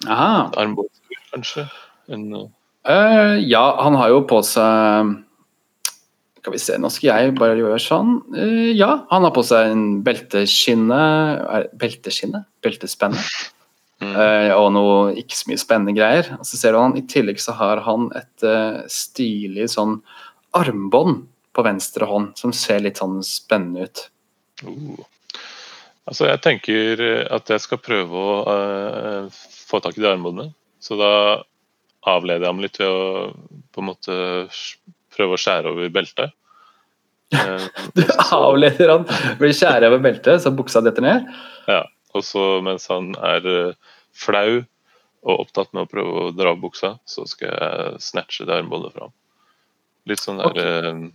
Aha. 0.06 0.48
kanskje? 1.34 1.68
En, 2.08 2.28
ja, 3.42 3.64
han 3.82 3.96
har 3.98 4.14
jo 4.14 4.24
på 4.30 4.40
seg 4.46 5.16
Skal 6.46 6.54
vi 6.54 6.60
se, 6.62 6.74
nå 6.78 6.86
skal 6.94 7.08
jeg 7.10 7.32
bare 7.40 7.56
gjøre 7.58 7.76
sånn. 7.82 8.10
Uh, 8.30 8.68
ja, 8.70 9.00
han 9.10 9.24
har 9.26 9.32
på 9.34 9.42
seg 9.42 9.72
en 9.72 9.80
belteskinne 10.06 10.98
Belteskinne? 11.74 12.44
Beltespenne. 12.62 13.18
mm. 13.98 14.12
Uh, 14.14 14.52
og 14.54 14.68
noe 14.76 15.00
ikke 15.18 15.34
så 15.34 15.50
mye 15.50 15.58
spennende 15.58 15.96
greier. 15.96 16.30
Og 16.38 16.46
så 16.46 16.60
ser 16.60 16.76
du 16.76 16.78
han, 16.78 16.94
I 16.94 17.02
tillegg 17.10 17.42
så 17.42 17.56
har 17.58 17.82
han 17.82 18.06
et 18.14 18.46
uh, 18.46 18.78
stilig 18.86 19.66
sånn 19.74 19.96
armbånd 20.54 21.24
på 21.50 21.66
venstre 21.66 22.06
hånd 22.06 22.38
som 22.38 22.54
ser 22.54 22.86
litt 22.86 23.02
sånn 23.02 23.18
spennende 23.26 23.90
ut. 23.90 24.06
Oh. 24.70 25.02
Altså, 26.06 26.28
jeg 26.30 26.44
tenker 26.46 27.02
at 27.26 27.50
jeg 27.50 27.66
skal 27.66 27.82
prøve 27.82 28.22
å 28.22 28.58
få 29.34 29.82
tak 29.82 29.98
i 29.98 30.06
de 30.06 30.12
armbåndene. 30.14 30.54
Så 30.78 30.94
da 30.94 31.12
avleder 32.06 32.46
jeg 32.46 32.54
ham 32.54 32.62
litt 32.62 32.78
ved 32.78 32.86
å 32.86 33.32
på 33.74 33.82
en 33.82 33.90
måte 33.90 34.22
prøve 35.16 35.36
å 35.36 35.40
skjære 35.40 35.72
over 35.74 35.92
beltet. 35.94 36.36
Eh, 37.34 37.62
Du 37.96 38.04
avleder 38.30 38.92
han, 38.92 39.04
blir 39.40 39.50
skjæret 39.50 39.88
over 39.88 39.98
beltet, 40.04 40.44
så 40.44 40.52
buksa 40.54 40.78
detter 40.86 41.02
ned. 41.02 41.26
Ja, 41.66 41.80
og 42.14 42.22
så 42.22 42.44
mens 42.62 42.86
han 42.92 43.16
er 43.18 43.48
eh, 43.50 43.94
flau 44.14 44.60
og 45.26 45.42
opptatt 45.42 45.72
med 45.74 45.86
å 45.86 45.90
prøve 45.90 46.26
å 46.28 46.34
dra 46.36 46.52
av 46.54 46.60
buksa, 46.62 46.96
så 47.02 47.26
skal 47.26 47.50
jeg 47.50 48.02
snatche 48.04 48.46
det 48.46 48.60
armbåndet 48.60 48.94
fra 48.94 49.08
ham. 49.08 49.14
Litt 50.06 50.22
sånn 50.22 50.38
der 50.38 50.52
okay. 50.52 51.08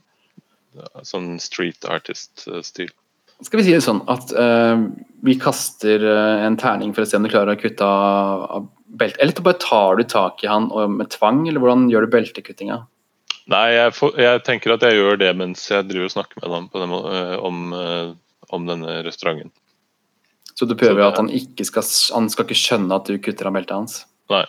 ja, 0.75 0.89
Sånn 1.07 1.37
street 1.39 1.87
artist-stil. 1.87 2.91
Skal 3.41 3.61
vi 3.61 3.65
si 3.65 3.73
det 3.73 3.81
sånn 3.85 4.03
at 4.11 4.33
uh, 4.35 4.83
vi 5.25 5.37
kaster 5.41 6.03
eh, 6.05 6.43
en 6.45 6.59
terning 6.61 6.91
for 6.93 7.05
å 7.05 7.09
se 7.09 7.17
om 7.17 7.25
du 7.25 7.31
klarer 7.31 7.55
å 7.55 7.61
kutte 7.61 7.87
av 7.87 8.67
beltet? 8.85 9.21
Eller 9.23 9.45
bare 9.47 9.61
tar 9.63 9.97
du 9.97 10.03
tak 10.05 10.43
i 10.43 10.51
han 10.51 10.67
med 10.93 11.09
tvang, 11.15 11.47
eller 11.47 11.63
hvordan 11.63 11.87
gjør 11.89 12.05
du 12.05 12.13
beltekuttinga? 12.13 12.83
Nei, 13.49 13.71
jeg, 13.73 13.93
får, 13.97 14.17
jeg 14.21 14.43
tenker 14.45 14.73
at 14.75 14.81
jeg 14.85 14.93
gjør 14.99 15.17
det 15.19 15.31
mens 15.35 15.63
jeg 15.71 15.87
driver 15.89 16.05
og 16.05 16.11
snakker 16.13 16.41
med 16.43 16.51
ham 16.51 16.89
må- 16.91 17.05
eh, 17.11 17.37
om, 17.41 17.73
eh, 17.73 18.13
om 18.53 18.65
denne 18.67 19.03
restauranten. 19.03 19.51
Så 20.53 20.67
du 20.67 20.75
prøver 20.75 20.93
Så 20.93 20.95
det- 20.97 21.07
at 21.13 21.17
han 21.17 21.29
ikke 21.29 21.65
skal 21.65 21.83
Han 22.15 22.29
skal 22.29 22.45
ikke 22.45 22.55
skjønne 22.59 22.95
at 22.95 23.05
du 23.05 23.17
kutter 23.17 23.47
av 23.47 23.53
beltet 23.53 23.71
hans? 23.71 24.05
Nei. 24.29 24.45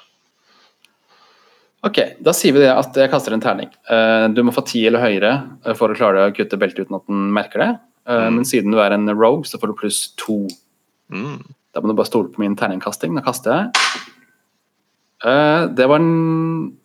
Ok, 1.85 1.99
da 2.23 2.31
sier 2.33 2.53
vi 2.53 2.61
det 2.61 2.69
at 2.71 2.95
jeg 2.95 3.11
kaster 3.11 3.33
en 3.33 3.41
terning. 3.41 3.71
Eh, 3.91 4.29
Du 4.29 4.43
må 4.43 4.53
få 4.55 4.65
ti 4.67 4.87
eller 4.87 5.01
høyere 5.01 5.75
for 5.77 5.89
å 5.89 5.97
klare 5.97 6.29
å 6.31 6.35
kutte 6.37 6.59
beltet 6.59 6.87
uten 6.87 6.97
at 6.97 7.07
den 7.07 7.33
merker 7.33 7.59
det. 7.59 7.81
Mm. 8.07 8.35
Men 8.35 8.45
siden 8.45 8.71
du 8.73 8.79
er 8.79 8.93
en 8.93 9.09
rogue, 9.09 9.45
så 9.45 9.59
får 9.59 9.69
du 9.69 9.75
pluss 9.75 10.09
to. 10.17 10.49
Mm. 11.11 11.43
Da 11.73 11.81
må 11.81 11.89
du 11.89 11.95
bare 11.95 12.07
stole 12.07 12.29
på 12.29 12.39
min 12.39 12.55
terningkasting. 12.57 13.15
Da 13.15 13.21
kaster 13.23 13.51
jeg. 13.53 13.73
Det 15.77 15.89
var 15.89 15.97
en 15.97 16.77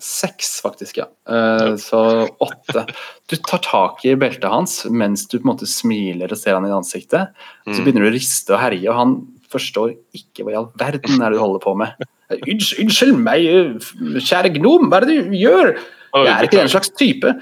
seks, 0.00 0.56
faktisk, 0.64 0.98
ja. 0.98 1.06
Uh, 1.28 1.76
Så 1.80 2.00
åtte. 2.42 2.86
Du 3.30 3.36
tar 3.36 3.62
tak 3.62 4.04
i 4.04 4.14
beltet 4.18 4.48
hans 4.50 4.80
mens 4.90 5.26
du 5.30 5.38
på 5.38 5.44
en 5.46 5.52
måte 5.52 5.68
smiler 5.70 6.32
og 6.34 6.38
ser 6.40 6.56
han 6.58 6.66
i 6.66 6.72
ansiktet. 6.74 7.30
Så 7.68 7.78
Mm. 7.80 7.84
begynner 7.84 8.04
du 8.06 8.10
å 8.10 8.14
riste 8.16 8.54
og 8.56 8.60
herje, 8.60 8.88
og 8.90 8.96
han 8.98 9.14
forstår 9.54 9.94
ikke 10.16 10.42
hva 10.44 10.50
i 10.52 10.56
all 10.58 10.70
verden 10.76 11.22
er 11.22 11.30
det 11.30 11.38
du 11.38 11.42
holder 11.44 11.62
på 11.62 11.76
med. 11.78 11.94
Unnskyld, 12.34 12.80
unnskyld 12.86 13.18
meg, 13.22 13.44
kjære 14.24 14.50
gnom, 14.56 14.88
hva 14.90 14.98
er 14.98 15.06
det 15.06 15.30
du 15.30 15.36
gjør? 15.38 15.76
Jeg 16.14 16.32
er 16.32 16.46
ikke 16.48 16.62
den 16.62 16.72
slags 16.72 16.90
type. 16.98 17.34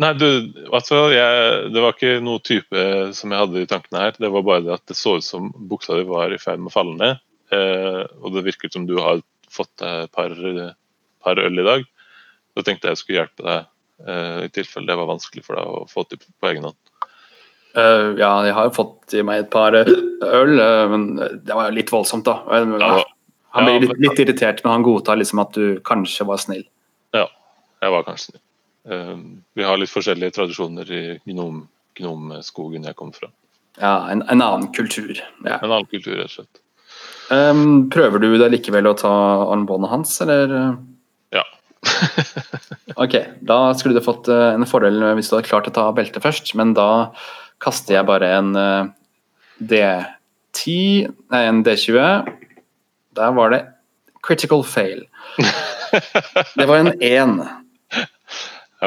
Nei, 0.00 0.12
du, 0.16 0.24
altså, 0.72 1.10
jeg, 1.12 1.72
det 1.74 1.82
var 1.84 1.92
ikke 1.92 2.22
noe 2.24 2.40
type 2.40 2.84
som 3.12 3.30
jeg 3.34 3.42
hadde 3.42 3.60
i 3.60 3.68
tankene 3.68 4.00
her. 4.06 4.14
Det 4.16 4.30
var 4.32 4.42
bare 4.46 4.64
det 4.64 4.72
at 4.78 4.86
det 4.88 4.96
så 4.96 5.18
ut 5.18 5.24
som 5.26 5.50
buksa 5.52 5.98
di 5.98 6.06
var 6.08 6.32
i 6.32 6.38
ferd 6.40 6.62
med 6.62 6.72
å 6.72 6.76
falle 6.76 6.96
ned. 6.96 7.20
Eh, 7.52 8.00
og 8.24 8.32
det 8.32 8.46
virket 8.46 8.72
som 8.72 8.86
du 8.88 8.94
har 8.96 9.20
fått 9.52 9.68
deg 9.82 10.06
et 10.06 10.12
par, 10.16 10.32
par 11.24 11.40
øl 11.40 11.58
i 11.58 11.66
dag. 11.66 11.84
Så 12.52 12.64
tenkte 12.66 12.88
jeg 12.88 12.96
jeg 12.96 13.00
skulle 13.02 13.20
hjelpe 13.22 13.46
deg 13.46 14.08
eh, 14.08 14.38
i 14.46 14.52
tilfelle 14.52 14.90
det 14.90 14.98
var 14.98 15.10
vanskelig 15.10 15.44
for 15.46 15.58
deg 15.58 15.70
å 15.72 15.84
få 15.90 16.04
til 16.08 16.20
på 16.22 16.50
egen 16.50 16.68
hånd. 16.68 16.78
Uh, 17.72 18.12
ja, 18.20 18.30
jeg 18.44 18.52
har 18.52 18.66
jo 18.68 18.76
fått 18.76 19.14
i 19.16 19.22
meg 19.24 19.46
et 19.46 19.52
par 19.52 19.72
eh, 19.78 19.88
øl, 19.88 20.58
men 20.92 21.06
det 21.16 21.56
var 21.56 21.70
jo 21.70 21.76
litt 21.78 21.92
voldsomt, 21.92 22.28
da. 22.28 22.42
Han 23.52 23.68
blir 23.68 23.86
litt, 23.86 23.94
litt 24.00 24.20
irritert, 24.26 24.60
men 24.64 24.74
han 24.74 24.84
godtar 24.84 25.16
liksom 25.20 25.40
at 25.40 25.56
du 25.56 25.78
kanskje 25.84 26.26
var 26.28 26.40
snill. 26.40 26.66
Ja, 27.16 27.26
jeg 27.80 27.94
var 27.94 28.04
kanskje 28.08 28.32
snill. 28.32 28.42
Uh, 28.92 29.16
vi 29.56 29.64
har 29.64 29.80
litt 29.80 29.92
forskjellige 29.92 30.36
tradisjoner 30.36 30.92
i 30.92 31.02
gnom, 31.30 31.62
gnomskogen 31.96 32.84
jeg 32.88 32.98
kommer 32.98 33.16
fra. 33.16 33.32
Ja, 33.80 34.10
en, 34.12 34.20
en 34.28 34.44
annen 34.44 34.68
kultur. 34.76 35.16
Ja. 35.46 35.56
En 35.56 35.70
annen 35.70 35.88
kultur, 35.88 36.18
rett 36.18 36.28
og 36.28 36.36
slett. 36.42 36.60
Um, 37.32 37.88
prøver 37.92 38.20
du 38.20 38.34
deg 38.36 38.52
likevel 38.52 38.90
å 38.90 38.96
ta 38.98 39.12
armbåndet 39.48 39.92
hans, 39.94 40.12
eller? 40.24 40.74
Ok, 43.02 43.14
da 43.40 43.72
skulle 43.78 43.96
du 43.96 44.04
fått 44.04 44.28
eh, 44.30 44.52
en 44.54 44.66
fordel 44.68 45.00
hvis 45.16 45.30
du 45.30 45.36
hadde 45.36 45.48
klart 45.48 45.68
å 45.70 45.74
ta 45.74 45.86
beltet 45.96 46.22
først, 46.24 46.52
men 46.58 46.74
da 46.76 47.12
kaster 47.62 47.96
jeg 47.96 48.08
bare 48.08 48.28
en 48.38 48.52
eh, 48.58 48.90
D10, 49.62 51.08
nei 51.32 51.42
en 51.48 51.62
D20. 51.66 52.28
Der 53.16 53.34
var 53.38 53.54
det 53.54 53.64
critical 54.24 54.64
fail. 54.66 55.06
Det 56.56 56.64
var 56.64 56.78
en 56.78 56.94
1. 57.04 57.32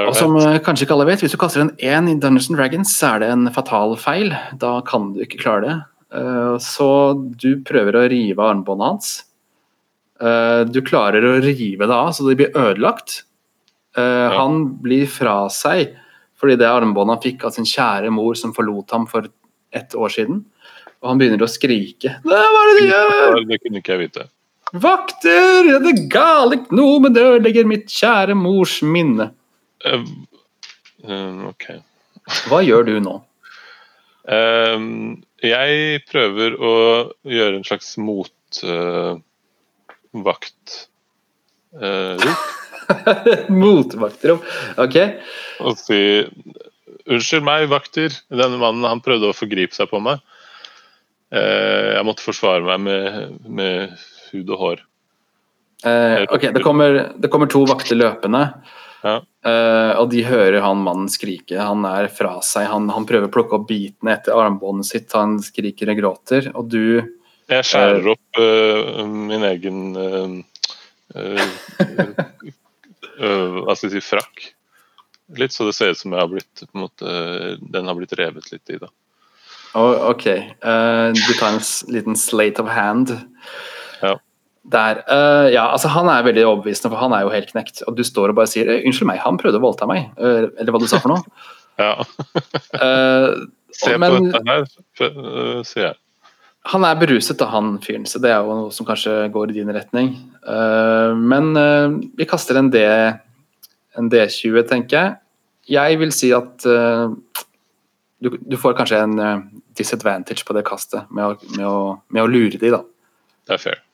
Og 0.02 0.16
som 0.18 0.34
eh, 0.40 0.58
kanskje 0.64 0.88
ikke 0.88 0.96
alle 0.98 1.10
vet, 1.12 1.22
hvis 1.24 1.36
du 1.36 1.40
kaster 1.42 1.62
en 1.66 1.76
1 1.78 2.10
i 2.12 2.16
Dungeons 2.18 2.50
and 2.50 2.60
Dragons, 2.60 2.96
så 2.98 3.14
er 3.14 3.24
det 3.24 3.30
en 3.34 3.52
fatal 3.54 3.94
feil. 4.02 4.34
Da 4.62 4.80
kan 4.88 5.12
du 5.14 5.22
ikke 5.26 5.42
klare 5.44 5.66
det. 5.68 5.76
Så 6.64 6.88
du 7.42 7.58
prøver 7.68 7.98
å 8.00 8.06
rive 8.08 8.44
armbåndet 8.48 8.88
hans. 8.88 9.10
Eh, 10.22 10.64
Du 10.72 10.82
klarer 10.82 11.24
å 11.24 11.38
rive 11.44 11.88
det 11.88 11.94
av, 11.94 12.12
så 12.16 12.28
det 12.28 12.38
blir 12.40 12.56
ødelagt. 12.56 13.24
Eh, 13.98 14.30
Han 14.38 14.78
blir 14.82 15.08
fra 15.08 15.48
seg 15.50 15.96
fordi 16.36 16.58
det 16.60 16.68
armbåndet 16.68 17.16
han 17.16 17.24
fikk 17.24 17.46
av 17.48 17.54
sin 17.56 17.66
kjære 17.66 18.12
mor 18.12 18.36
som 18.36 18.52
forlot 18.54 18.92
ham 18.92 19.06
for 19.08 19.30
ett 19.74 19.96
år 19.96 20.12
siden. 20.12 20.44
Og 21.02 21.10
han 21.10 21.18
begynner 21.18 21.42
å 21.46 21.50
skrike. 21.50 22.18
Hva 22.28 22.42
er 22.44 22.68
det 22.68 22.76
du 22.76 22.90
gjør? 22.90 23.38
Det 23.48 23.60
kunne 23.64 23.80
ikke 23.80 23.94
jeg 23.94 24.02
vite. 24.04 24.26
Vakter! 24.74 25.70
Det 25.80 25.92
er 25.94 26.08
gale 26.12 26.60
gnomen, 26.68 27.14
det 27.16 27.24
ødelegger 27.24 27.68
mitt 27.70 27.88
kjære 27.88 28.36
mors 28.36 28.82
minne. 28.84 29.30
Uh, 29.86 30.04
uh, 31.08 31.48
ok. 31.54 31.70
Hva 32.50 32.60
gjør 32.66 32.88
du 32.90 32.96
nå? 33.06 33.16
Uh, 34.28 35.16
jeg 35.46 36.02
prøver 36.10 36.58
å 36.60 36.74
gjøre 37.30 37.62
en 37.62 37.68
slags 37.68 37.96
motvaktrop. 40.16 40.80
Uh, 41.76 42.16
uh, 44.40 44.80
OK. 44.86 44.98
Og 45.66 45.80
si 45.82 46.02
Unnskyld 47.06 47.46
meg, 47.46 47.68
vakter. 47.70 48.14
Denne 48.34 48.58
mannen 48.58 48.86
han 48.88 49.04
prøvde 49.06 49.30
å 49.30 49.36
forgripe 49.38 49.78
seg 49.78 49.92
på 49.92 50.00
meg. 50.02 50.24
Uh, 51.34 51.94
jeg 51.94 52.06
måtte 52.08 52.26
forsvare 52.26 52.66
meg 52.66 52.82
med, 52.82 53.36
med 53.46 53.94
hud 54.32 54.50
og 54.56 54.62
hår. 54.62 54.82
Uh, 55.86 56.24
ok, 56.34 56.48
det 56.56 56.64
kommer, 56.66 56.98
det 57.22 57.30
kommer, 57.30 57.50
to 57.52 57.62
vakter 57.70 58.00
løpende. 58.00 58.42
Ja. 59.06 59.20
Uh, 59.46 59.94
og 60.02 60.10
de 60.16 60.24
hører 60.26 60.64
han 60.66 60.82
mannen 60.82 61.12
skrike. 61.14 61.60
Han 61.60 61.86
er 61.86 62.10
fra 62.10 62.40
seg. 62.46 62.66
Han, 62.72 62.90
han 62.94 63.06
prøver 63.06 63.30
å 63.30 63.34
plukke 63.34 63.60
opp 63.60 63.68
bitene 63.70 64.16
etter 64.16 64.34
armbåndet 64.34 64.90
sitt. 64.90 65.14
Han 65.14 65.38
skriker 65.46 65.94
og 65.94 66.02
gråter. 66.02 66.50
Og 66.58 66.72
du 66.74 66.86
Jeg 67.52 67.68
skjærer 67.70 68.02
uh, 68.02 68.12
opp 68.16 68.40
uh, 68.42 69.06
min 69.06 69.44
egen 69.46 69.80
Hva 73.16 73.76
skal 73.76 73.88
jeg 73.88 73.94
si 73.96 74.04
frakk. 74.04 74.48
Litt 75.40 75.54
så 75.56 75.68
det 75.68 75.76
ser 75.78 75.94
ut 75.94 76.02
som 76.02 76.14
har 76.18 76.28
blitt 76.30 76.66
måte, 76.78 77.06
den 77.62 77.88
har 77.90 77.98
blitt 77.98 78.14
revet 78.18 78.50
litt 78.52 78.74
i. 78.74 78.80
da. 78.82 78.90
Oh, 79.76 80.10
ok. 80.12 80.26
du 80.26 81.32
tar 81.40 81.56
en 81.56 81.64
liten 81.94 82.16
slate 82.20 82.64
of 82.64 82.70
hand. 82.72 83.14
Ja. 84.02 84.16
Der. 84.72 85.04
Uh, 85.10 85.54
ja, 85.54 85.68
altså 85.72 85.88
Han 85.88 86.10
er 86.10 86.24
veldig 86.26 86.46
overbevisende, 86.46 86.90
for 86.94 87.02
han 87.02 87.14
er 87.14 87.26
jo 87.26 87.34
helt 87.34 87.52
knekt. 87.52 87.84
Og 87.88 87.98
du 87.98 88.04
står 88.04 88.34
og 88.34 88.40
bare 88.40 88.50
sier 88.50 88.70
'unnskyld 88.82 89.10
meg, 89.12 89.22
han 89.22 89.38
prøvde 89.38 89.62
å 89.62 89.66
voldta 89.66 89.86
meg', 89.90 90.10
uh, 90.18 90.50
eller 90.58 90.72
hva 90.74 90.82
du 90.82 90.88
sa 90.90 91.02
for 91.04 91.14
noe. 91.14 91.22
ja. 91.78 91.94
uh, 92.82 93.46
Se 93.76 93.92
på 93.92 94.00
men, 94.00 94.32
dette 94.32 94.42
her, 94.48 95.64
sier 95.68 95.90
jeg. 95.90 95.96
Han 96.74 96.86
er 96.88 96.98
beruset, 96.98 97.38
da, 97.38 97.50
han 97.54 97.76
fyren, 97.84 98.08
så 98.10 98.18
det 98.22 98.32
er 98.34 98.42
jo 98.42 98.56
noe 98.58 98.74
som 98.74 98.88
kanskje 98.88 99.28
går 99.34 99.52
i 99.52 99.60
din 99.60 99.70
retning. 99.76 100.16
men 101.22 101.52
vi 102.18 102.26
kaster 102.26 102.58
en, 102.58 102.72
D, 102.74 102.82
en 103.94 104.10
D20, 104.10 104.64
tenker 104.72 104.98
jeg. 104.98 105.14
Jeg 105.76 106.00
vil 106.02 106.14
si 106.14 106.32
at 106.34 106.66
du, 106.66 108.32
du, 108.34 108.58
får 108.58 108.78
kanskje 108.82 109.04
en 109.06 109.46
disadvantage 109.78 110.42
på 110.48 110.58
det 110.58 110.66
kastet 110.66 111.06
med 111.14 111.26
å, 111.36 111.54
med 111.54 111.70
å, 111.70 111.80
med 112.10 112.26
å 112.26 112.30
lure 112.34 112.58
de, 112.58 112.74
da. 112.74 112.82
Det 113.46 113.60
er 113.60 113.62
fair. 113.62 113.86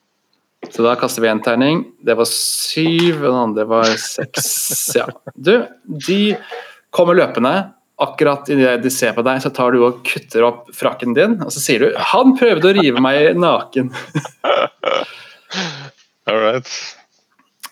Så 0.70 0.84
da 0.86 0.94
kaster 1.00 1.24
vi 1.24 1.30
en 1.32 1.42
terning. 1.42 1.84
Det 2.06 2.14
var 2.18 2.28
syv, 2.30 3.24
og 3.24 3.32
den 3.32 3.40
andre 3.40 3.66
var 3.70 3.94
seks. 3.98 4.52
Ja. 4.96 5.08
Du, 5.34 5.56
de 5.84 6.20
kommer 6.94 7.18
løpende. 7.18 7.72
Akkurat 8.02 8.50
idet 8.50 8.80
de 8.84 8.92
ser 8.94 9.14
på 9.18 9.24
deg, 9.26 9.42
så 9.44 9.52
tar 9.54 9.76
du 9.76 9.84
og 9.86 10.02
kutter 10.08 10.46
opp 10.48 10.72
frakken 10.76 11.16
din, 11.18 11.38
og 11.46 11.52
så 11.54 11.64
sier 11.64 11.80
du 11.80 11.98
'Han 11.98 12.36
prøvde 12.38 12.72
å 12.72 12.76
rive 12.78 13.04
meg 13.04 13.38
naken'. 13.38 13.92
All 16.28 16.40
right. 16.40 16.68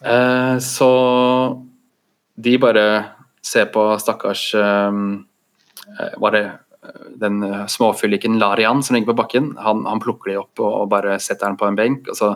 Eh, 0.02 0.58
så 0.60 0.92
de 2.36 2.58
bare 2.58 3.06
ser 3.42 3.66
på 3.66 4.00
stakkars 4.00 4.56
um, 4.56 5.26
Var 6.18 6.32
det 6.32 6.52
den 7.20 7.44
småfylliken 7.68 8.40
Larian 8.40 8.84
som 8.84 8.96
ligger 8.96 9.12
på 9.12 9.22
bakken? 9.24 9.58
Han, 9.58 9.86
han 9.86 10.00
plukker 10.00 10.32
de 10.32 10.40
opp 10.40 10.60
og, 10.60 10.74
og 10.84 10.90
bare 10.90 11.20
setter 11.20 11.48
den 11.48 11.58
på 11.60 11.68
en 11.68 11.76
benk. 11.76 12.08
og 12.08 12.16
så 12.16 12.36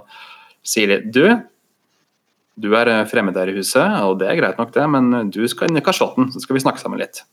sier 0.64 0.88
de 0.88 1.12
du, 1.12 1.24
du 2.56 2.74
er 2.78 2.90
eh, 2.92 3.06
fremmed 3.10 3.38
her 3.38 3.52
i 3.52 3.56
huset, 3.58 4.00
og 4.06 4.20
det 4.22 4.30
er 4.30 4.40
greit 4.40 4.60
nok 4.60 4.74
det, 4.76 4.86
men 4.90 5.32
du 5.34 5.42
skal 5.52 5.70
inn 5.70 5.80
i 5.80 5.86
kasjotten, 5.86 6.32
så 6.34 6.44
skal 6.44 6.58
vi 6.58 6.64
snakke 6.64 6.82
sammen 6.82 7.02
litt. 7.02 7.24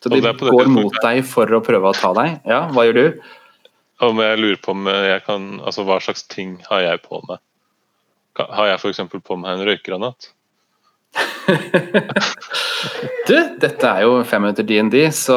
Så 0.00 0.08
de 0.08 0.20
går 0.24 0.70
mot 0.72 0.96
deg 1.04 1.20
for 1.28 1.50
å 1.52 1.60
prøve 1.64 1.90
å 1.90 1.96
ta 1.96 2.12
deg. 2.16 2.40
Ja, 2.48 2.64
hva 2.72 2.86
gjør 2.88 2.96
du? 2.96 3.30
Om 4.00 4.20
jeg 4.24 4.40
lurer 4.40 4.60
på 4.64 4.72
om 4.72 4.86
jeg 4.88 5.20
kan 5.26 5.48
Altså, 5.60 5.84
hva 5.84 5.98
slags 6.00 6.24
ting 6.32 6.56
har 6.70 6.86
jeg 6.86 7.02
på 7.04 7.20
meg? 7.28 7.42
Har 8.40 8.70
jeg 8.70 8.78
f.eks. 8.80 9.02
på 9.20 9.36
meg 9.36 9.58
en 9.58 9.66
røykgranat? 9.68 10.30
du, 13.28 13.36
dette 13.60 13.90
er 13.90 14.04
jo 14.06 14.20
fem 14.24 14.44
minutter 14.46 14.64
DND, 14.64 14.96
så 15.12 15.36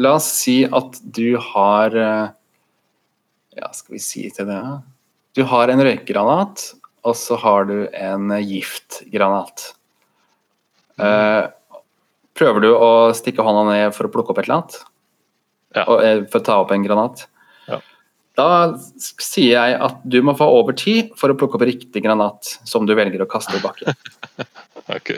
la 0.00 0.14
oss 0.16 0.30
si 0.40 0.62
at 0.64 0.96
du 1.02 1.36
har 1.52 1.94
eh, 1.94 2.30
Ja, 3.58 3.68
skal 3.76 3.98
vi 3.98 4.02
si 4.02 4.24
til 4.34 4.48
det? 4.48 4.62
Du 5.36 5.44
har 5.46 5.70
en 5.70 5.84
røykgranat, 5.84 6.64
og 7.06 7.14
så 7.18 7.36
har 7.38 7.68
du 7.68 7.76
en 7.94 8.32
giftgranat. 8.42 9.68
Uh, 10.98 11.46
prøver 12.38 12.64
du 12.64 12.70
å 12.74 13.10
stikke 13.16 13.44
hånda 13.44 13.64
ned 13.68 13.96
for 13.96 14.08
å 14.08 14.12
plukke 14.12 14.32
opp 14.32 14.40
et 14.40 14.48
eller 14.48 14.60
annet? 14.60 14.78
Ja. 15.76 15.84
Og, 15.84 15.98
uh, 16.00 16.22
for 16.30 16.40
å 16.40 16.46
ta 16.46 16.58
opp 16.62 16.74
en 16.74 16.86
granat? 16.86 17.26
Ja. 17.68 17.80
Da 18.38 18.48
sier 18.98 19.56
jeg 19.56 19.78
at 19.88 20.04
du 20.08 20.20
må 20.24 20.36
få 20.38 20.46
over 20.60 20.76
tid 20.78 21.10
for 21.18 21.32
å 21.32 21.38
plukke 21.38 21.58
opp 21.58 21.66
riktig 21.68 22.04
granat 22.04 22.54
som 22.68 22.86
du 22.88 22.94
velger 22.98 23.24
å 23.24 23.30
kaste 23.30 23.58
i 23.58 23.64
bakken. 23.64 23.92
ok. 24.96 25.12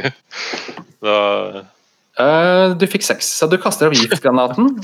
Da 1.04 1.18
uh, 2.20 2.72
Du 2.80 2.86
fikk 2.90 3.06
seks, 3.06 3.28
så 3.40 3.48
du 3.50 3.58
kaster 3.60 3.90
opp 3.90 3.98
giftgranaten. 3.98 4.80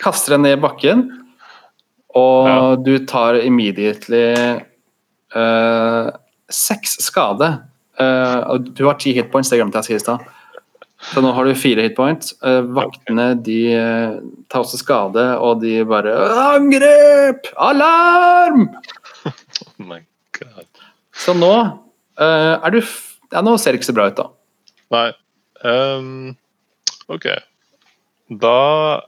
kaster 0.00 0.36
den 0.36 0.46
ned 0.46 0.58
i 0.58 0.62
bakken. 0.62 1.08
Og 2.18 2.48
ja. 2.48 2.60
du 2.76 2.94
tar 3.06 3.38
immediately 3.38 4.24
uh, 5.36 6.10
seks 6.50 6.98
skade. 7.04 7.52
Uh, 8.00 8.58
du 8.58 8.84
har 8.88 8.98
ti 8.98 9.12
hitpoints, 9.14 9.50
det 9.52 9.60
glemte 9.60 9.78
jeg 9.78 9.86
å 9.86 9.90
si 9.90 9.98
i 9.98 10.02
stad. 10.02 10.26
Så 11.00 11.22
nå 11.24 11.30
har 11.32 11.48
du 11.48 11.56
fire 11.56 11.86
hitpoints. 11.86 12.34
Uh, 12.44 12.60
vaktene 12.76 13.30
de 13.40 13.60
tar 14.52 14.60
også 14.60 14.80
skade, 14.80 15.24
og 15.40 15.62
de 15.62 15.78
bare 15.88 16.12
Angrep! 16.54 17.52
Alarm! 17.56 18.68
Oh 19.60 19.84
my 19.84 19.98
god. 20.36 20.66
Så 21.12 21.34
nå 21.36 21.52
er 22.20 22.72
du 22.72 22.78
Ja, 22.80 23.42
nå 23.44 23.52
ser 23.60 23.74
det 23.74 23.80
ikke 23.80 23.90
så 23.90 23.96
bra 23.96 24.06
ut, 24.08 24.16
da. 24.16 24.28
Nei. 24.94 25.08
Um, 25.64 26.36
OK. 27.12 27.28
Da 28.30 28.56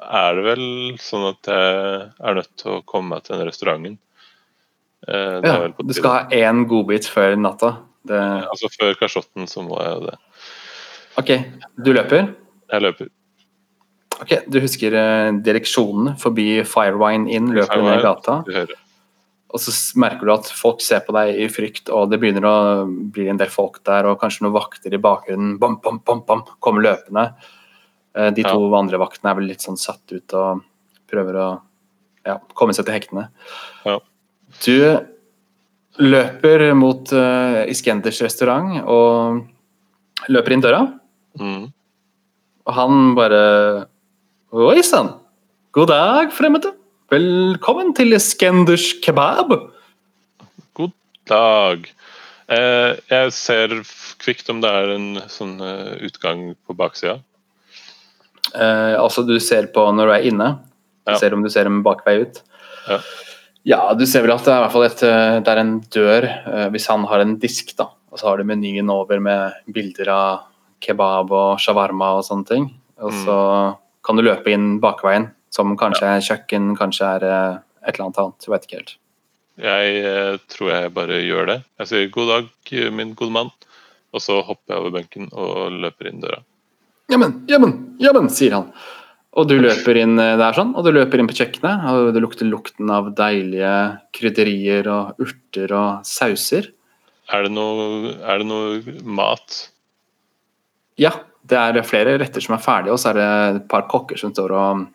er 0.02 0.36
det 0.36 0.44
vel 0.48 0.64
sånn 1.00 1.28
at 1.28 1.48
jeg 1.52 2.06
er 2.10 2.38
nødt 2.40 2.50
til 2.58 2.78
å 2.78 2.82
komme 2.88 3.14
meg 3.14 3.26
til 3.26 3.38
den 3.38 3.48
restauranten. 3.48 4.00
Eh, 5.06 5.38
ja, 5.42 5.54
du 5.78 5.94
skal 5.94 6.14
ha 6.16 6.22
én 6.34 6.64
godbit 6.70 7.06
før 7.10 7.36
natta? 7.38 7.76
Det... 8.06 8.18
Altså 8.18 8.70
Før 8.74 8.98
kasjotten 8.98 9.46
så 9.50 9.62
må 9.66 9.78
jeg 9.78 9.94
jo 9.94 10.08
det. 10.08 10.16
OK. 11.20 11.32
Du 11.76 11.92
løper? 11.92 12.30
Jeg 12.72 12.84
løper. 12.84 13.10
Ok, 14.22 14.36
Du 14.52 14.60
husker 14.62 14.94
eh, 14.94 15.32
direksjonen 15.44 16.14
forbi 16.20 16.62
Firewine 16.68 17.30
Inn, 17.32 17.50
løper 17.52 17.74
Firewine, 17.74 17.96
ned 17.96 18.06
gata. 18.06 18.38
Du 18.46 18.52
hører. 18.54 18.78
Og 19.52 19.60
så 19.60 19.72
merker 20.00 20.28
du 20.28 20.32
at 20.32 20.48
folk 20.56 20.80
ser 20.80 21.02
på 21.04 21.12
deg 21.16 21.36
i 21.42 21.48
frykt, 21.52 21.90
og 21.92 22.08
det 22.12 22.20
begynner 22.22 22.46
å 22.48 22.56
bli 22.86 23.26
en 23.28 23.40
del 23.40 23.50
folk 23.52 23.82
der, 23.84 24.08
og 24.08 24.20
kanskje 24.22 24.46
noen 24.46 24.54
vakter 24.56 24.94
i 24.94 25.00
bakgrunnen 25.02 25.58
bam, 25.60 25.76
bam, 25.84 25.98
bam, 26.06 26.22
bam, 26.28 26.46
kommer 26.64 26.86
løpende. 26.86 27.26
Eh, 28.16 28.30
de 28.32 28.46
to 28.46 28.56
ja. 28.56 28.72
andre 28.78 29.00
vaktene 29.02 29.32
er 29.32 29.40
vel 29.40 29.50
litt 29.52 29.64
sånn 29.64 29.80
satt 29.80 30.14
ut 30.14 30.36
og 30.38 30.64
prøver 31.12 31.40
å 31.40 31.48
ja, 32.24 32.38
komme 32.56 32.76
seg 32.76 32.88
til 32.88 32.96
hektene. 32.96 33.26
Ja. 33.84 33.98
Du 34.62 34.78
løper 36.00 36.70
mot 36.78 37.10
uh, 37.12 37.62
Iskenders 37.68 38.22
restaurant 38.24 38.78
og 38.88 40.30
løper 40.32 40.54
inn 40.54 40.64
døra. 40.64 40.82
Mm. 41.40 41.70
Og 42.66 42.76
han 42.76 43.12
bare 43.16 43.42
Oi 44.52 44.82
sann! 44.84 45.14
God 45.72 45.88
dag, 45.88 46.32
fremmede. 46.36 46.74
Velkommen 47.12 47.94
til 47.96 48.12
Skenders 48.20 48.90
kebab. 49.00 49.54
God 50.76 50.92
dag. 51.28 51.86
Eh, 52.52 52.98
jeg 53.08 53.32
ser 53.32 53.72
kvikt 54.20 54.52
om 54.52 54.60
det 54.60 54.68
er 54.68 54.92
en 54.98 55.08
sånn 55.32 55.56
uh, 55.64 55.96
utgang 56.04 56.50
på 56.68 56.76
baksida. 56.76 57.16
Eh, 58.52 58.94
altså 59.00 59.24
du 59.24 59.38
ser 59.40 59.70
på 59.72 59.86
når 59.96 60.10
du 60.10 60.14
er 60.18 60.28
inne. 60.28 60.50
Du 61.06 61.14
ja. 61.14 61.18
ser 61.22 61.32
om 61.32 61.40
du 61.44 61.48
ser 61.52 61.70
en 61.70 61.80
bakvei 61.86 62.18
ut. 62.26 62.42
Ja. 62.84 63.00
ja. 63.64 63.82
du 63.96 64.04
ser 64.04 64.26
vel 64.26 64.36
at 64.36 64.44
det 64.44 64.52
er, 64.52 64.60
i 64.60 64.66
hvert 64.66 64.76
fall 64.76 64.88
et, 64.90 65.04
eh, 65.08 65.40
det 65.40 65.54
er 65.54 65.64
en 65.64 65.74
dør, 65.96 66.30
uh, 66.52 66.68
hvis 66.74 66.92
han 66.92 67.08
har 67.08 67.24
en 67.24 67.36
disk, 67.40 67.72
da. 67.80 67.88
Og 68.12 68.20
så 68.20 68.28
har 68.28 68.36
du 68.36 68.48
menyen 68.48 68.92
over 68.92 69.22
med 69.24 69.72
bilder 69.72 70.12
av 70.12 70.51
kebab 70.82 71.32
og 71.32 71.60
shawarma 71.62 72.14
og 72.18 72.26
sånne 72.26 72.48
ting. 72.48 72.70
Og 73.02 73.14
så 73.24 73.36
mm. 73.36 73.78
kan 74.06 74.18
du 74.18 74.24
løpe 74.26 74.52
inn 74.52 74.76
bakveien, 74.82 75.30
som 75.52 75.76
kanskje 75.78 76.08
ja. 76.08 76.16
er 76.18 76.26
kjøkken, 76.26 76.72
kanskje 76.78 77.08
er 77.18 77.28
eh, 77.28 77.60
et 77.82 77.94
eller 77.94 78.08
annet 78.08 78.22
annet. 78.22 78.46
Jeg 78.46 78.54
vet 78.54 78.68
ikke 78.68 78.80
helt. 78.80 78.96
Jeg 79.62 80.00
eh, 80.08 80.38
tror 80.52 80.72
jeg 80.72 80.94
bare 80.96 81.20
gjør 81.20 81.50
det. 81.50 81.58
Jeg 81.82 81.90
sier 81.90 82.08
'god 82.14 82.32
dag, 82.32 82.48
min 82.94 83.14
gode 83.18 83.34
mann', 83.36 83.52
og 84.12 84.24
så 84.24 84.40
hopper 84.40 84.74
jeg 84.74 84.80
over 84.80 84.96
benken 84.96 85.28
og 85.32 85.76
løper 85.82 86.08
inn 86.08 86.22
døra. 86.24 86.42
Jammen, 87.12 87.42
jammen, 87.50 87.96
jammen, 88.00 88.28
sier 88.32 88.54
han. 88.56 88.70
Og 89.32 89.48
du 89.48 89.56
løper 89.60 89.96
inn 89.96 90.18
eh, 90.20 90.36
der 90.40 90.56
sånn, 90.56 90.74
og 90.76 90.86
du 90.86 90.92
løper 90.92 91.20
inn 91.20 91.28
på 91.28 91.36
kjøkkenet, 91.36 91.84
og 91.88 92.12
det 92.14 92.22
lukter 92.24 92.48
lukten 92.48 92.92
av 92.92 93.12
deilige 93.16 93.74
krydderier 94.16 94.88
og 94.92 95.20
urter 95.22 95.72
og 95.76 96.08
sauser. 96.08 96.70
Er 97.32 97.46
det 97.46 97.52
noe, 97.54 98.12
er 98.20 98.42
det 98.42 98.48
noe 98.48 98.96
mat? 99.04 99.71
Ja, 101.00 101.12
det 101.48 101.58
er 101.58 101.82
flere 101.86 102.18
retter 102.20 102.44
som 102.44 102.56
er 102.56 102.62
ferdige, 102.62 102.94
og 102.94 103.00
så 103.00 103.12
er 103.12 103.18
det 103.18 103.28
et 103.56 103.68
par 103.70 103.86
kokker 103.90 104.20
som 104.20 104.32
står 104.34 104.54
og 104.56 104.86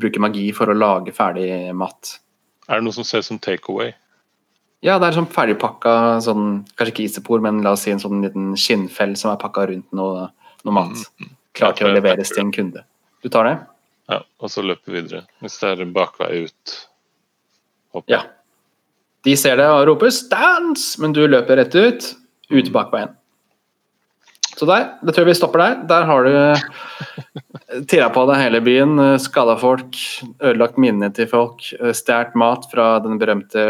bruker 0.00 0.22
magi 0.22 0.48
for 0.56 0.70
å 0.70 0.76
lage 0.76 1.14
ferdig 1.14 1.50
mat. 1.76 2.16
Er 2.68 2.80
det 2.80 2.86
noe 2.86 2.96
som 2.96 3.06
ser 3.06 3.22
ut 3.22 3.28
som 3.28 3.40
takeaway? 3.42 3.92
Ja, 4.80 4.96
det 4.96 5.10
er 5.10 5.18
sånn 5.18 5.28
ferdigpakka, 5.28 5.92
sånn, 6.24 6.62
kanskje 6.72 6.94
ikke 6.94 7.04
isopor, 7.04 7.42
men 7.44 7.60
la 7.64 7.74
oss 7.76 7.84
si 7.84 7.92
en 7.92 8.00
sånn 8.00 8.22
liten 8.24 8.54
skinnfell 8.56 9.12
som 9.20 9.34
er 9.34 9.40
pakka 9.42 9.66
rundt 9.68 9.90
noe, 9.96 10.30
noe 10.64 10.76
mat. 10.76 10.96
Mm, 10.96 11.26
mm. 11.26 11.34
Klar 11.58 11.76
til 11.76 11.90
å 11.90 11.92
leveres 11.92 12.32
til 12.32 12.46
en 12.46 12.54
kunde. 12.54 12.84
Du 13.20 13.28
tar 13.28 13.48
det? 13.48 13.56
Ja, 14.10 14.22
og 14.40 14.52
så 14.52 14.64
løper 14.64 14.88
vi 14.88 15.02
videre. 15.02 15.26
Hvis 15.44 15.58
det 15.60 15.74
er 15.74 15.92
bakvei 15.94 16.46
ut. 16.46 16.76
Hopp. 17.94 18.06
Ja. 18.10 18.24
De 19.26 19.36
ser 19.36 19.60
det 19.60 19.68
og 19.68 19.84
roper 19.90 20.08
'stans', 20.14 20.96
men 20.98 21.12
du 21.12 21.26
løper 21.28 21.60
rett 21.60 21.74
ut, 21.76 22.14
ut 22.48 22.72
bakveien. 22.72 23.12
Så 24.56 24.66
der, 24.68 24.86
det 25.00 25.14
tror 25.14 25.24
jeg 25.24 25.30
vi 25.30 25.38
stopper 25.38 25.62
der. 25.62 25.76
Der 25.88 26.06
har 26.08 26.26
du 26.26 27.84
tira 27.90 28.08
på 28.12 28.24
deg 28.28 28.40
hele 28.42 28.60
byen, 28.64 28.98
skada 29.22 29.54
folk, 29.60 29.96
ødelagt 30.42 30.80
minnene 30.80 31.12
til 31.14 31.28
folk, 31.30 31.62
stjålet 31.96 32.34
mat 32.38 32.66
fra 32.72 32.88
den 33.04 33.20
berømte 33.20 33.62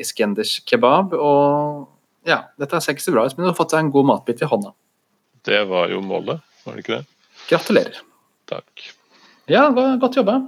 Iskenders 0.00 0.58
kebab. 0.68 1.16
Og 1.18 1.88
ja, 2.28 2.44
dette 2.60 2.80
ser 2.80 2.96
ikke 2.96 3.06
så 3.08 3.14
bra 3.16 3.26
ut, 3.26 3.36
men 3.36 3.46
du 3.46 3.50
har 3.50 3.58
fått 3.58 3.74
deg 3.74 3.82
en 3.82 3.92
god 3.94 4.08
matbit 4.12 4.44
i 4.44 4.48
hånda. 4.48 4.72
Det 5.42 5.64
var 5.70 5.90
jo 5.90 5.98
målet, 6.06 6.42
var 6.62 6.78
det 6.78 6.84
ikke 6.84 7.00
det? 7.00 7.04
Gratulerer. 7.50 8.02
Takk. 8.50 8.88
Ja, 9.50 9.66
godt 9.74 10.16
jobba. 10.20 10.38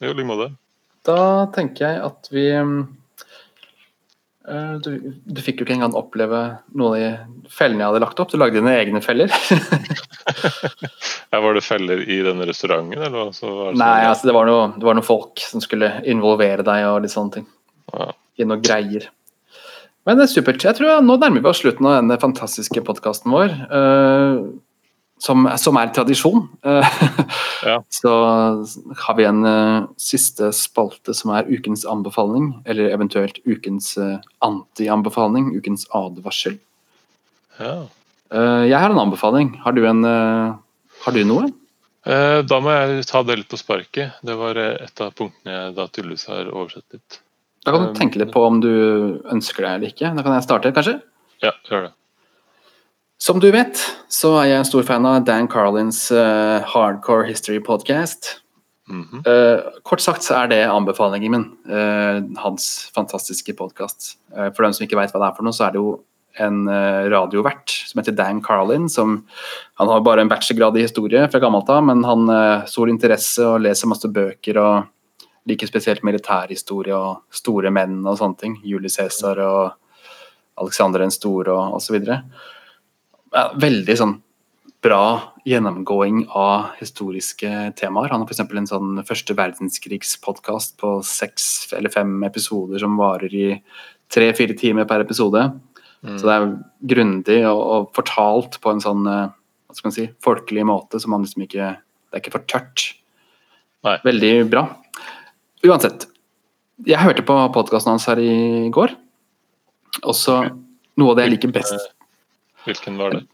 Jo, 0.00 0.12
i 0.12 0.14
like 0.14 0.28
måte. 0.30 0.52
Da 1.04 1.48
tenker 1.54 1.88
jeg 1.88 2.02
at 2.06 2.28
vi 2.30 2.46
eh, 2.54 2.70
du, 4.80 4.90
du 5.28 5.40
fikk 5.44 5.60
jo 5.60 5.66
ikke 5.66 5.74
engang 5.76 5.92
oppleve 5.98 6.38
noen 6.72 6.94
av 6.94 6.96
de 7.44 7.50
fellene 7.52 7.82
jeg 7.84 7.90
hadde 7.90 8.00
lagt 8.06 8.22
opp. 8.24 8.30
Du 8.32 8.38
lagde 8.40 8.56
dine 8.60 8.72
egne 8.80 9.02
feller. 9.04 9.30
Ja, 11.30 11.38
var 11.40 11.54
det 11.54 11.60
feller 11.62 12.00
i 12.10 12.16
denne 12.26 12.46
restauranten, 12.48 12.98
eller 12.98 13.14
hva? 13.14 13.28
Så 13.34 13.46
var 13.46 13.68
det 13.70 13.78
Nei, 13.78 13.86
sånn- 14.00 14.08
altså 14.10 14.26
det 14.26 14.32
var, 14.34 14.48
noe, 14.50 14.64
det 14.74 14.86
var 14.88 14.96
noen 14.98 15.06
folk 15.06 15.38
som 15.44 15.62
skulle 15.62 15.90
involvere 16.10 16.64
deg 16.66 16.86
og 16.88 17.02
litt 17.04 17.12
sånne 17.14 17.36
ting. 17.36 17.46
Ja. 17.94 18.08
I 18.42 18.46
noen 18.48 18.64
greier. 18.66 19.06
Men 20.08 20.18
det 20.18 20.24
er 20.26 20.32
supert. 20.32 20.64
Jeg 20.64 20.74
tror 20.78 21.02
Nå 21.06 21.16
nærmer 21.22 21.44
vi 21.44 21.50
oss 21.52 21.60
slutten 21.62 21.86
av 21.86 22.00
denne 22.00 22.16
fantastiske 22.18 22.82
podkasten 22.86 23.30
vår. 23.30 23.54
eh, 23.70 24.40
som, 25.20 25.46
som 25.60 25.78
er 25.80 25.92
tradisjon. 25.94 26.48
Ja. 27.60 27.74
Så 27.92 28.08
har 28.96 29.16
vi 29.18 29.24
en 29.28 29.44
uh, 29.44 29.84
siste 30.00 30.46
spalte 30.56 31.12
som 31.12 31.34
er 31.36 31.44
ukens 31.50 31.82
anbefaling. 31.84 32.54
Eller 32.64 32.88
eventuelt 32.88 33.36
ukens 33.44 33.90
uh, 34.00 34.16
anti-anbefaling. 34.40 35.50
Ukens 35.58 35.84
advarsel. 35.92 36.56
ja. 37.60 37.74
Uh, 38.32 38.64
jeg 38.64 38.78
har 38.78 38.94
en 38.94 39.02
anbefaling. 39.02 39.52
Har 39.60 39.76
du, 39.76 39.82
en, 39.90 40.06
har 40.06 41.12
du 41.12 41.20
noe? 41.28 41.50
Da 42.06 42.60
må 42.64 42.72
jeg 42.72 43.04
ta 43.10 43.24
det 43.26 43.40
litt 43.42 43.52
på 43.52 43.58
sparket. 43.60 44.16
Det 44.24 44.38
var 44.40 44.56
et 44.56 45.04
av 45.04 45.12
punktene 45.12 45.58
jeg 45.58 45.76
da 45.76 45.88
tydeligvis 45.90 46.28
har 46.30 46.48
oversett 46.48 46.96
litt. 46.96 47.20
Da 47.66 47.74
kan 47.74 47.90
du 47.90 47.98
tenke 47.98 48.22
litt 48.22 48.32
på 48.32 48.46
om 48.46 48.62
du 48.62 48.70
ønsker 49.34 49.66
det 49.66 49.72
eller 49.74 49.92
ikke. 49.92 50.14
Da 50.16 50.24
kan 50.24 50.38
jeg 50.38 50.46
starte, 50.46 50.72
kanskje? 50.78 51.00
Ja, 51.44 51.52
gjør 51.68 51.90
det. 51.90 51.96
Som 53.20 53.36
du 53.36 53.50
vet, 53.52 53.76
så 54.08 54.30
er 54.40 54.46
jeg 54.48 54.60
en 54.62 54.64
stor 54.64 54.84
fan 54.88 55.04
av 55.04 55.18
Dan 55.28 55.44
Carlins 55.52 56.06
uh, 56.08 56.64
Hardcore 56.64 57.26
History 57.28 57.58
Podcast. 57.60 58.38
Mm 58.88 59.04
-hmm. 59.04 59.20
uh, 59.28 59.60
kort 59.82 60.00
sagt 60.00 60.22
så 60.22 60.34
er 60.34 60.46
det 60.48 60.64
anbefalingen 60.64 61.30
min. 61.30 61.44
Uh, 61.68 62.24
hans 62.40 62.90
fantastiske 62.94 63.52
podkast. 63.52 64.16
for 64.56 64.62
dem 64.62 64.72
som 64.72 64.84
ikke 64.84 64.96
vet 64.96 65.12
hva 65.12 65.20
det 65.20 65.28
er 65.28 65.36
for 65.36 65.42
noe, 65.42 65.52
så 65.52 65.64
er 65.64 65.70
det 65.70 65.76
jo 65.76 66.00
en 66.38 66.68
radiovert 67.10 67.68
som 67.68 67.98
heter 67.98 68.16
Dan 68.16 68.42
Carlin. 68.42 68.88
Som, 68.88 69.26
han 69.74 69.88
har 69.88 70.00
bare 70.00 70.20
en 70.20 70.28
bachelorgrad 70.28 70.76
i 70.76 70.82
historie 70.82 71.28
fra 71.28 71.40
gammelt 71.40 71.68
av, 71.68 71.84
men 71.84 72.04
han 72.04 72.28
har 72.28 72.66
stor 72.66 72.88
interesse 72.88 73.44
og 73.44 73.60
leser 73.60 73.88
masse 73.88 74.08
bøker 74.08 74.56
og 74.56 74.84
liker 75.46 75.66
spesielt 75.66 76.02
militærhistorie 76.02 76.94
og 76.94 77.22
store 77.30 77.70
menn 77.70 78.06
og 78.06 78.18
sånne 78.18 78.36
ting. 78.36 78.60
Julie 78.64 78.88
Cæsar 78.88 79.38
og 79.38 79.72
Alexander 80.56 80.98
den 81.00 81.10
store 81.10 81.52
og 81.52 81.74
osv. 81.74 82.00
Ja, 82.06 82.22
veldig 83.30 83.96
sånn 83.98 84.18
bra 84.80 85.34
gjennomgåing 85.44 86.22
av 86.36 86.76
historiske 86.80 87.48
temaer. 87.76 88.12
Han 88.12 88.22
har 88.22 88.30
f.eks. 88.30 88.40
en 88.40 88.68
sånn 88.68 89.02
første 89.06 89.36
verdenskrigs-podkast 89.36 90.78
på 90.80 90.94
seks 91.06 91.72
eller 91.76 91.92
fem 91.92 92.14
episoder 92.26 92.80
som 92.80 92.96
varer 93.00 93.34
i 93.36 93.48
tre-fire 94.10 94.56
timer 94.58 94.88
per 94.88 95.04
episode. 95.04 95.42
Mm. 96.00 96.16
Så 96.16 96.24
det 96.24 96.36
er 96.36 96.48
grundig 96.94 97.38
og, 97.50 97.60
og 97.60 97.90
fortalt 97.96 98.56
på 98.64 98.72
en 98.72 98.80
sånn 98.82 99.04
eh, 99.04 99.28
hva 99.70 99.76
skal 99.76 99.90
man 99.90 99.94
si, 99.94 100.06
folkelig 100.24 100.64
måte 100.66 100.98
som 100.98 101.12
man 101.14 101.22
liksom 101.26 101.44
ikke 101.44 101.74
Det 102.10 102.16
er 102.16 102.22
ikke 102.24 102.32
for 102.34 102.46
tørt. 102.50 102.86
Nei. 103.86 104.00
Veldig 104.02 104.32
bra. 104.50 104.64
Uansett. 105.62 106.08
Jeg 106.88 106.98
hørte 106.98 107.22
på 107.22 107.36
podkasten 107.54 107.92
hans 107.92 108.08
her 108.10 108.18
i 108.18 108.66
går. 108.72 108.96
Og 110.02 110.16
så 110.16 110.40
noe 110.98 111.12
av 111.12 111.20
det 111.20 111.28
jeg 111.28 111.34
liker 111.36 111.52
best 111.54 111.92
Hvilken 112.66 112.98
var 113.00 113.14
det? 113.14 113.24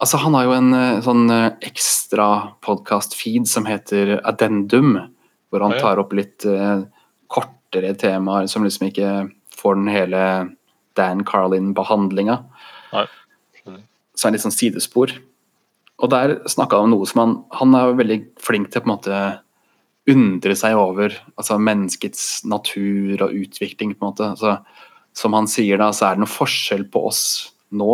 Altså, 0.00 0.16
han 0.22 0.34
har 0.36 0.46
jo 0.46 0.54
en 0.56 0.72
eh, 0.76 1.02
sånn 1.04 1.26
eh, 1.32 1.50
ekstra 1.68 2.28
podkast-feed 2.64 3.48
som 3.48 3.66
heter 3.68 4.16
Addendum, 4.24 4.94
hvor 5.52 5.64
han 5.66 5.74
tar 5.76 5.98
opp 5.98 6.12
litt 6.14 6.46
uh, 6.46 6.86
kortere 7.26 7.90
temaer 7.98 8.46
som 8.46 8.62
liksom 8.62 8.86
ikke 8.86 9.08
får 9.58 9.80
den 9.80 9.88
hele 9.90 10.20
Dan 10.94 11.24
Carlin-behandlinga. 11.26 12.36
Så 14.14 14.28
er 14.28 14.30
det 14.30 14.36
litt 14.36 14.44
sånn 14.44 14.54
sidespor. 14.54 15.12
Og 15.98 16.12
der 16.14 16.36
snakka 16.48 16.78
han 16.78 16.86
om 16.86 16.94
noe 16.94 17.08
som 17.10 17.20
han 17.20 17.34
Han 17.58 17.74
er 17.74 17.98
veldig 17.98 18.18
flink 18.40 18.70
til 18.70 18.78
å 18.78 18.84
på 18.84 18.88
en 18.88 18.94
måte 18.94 19.18
undre 20.10 20.54
seg 20.56 20.78
over 20.78 21.18
altså 21.34 21.58
menneskets 21.60 22.46
natur 22.48 23.26
og 23.26 23.34
utvikling, 23.42 23.96
på 23.98 24.06
en 24.06 24.12
måte. 24.14 24.30
Altså, 24.32 24.54
som 25.18 25.34
han 25.34 25.50
sier 25.50 25.82
da, 25.82 25.90
så 25.90 26.06
er 26.06 26.16
det 26.16 26.24
noe 26.24 26.30
forskjell 26.30 26.86
på 26.94 27.04
oss 27.10 27.24
nå 27.74 27.90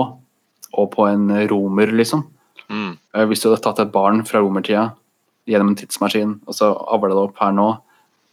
og 0.76 0.90
på 0.92 1.06
en 1.08 1.28
romer, 1.50 1.92
liksom. 1.94 2.26
Mm. 2.68 2.96
Eh, 3.14 3.26
Hvis 3.30 3.42
du 3.42 3.48
hadde 3.50 3.62
tatt 3.64 3.82
et 3.82 3.92
barn 3.94 4.24
fra 4.26 4.42
romertida 4.42 4.90
gjennom 5.46 5.72
en 5.72 5.78
tidsmaskin 5.78 6.40
og 6.46 6.56
så 6.58 6.72
avla 6.74 7.14
det 7.14 7.22
opp 7.28 7.38
her 7.40 7.54
nå, 7.54 7.68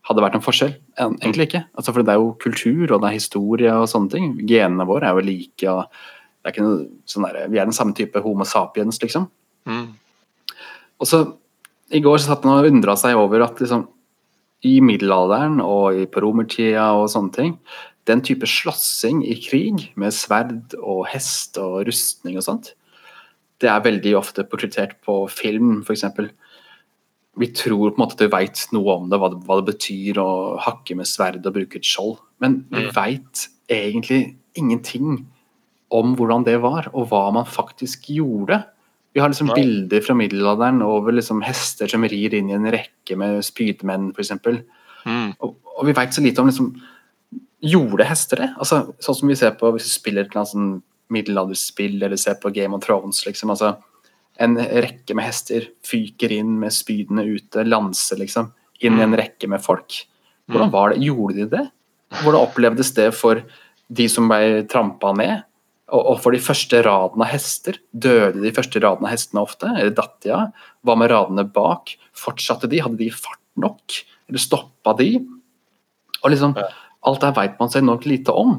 hadde 0.03 0.19
det 0.19 0.25
vært 0.25 0.39
en 0.39 0.43
forskjell? 0.43 0.73
Egentlig 0.99 1.47
ikke. 1.47 1.63
Altså, 1.77 1.93
for 1.93 2.03
det 2.03 2.11
er 2.13 2.19
jo 2.19 2.33
kultur 2.41 2.91
og 2.91 3.03
det 3.03 3.09
er 3.09 3.19
historie 3.19 3.75
og 3.77 3.87
sånne 3.91 4.11
ting. 4.11 4.33
Genene 4.49 4.87
våre 4.89 5.07
er 5.07 5.15
jo 5.15 5.23
like. 5.23 5.69
og 5.71 5.85
det 6.43 6.51
er 6.51 6.87
sånn 7.07 7.23
der, 7.23 7.47
Vi 7.47 7.59
er 7.59 7.69
den 7.69 7.75
samme 7.75 7.95
type 7.95 8.19
Homo 8.19 8.43
sapiens, 8.43 8.99
liksom. 9.01 9.29
Mm. 9.65 9.93
Og 10.99 11.07
så 11.07 11.23
I 11.93 12.01
går 12.01 12.17
så 12.19 12.33
satt 12.33 12.43
han 12.43 12.57
og 12.57 12.67
undra 12.67 12.95
seg 12.97 13.15
over 13.15 13.45
at 13.45 13.59
liksom, 13.61 13.87
i 14.65 14.79
middelalderen 14.81 15.59
og 15.61 15.99
på 16.11 16.21
romertida 16.23 16.87
og 16.97 17.09
sånne 17.11 17.35
ting, 17.35 17.57
den 18.09 18.21
type 18.25 18.47
slåssing 18.49 19.21
i 19.25 19.35
krig 19.39 19.91
med 19.99 20.13
sverd 20.15 20.75
og 20.81 21.05
hest 21.11 21.57
og 21.61 21.85
rustning 21.87 22.37
og 22.39 22.43
sånt, 22.47 22.73
det 23.63 23.69
er 23.71 23.83
veldig 23.85 24.15
ofte 24.19 24.43
portrettert 24.49 24.97
på 25.05 25.21
film, 25.31 25.81
f.eks. 25.87 26.03
Vi 27.39 27.47
tror 27.55 27.93
på 27.93 27.95
en 27.95 28.01
måte 28.03 28.17
at 28.19 28.25
vi 28.25 28.31
veit 28.33 28.65
noe 28.75 28.97
om 28.97 29.07
det, 29.09 29.17
hva 29.21 29.29
det, 29.31 29.39
hva 29.47 29.59
det 29.61 29.69
betyr 29.71 30.19
å 30.21 30.29
hakke 30.61 30.97
med 30.99 31.07
sverd 31.09 31.45
og 31.47 31.55
bruke 31.55 31.79
et 31.79 31.87
skjold, 31.87 32.17
men 32.43 32.65
vi 32.69 32.83
Mm. 32.83 32.91
veit 32.93 33.47
egentlig 33.71 34.35
ingenting 34.55 35.25
om 35.91 36.15
hvordan 36.17 36.43
det 36.45 36.59
var, 36.61 36.89
og 36.93 37.07
hva 37.09 37.31
man 37.33 37.45
faktisk 37.45 38.09
gjorde. 38.09 38.63
Vi 39.13 39.21
har 39.21 39.29
liksom 39.29 39.53
bilder 39.53 40.01
fra 40.01 40.13
middelalderen 40.17 40.81
over 40.81 41.11
liksom 41.13 41.41
hester 41.45 41.87
som 41.87 42.03
rir 42.03 42.33
inn 42.33 42.49
i 42.49 42.53
en 42.53 42.65
rekke 42.65 43.15
med 43.15 43.43
spydmenn, 43.45 44.11
f.eks. 44.13 44.31
Mm. 45.05 45.33
Og, 45.39 45.55
og 45.77 45.85
vi 45.85 45.93
veit 45.93 46.13
så 46.13 46.21
lite 46.21 46.41
om 46.41 46.47
liksom 46.49 46.73
Gjorde 47.63 48.07
hester 48.07 48.41
det? 48.43 48.49
Altså, 48.59 48.81
sånn 49.03 49.17
som 49.19 49.31
vi 49.31 49.37
ser 49.39 49.53
på 49.59 49.69
hvis 49.71 49.87
vi 49.87 49.93
spiller 49.93 50.27
et 50.27 50.35
sånn 50.49 50.81
middelalderspill 51.13 52.01
eller 52.01 52.19
ser 52.19 52.35
på 52.41 52.51
Game 52.55 52.75
of 52.75 52.83
Thrones. 52.83 53.25
liksom, 53.25 53.53
altså 53.53 53.77
En 54.41 54.57
rekke 54.57 55.13
med 55.13 55.27
hester 55.27 55.67
fyker 55.85 56.31
inn 56.33 56.55
med 56.59 56.73
spydene 56.73 57.21
ute, 57.21 57.63
lanser 57.63 58.17
liksom, 58.17 58.49
inn 58.81 58.97
i 58.97 59.03
en 59.05 59.13
rekke 59.13 59.47
med 59.47 59.61
folk. 59.61 59.99
Hvordan 60.49 60.71
var 60.73 60.89
det? 60.89 61.03
Gjorde 61.05 61.35
de 61.37 61.45
det? 61.51 61.65
Hvordan 62.23 62.47
opplevdes 62.47 62.89
det 62.97 63.11
for 63.13 63.43
de 63.93 64.07
som 64.09 64.31
ble 64.31 64.63
trampa 64.69 65.13
ned? 65.13 65.45
Og, 65.93 66.17
for 66.23 66.33
de 66.33 66.41
første 66.41 66.79
radene 66.81 67.27
av 67.27 67.29
hester? 67.29 67.77
Døde 67.93 68.41
de 68.41 68.53
første 68.55 68.81
radene 68.81 69.05
av 69.05 69.13
hestene 69.13 69.43
ofte? 69.45 69.69
Eller 69.69 69.93
datt 69.93 70.17
de 70.25 70.33
av? 70.33 70.65
Hva 70.81 70.97
med 70.97 71.11
radene 71.13 71.45
bak? 71.45 71.93
Fortsatte 72.17 72.69
de? 72.71 72.81
Hadde 72.81 72.97
de 73.03 73.11
fart 73.13 73.41
nok? 73.61 73.99
Eller 74.31 74.41
stoppa 74.41 74.95
de? 74.97 75.11
Og 76.23 76.33
liksom. 76.33 76.57
Alt 77.03 77.21
det 77.21 77.31
her 77.31 77.39
veit 77.41 77.59
man 77.59 77.71
så 77.71 77.81
enormt 77.81 78.07
lite 78.09 78.35
om. 78.35 78.55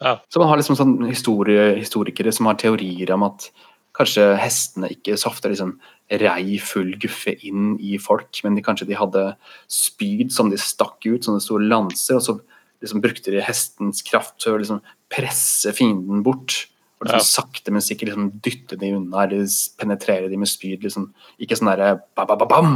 Ja. 0.00 0.18
Så 0.32 0.40
man 0.40 0.48
har 0.48 0.60
liksom 0.60 0.78
sånn 0.78 0.96
historie, 1.08 1.74
historikere 1.76 2.32
som 2.32 2.48
har 2.48 2.58
teorier 2.60 3.12
om 3.14 3.26
at 3.26 3.50
kanskje 3.96 4.24
hestene 4.38 4.88
ikke 4.94 5.16
så 5.18 5.28
ofte 5.32 5.50
liksom 5.50 5.74
rei 6.22 6.56
full 6.62 6.94
guffe 7.02 7.34
inn 7.46 7.74
i 7.82 7.98
folk, 8.02 8.40
men 8.44 8.56
de, 8.56 8.64
kanskje 8.64 8.88
de 8.88 8.98
hadde 8.98 9.24
spyd 9.70 10.32
som 10.34 10.50
de 10.50 10.58
stakk 10.58 11.04
ut, 11.06 11.26
sånne 11.26 11.42
store 11.42 11.68
lanser, 11.68 12.18
og 12.18 12.24
så 12.24 12.36
liksom 12.80 13.02
brukte 13.04 13.34
de 13.34 13.42
hestens 13.44 14.02
kraft 14.06 14.38
til 14.40 14.56
å 14.56 14.60
liksom 14.62 14.80
presse 15.12 15.74
fienden 15.76 16.24
bort. 16.26 16.64
Og 17.00 17.08
liksom 17.08 17.24
sakte, 17.24 17.72
men 17.72 17.80
sikkert 17.80 18.10
liksom 18.10 18.26
dytte 18.44 18.76
de 18.76 18.90
unna 18.92 19.22
eller 19.24 19.46
penetrere 19.80 20.28
de 20.28 20.36
med 20.36 20.50
spyd. 20.50 20.82
liksom. 20.84 21.06
Ikke 21.40 21.56
sånn 21.56 21.70
derre 21.70 21.94
ba-ba-ba-bam! 22.18 22.74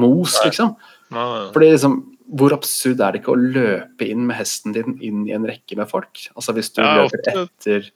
Mos, 0.00 0.38
liksom. 0.46 0.72
Fordi 1.12 1.68
liksom, 1.74 1.98
Hvor 2.26 2.54
absurd 2.56 3.02
er 3.04 3.14
det 3.14 3.22
ikke 3.22 3.36
å 3.36 3.38
løpe 3.38 4.08
inn 4.08 4.24
med 4.26 4.38
hesten 4.40 4.74
din 4.74 4.96
inn 5.04 5.22
i 5.28 5.34
en 5.36 5.46
rekke 5.46 5.78
med 5.78 5.90
folk? 5.90 6.26
Altså 6.34 6.54
Hvis 6.56 6.72
du 6.74 6.82
løper 6.82 7.20
ofte, 7.22 7.46
etter 7.46 7.90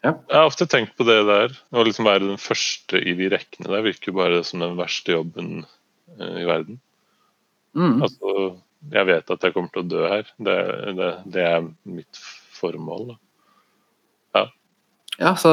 ja. 0.00 0.14
Jeg 0.14 0.36
har 0.36 0.48
ofte 0.48 0.64
tenkt 0.68 0.94
på 0.96 1.04
det 1.04 1.18
der. 1.28 1.52
Å 1.76 1.84
liksom 1.84 2.06
være 2.08 2.24
den 2.24 2.40
første 2.40 3.00
i 3.00 3.12
de 3.18 3.28
rekkene 3.32 3.68
der 3.68 3.84
virker 3.84 4.16
bare 4.16 4.40
som 4.48 4.62
den 4.64 4.78
verste 4.78 5.12
jobben 5.12 5.64
uh, 6.16 6.36
i 6.40 6.46
verden. 6.48 6.80
Mm. 7.76 8.00
Altså, 8.06 8.36
jeg 8.96 9.08
vet 9.10 9.32
at 9.34 9.44
jeg 9.44 9.54
kommer 9.56 9.72
til 9.74 9.84
å 9.84 9.90
dø 9.90 10.06
her. 10.08 10.30
Det, 10.40 10.56
det, 10.96 11.10
det 11.36 11.44
er 11.44 11.68
mitt 11.84 12.22
formål. 12.56 13.12
da. 13.12 13.18
Ja, 15.20 15.34
så 15.36 15.50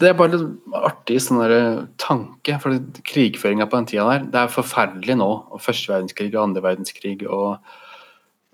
Det 0.00 0.08
er 0.08 0.16
bare 0.16 0.32
litt 0.32 0.76
artig 0.80 1.18
sånn 1.20 1.42
der 1.42 1.86
tanke. 2.00 2.56
for 2.60 2.72
Krigføringa 3.04 3.68
på 3.68 3.76
den 3.76 3.86
tida 3.86 4.08
der, 4.08 4.24
det 4.24 4.40
er 4.40 4.54
forferdelig 4.54 5.16
nå. 5.20 5.30
og 5.52 5.60
Første 5.60 5.92
verdenskrig 5.92 6.34
og 6.34 6.42
andre 6.42 6.62
verdenskrig. 6.62 7.28
og 7.28 7.58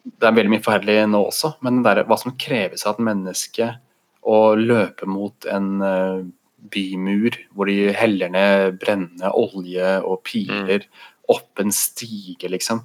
Det 0.05 0.27
er 0.27 0.35
veldig 0.35 0.51
mye 0.51 0.65
forferdelig 0.65 1.09
nå 1.09 1.23
også, 1.23 1.55
men 1.63 1.83
det 1.83 1.95
der, 1.95 2.05
hva 2.05 2.19
som 2.19 2.37
kreves 2.37 2.87
av 2.87 2.95
et 2.95 3.07
menneske 3.07 3.79
å 4.27 4.55
løpe 4.59 5.07
mot 5.07 5.47
en 5.47 5.83
uh, 5.83 6.27
bymur 6.59 7.31
hvor 7.55 7.67
de 7.67 7.93
heller 7.95 8.29
ned 8.29 8.81
brennende 8.81 9.31
olje 9.31 10.01
og 10.03 10.25
piler 10.27 10.83
mm. 10.83 11.05
opp 11.31 11.63
en 11.63 11.71
stige, 11.71 12.51
liksom. 12.51 12.83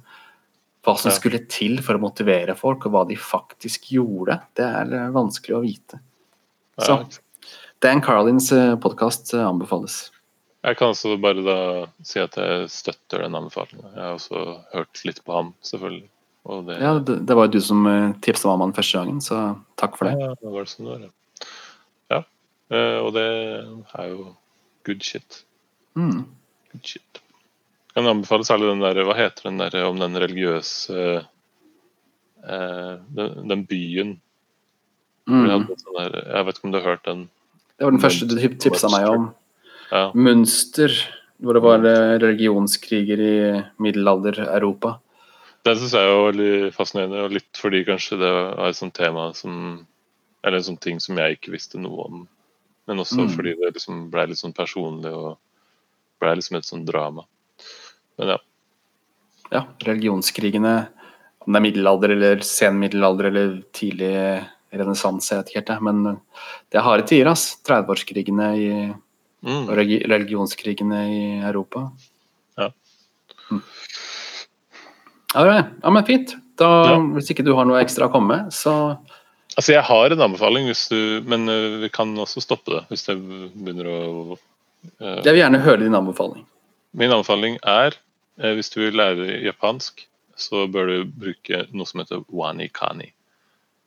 Hva 0.82 0.94
som 0.98 1.10
ja. 1.10 1.16
skulle 1.18 1.42
til 1.50 1.80
for 1.82 1.98
å 1.98 2.02
motivere 2.02 2.54
folk, 2.58 2.86
og 2.86 2.94
hva 2.94 3.04
de 3.10 3.18
faktisk 3.18 3.90
gjorde, 3.90 4.38
det 4.54 4.66
er 4.66 4.94
uh, 4.94 5.10
vanskelig 5.14 5.58
å 5.58 5.62
vite. 5.66 6.02
Så 6.78 7.02
Dan 7.82 8.00
Carlins 8.00 8.52
eh, 8.52 8.76
podkast 8.78 9.34
eh, 9.34 9.42
anbefales. 9.42 10.12
Jeg 10.62 10.76
kan 10.78 10.92
også 10.92 11.16
bare 11.18 11.42
da 11.42 11.56
si 12.06 12.20
at 12.22 12.36
jeg 12.38 12.68
støtter 12.70 13.24
den 13.24 13.34
anbefalingen. 13.34 13.88
Jeg 13.96 13.98
har 14.04 14.14
også 14.14 14.42
hørt 14.70 15.00
litt 15.02 15.18
på 15.26 15.34
ham, 15.34 15.48
selvfølgelig. 15.66 16.06
Det... 16.68 16.76
Ja, 16.78 16.92
det, 17.02 17.16
det, 17.26 17.36
var 17.38 17.48
jo 17.48 17.56
du 17.56 17.64
som 17.66 17.82
eh, 17.90 18.14
tipsa 18.22 18.52
om 18.52 18.62
han 18.62 18.74
første 18.76 19.00
gangen, 19.00 19.18
så 19.24 19.40
takk 19.82 19.98
for 19.98 20.06
det. 20.06 20.14
Ja, 20.14 20.30
det 20.38 20.54
var 20.54 20.68
det 20.68 20.70
som 20.70 20.86
det 20.86 20.92
var, 20.92 21.02
ja. 21.02 21.10
ja. 22.14 22.22
Og 23.02 23.10
det 23.18 23.26
er 23.26 24.06
jo 24.12 24.28
good 24.86 25.02
shit. 25.02 25.42
Mm. 25.98 26.22
Good 26.70 26.94
shit. 26.94 27.22
Jeg 27.90 27.98
kan 27.98 28.14
anbefale 28.14 28.46
særlig 28.46 28.70
den 28.70 28.86
der, 28.86 29.02
hva 29.10 29.18
heter 29.18 29.50
den 29.50 29.58
der 29.58 29.82
om 29.90 29.98
den 29.98 30.22
religiøse 30.22 31.02
eh, 32.46 32.94
den, 33.18 33.36
den, 33.50 33.66
byen. 33.66 34.16
Mm. 35.26 35.70
Sånn 35.74 35.98
der, 35.98 36.20
jeg 36.22 36.46
vet 36.46 36.58
ikke 36.58 36.70
om 36.70 36.78
du 36.78 36.84
har 36.84 36.92
hørt 36.94 37.08
den? 37.10 37.30
Det 37.82 37.88
var 37.88 37.96
den 37.96 38.02
første 38.04 38.26
du 38.30 38.36
tipsa 38.62 38.86
meg 38.92 39.08
om. 39.10 39.22
Ja. 39.90 40.04
Mønster, 40.14 40.92
hvor 41.42 41.56
det 41.58 41.62
var 41.64 41.82
eh, 41.82 42.12
religionskriger 42.22 43.22
i 43.26 43.32
middelalder-Europa. 43.82 44.92
Den 45.66 45.80
syns 45.80 45.96
jeg 45.98 46.12
er 46.12 46.22
veldig 46.28 46.52
fascinerende, 46.76 47.24
og 47.26 47.34
litt 47.34 47.58
fordi 47.58 47.80
kanskje 47.88 48.20
det 48.22 48.30
er 48.30 48.68
et 48.68 48.78
sånt 48.78 48.94
tema 48.94 49.32
som 49.34 49.56
Eller 50.46 50.60
en 50.60 50.68
sånn 50.68 50.78
ting 50.78 51.02
som 51.02 51.18
jeg 51.18 51.40
ikke 51.40 51.56
visste 51.56 51.82
noe 51.82 52.06
om. 52.06 52.22
Men 52.86 53.02
også 53.02 53.26
mm. 53.26 53.34
fordi 53.34 53.56
det 53.58 53.74
liksom 53.74 54.06
ble 54.14 54.28
litt 54.30 54.44
sånn 54.44 54.54
personlig 54.54 55.10
og 55.10 55.36
ble 56.22 56.36
liksom 56.38 56.60
et 56.60 56.70
sånt 56.70 56.86
drama. 56.86 57.26
Men 58.18 58.36
ja. 58.36 58.40
Ja, 59.50 59.66
religionskrigene, 59.90 60.76
om 61.42 61.50
det 61.50 61.58
er 61.58 61.66
middelalder 61.66 62.14
eller 62.14 62.46
sen 62.46 62.78
middelalder 62.78 63.32
eller 63.32 63.54
tidlig 63.74 64.14
renessanse, 64.72 65.32
jeg 65.32 65.42
vet 65.42 65.52
ikke 65.52 65.62
helt, 65.62 65.86
men 65.88 66.20
det 66.72 66.80
er 66.80 66.86
harde 66.86 67.06
tider. 67.08 67.32
ass. 67.32 67.58
30-årskrigene 67.68 68.48
mm. 69.44 69.64
og 69.66 69.72
religionskrigene 69.76 71.02
i 71.12 71.22
Europa. 71.40 71.86
Ja. 72.60 72.70
Mm. 73.50 73.62
Ja, 75.32 75.90
men 75.90 76.06
fint. 76.08 76.36
Da, 76.60 76.68
ja. 76.90 77.00
Hvis 77.16 77.32
ikke 77.32 77.44
du 77.46 77.54
har 77.56 77.66
noe 77.68 77.80
ekstra 77.82 78.08
å 78.08 78.12
komme 78.12 78.36
med, 78.36 78.54
så 78.54 78.76
Altså, 79.52 79.74
jeg 79.74 79.84
har 79.84 80.14
en 80.14 80.24
anbefaling, 80.24 80.70
du, 80.72 81.00
men 81.28 81.44
uh, 81.44 81.80
vi 81.82 81.90
kan 81.92 82.14
også 82.16 82.40
stoppe 82.40 82.72
det 82.72 82.86
hvis 82.88 83.04
det 83.04 83.18
begynner 83.20 83.90
å 83.90 83.98
uh, 84.32 85.18
Jeg 85.20 85.28
vil 85.28 85.42
gjerne 85.42 85.60
høre 85.60 85.82
din 85.82 85.98
anbefaling. 85.98 86.46
Min 86.96 87.12
anbefaling 87.12 87.58
er, 87.60 87.98
uh, 88.40 88.52
hvis 88.56 88.72
du 88.72 88.80
vil 88.80 88.96
lære 88.96 89.42
japansk, 89.44 90.06
så 90.40 90.64
bør 90.72 90.88
du 90.88 90.96
bruke 91.04 91.66
noe 91.76 91.88
som 91.88 92.00
heter 92.00 92.24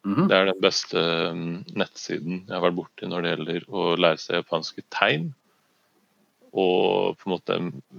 -hmm. 0.05 0.27
Det 0.29 0.37
er 0.37 0.45
den 0.45 0.61
beste 0.61 1.01
um, 1.31 1.63
nettsiden 1.73 2.45
jeg 2.45 2.53
har 2.53 2.61
vært 2.61 2.77
borti 2.77 3.09
når 3.09 3.21
det 3.21 3.31
gjelder 3.33 3.65
å 3.69 3.95
lære 3.97 4.21
seg 4.21 4.39
japanske 4.41 4.83
tegn. 4.93 5.33
Og 6.55 7.17
på 7.19 7.27
en 7.27 7.33
måte 7.33 7.57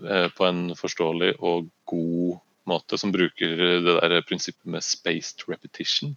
eh, 0.08 0.28
på 0.32 0.46
en 0.46 0.70
forståelig 0.78 1.34
og 1.44 1.68
god 1.84 2.38
måte, 2.64 2.96
som 2.98 3.12
bruker 3.12 3.56
det 3.84 3.98
der 4.00 4.22
prinsippet 4.22 4.64
med 4.64 4.82
spaced 4.82 5.44
repetition. 5.46 6.16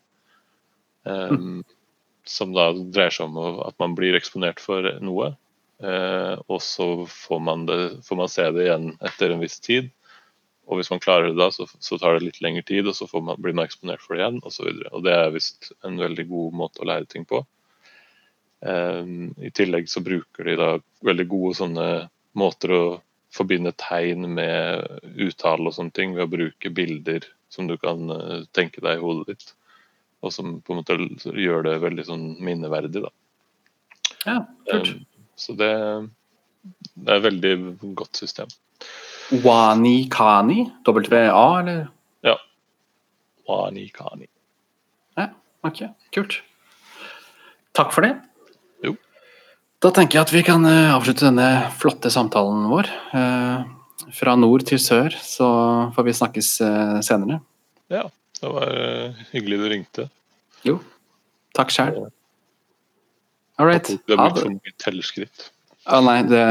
Mm. 1.05 1.65
Som 2.23 2.53
da 2.53 2.71
dreier 2.73 3.11
seg 3.11 3.27
om 3.27 3.59
at 3.65 3.75
man 3.79 3.95
blir 3.97 4.15
eksponert 4.15 4.61
for 4.61 4.87
noe, 5.01 5.33
uh, 5.83 6.35
og 6.47 6.61
så 6.63 7.05
får 7.09 7.39
man, 7.43 7.65
det, 7.65 7.77
får 8.07 8.19
man 8.19 8.31
se 8.31 8.47
det 8.55 8.65
igjen 8.65 8.91
etter 9.01 9.33
en 9.33 9.43
viss 9.43 9.59
tid. 9.59 9.91
Og 10.69 10.77
hvis 10.77 10.91
man 10.93 11.01
klarer 11.01 11.31
det 11.31 11.39
da, 11.39 11.49
så, 11.51 11.65
så 11.81 11.97
tar 11.97 12.17
det 12.17 12.27
litt 12.27 12.41
lengre 12.45 12.61
tid, 12.67 12.87
og 12.87 12.93
så 12.95 13.07
man, 13.25 13.39
blir 13.41 13.55
man 13.57 13.65
eksponert 13.65 14.03
for 14.03 14.13
det 14.13 14.21
igjen 14.21 14.41
osv. 14.45 14.67
Det 15.05 15.15
er 15.15 15.33
visst 15.33 15.71
en 15.87 15.97
veldig 15.97 16.27
god 16.29 16.59
måte 16.61 16.83
å 16.83 16.89
lære 16.89 17.09
ting 17.09 17.25
på. 17.29 17.41
Um, 18.59 19.31
I 19.41 19.49
tillegg 19.55 19.89
så 19.89 20.03
bruker 20.05 20.45
de 20.45 20.57
da 20.59 20.69
veldig 21.07 21.25
gode 21.31 21.55
sånne 21.57 21.87
måter 22.37 22.75
å 22.75 22.83
forbinde 23.33 23.73
tegn 23.81 24.27
med 24.35 24.85
uttale 25.25 25.69
og 25.69 25.75
sånne 25.75 25.95
ting 25.95 26.13
ved 26.17 26.27
å 26.27 26.33
bruke 26.33 26.73
bilder 26.73 27.25
som 27.49 27.69
du 27.69 27.77
kan 27.81 28.05
uh, 28.13 28.45
tenke 28.53 28.83
deg 28.85 28.99
i 28.99 29.03
hodet 29.03 29.33
ditt. 29.33 29.53
Og 30.21 30.35
som 30.35 30.59
på 30.61 30.75
en 30.75 30.83
måte 30.83 30.99
gjør 31.33 31.65
det 31.65 31.77
veldig 31.81 32.05
sånn 32.05 32.29
minneverdig, 32.45 33.07
da. 33.07 33.13
Ja, 34.27 34.39
kult. 34.69 34.93
Um, 34.99 35.29
så 35.39 35.55
det, 35.57 35.73
det 36.93 37.09
er 37.09 37.21
et 37.21 37.29
veldig 37.31 37.53
godt 37.97 38.19
system. 38.21 38.51
Wanikani? 39.29 40.71
W-A, 40.85 41.59
eller? 41.59 41.87
Ja. 42.25 42.35
Wanikani. 43.47 44.27
Ja, 45.15 45.29
ok. 45.61 45.83
Kult. 46.11 46.41
Takk 47.77 47.93
for 47.93 48.05
det. 48.07 48.15
Jo. 48.83 48.95
Da 49.83 49.91
tenker 49.95 50.19
jeg 50.19 50.27
at 50.27 50.33
vi 50.33 50.45
kan 50.47 50.65
uh, 50.65 50.95
avslutte 50.95 51.27
denne 51.27 51.49
flotte 51.79 52.11
samtalen 52.13 52.65
vår. 52.71 52.89
Uh, 53.13 53.67
fra 54.15 54.33
nord 54.39 54.65
til 54.65 54.81
sør, 54.81 55.13
så 55.21 55.49
får 55.95 56.07
vi 56.07 56.17
snakkes 56.17 56.53
uh, 56.65 56.97
senere. 57.05 57.41
Ja, 57.93 58.07
det 58.41 58.53
var 58.55 58.73
hyggelig 59.33 59.61
du 59.61 59.67
ringte. 59.69 60.09
Jo. 60.65 60.79
Takk 61.55 61.73
sjæl. 61.73 62.09
All 63.59 63.67
right. 63.67 63.85
Det 63.85 64.15
blitt 64.15 64.39
for 64.39 64.53
mye 64.53 64.75
tellerskritt. 64.79 65.49
Å 65.89 65.97
ah, 65.97 66.03
nei, 66.05 66.19
det, 66.27 66.43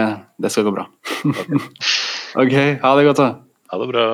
det 0.43 0.51
skal 0.53 0.67
gå 0.67 0.75
bra. 0.75 0.87
Ok, 2.37 2.53
ha 2.83 2.97
det 2.99 3.05
godt, 3.07 3.17
da. 3.17 3.29
Ha 3.73 3.79
det 3.79 3.89
bra. 3.89 4.09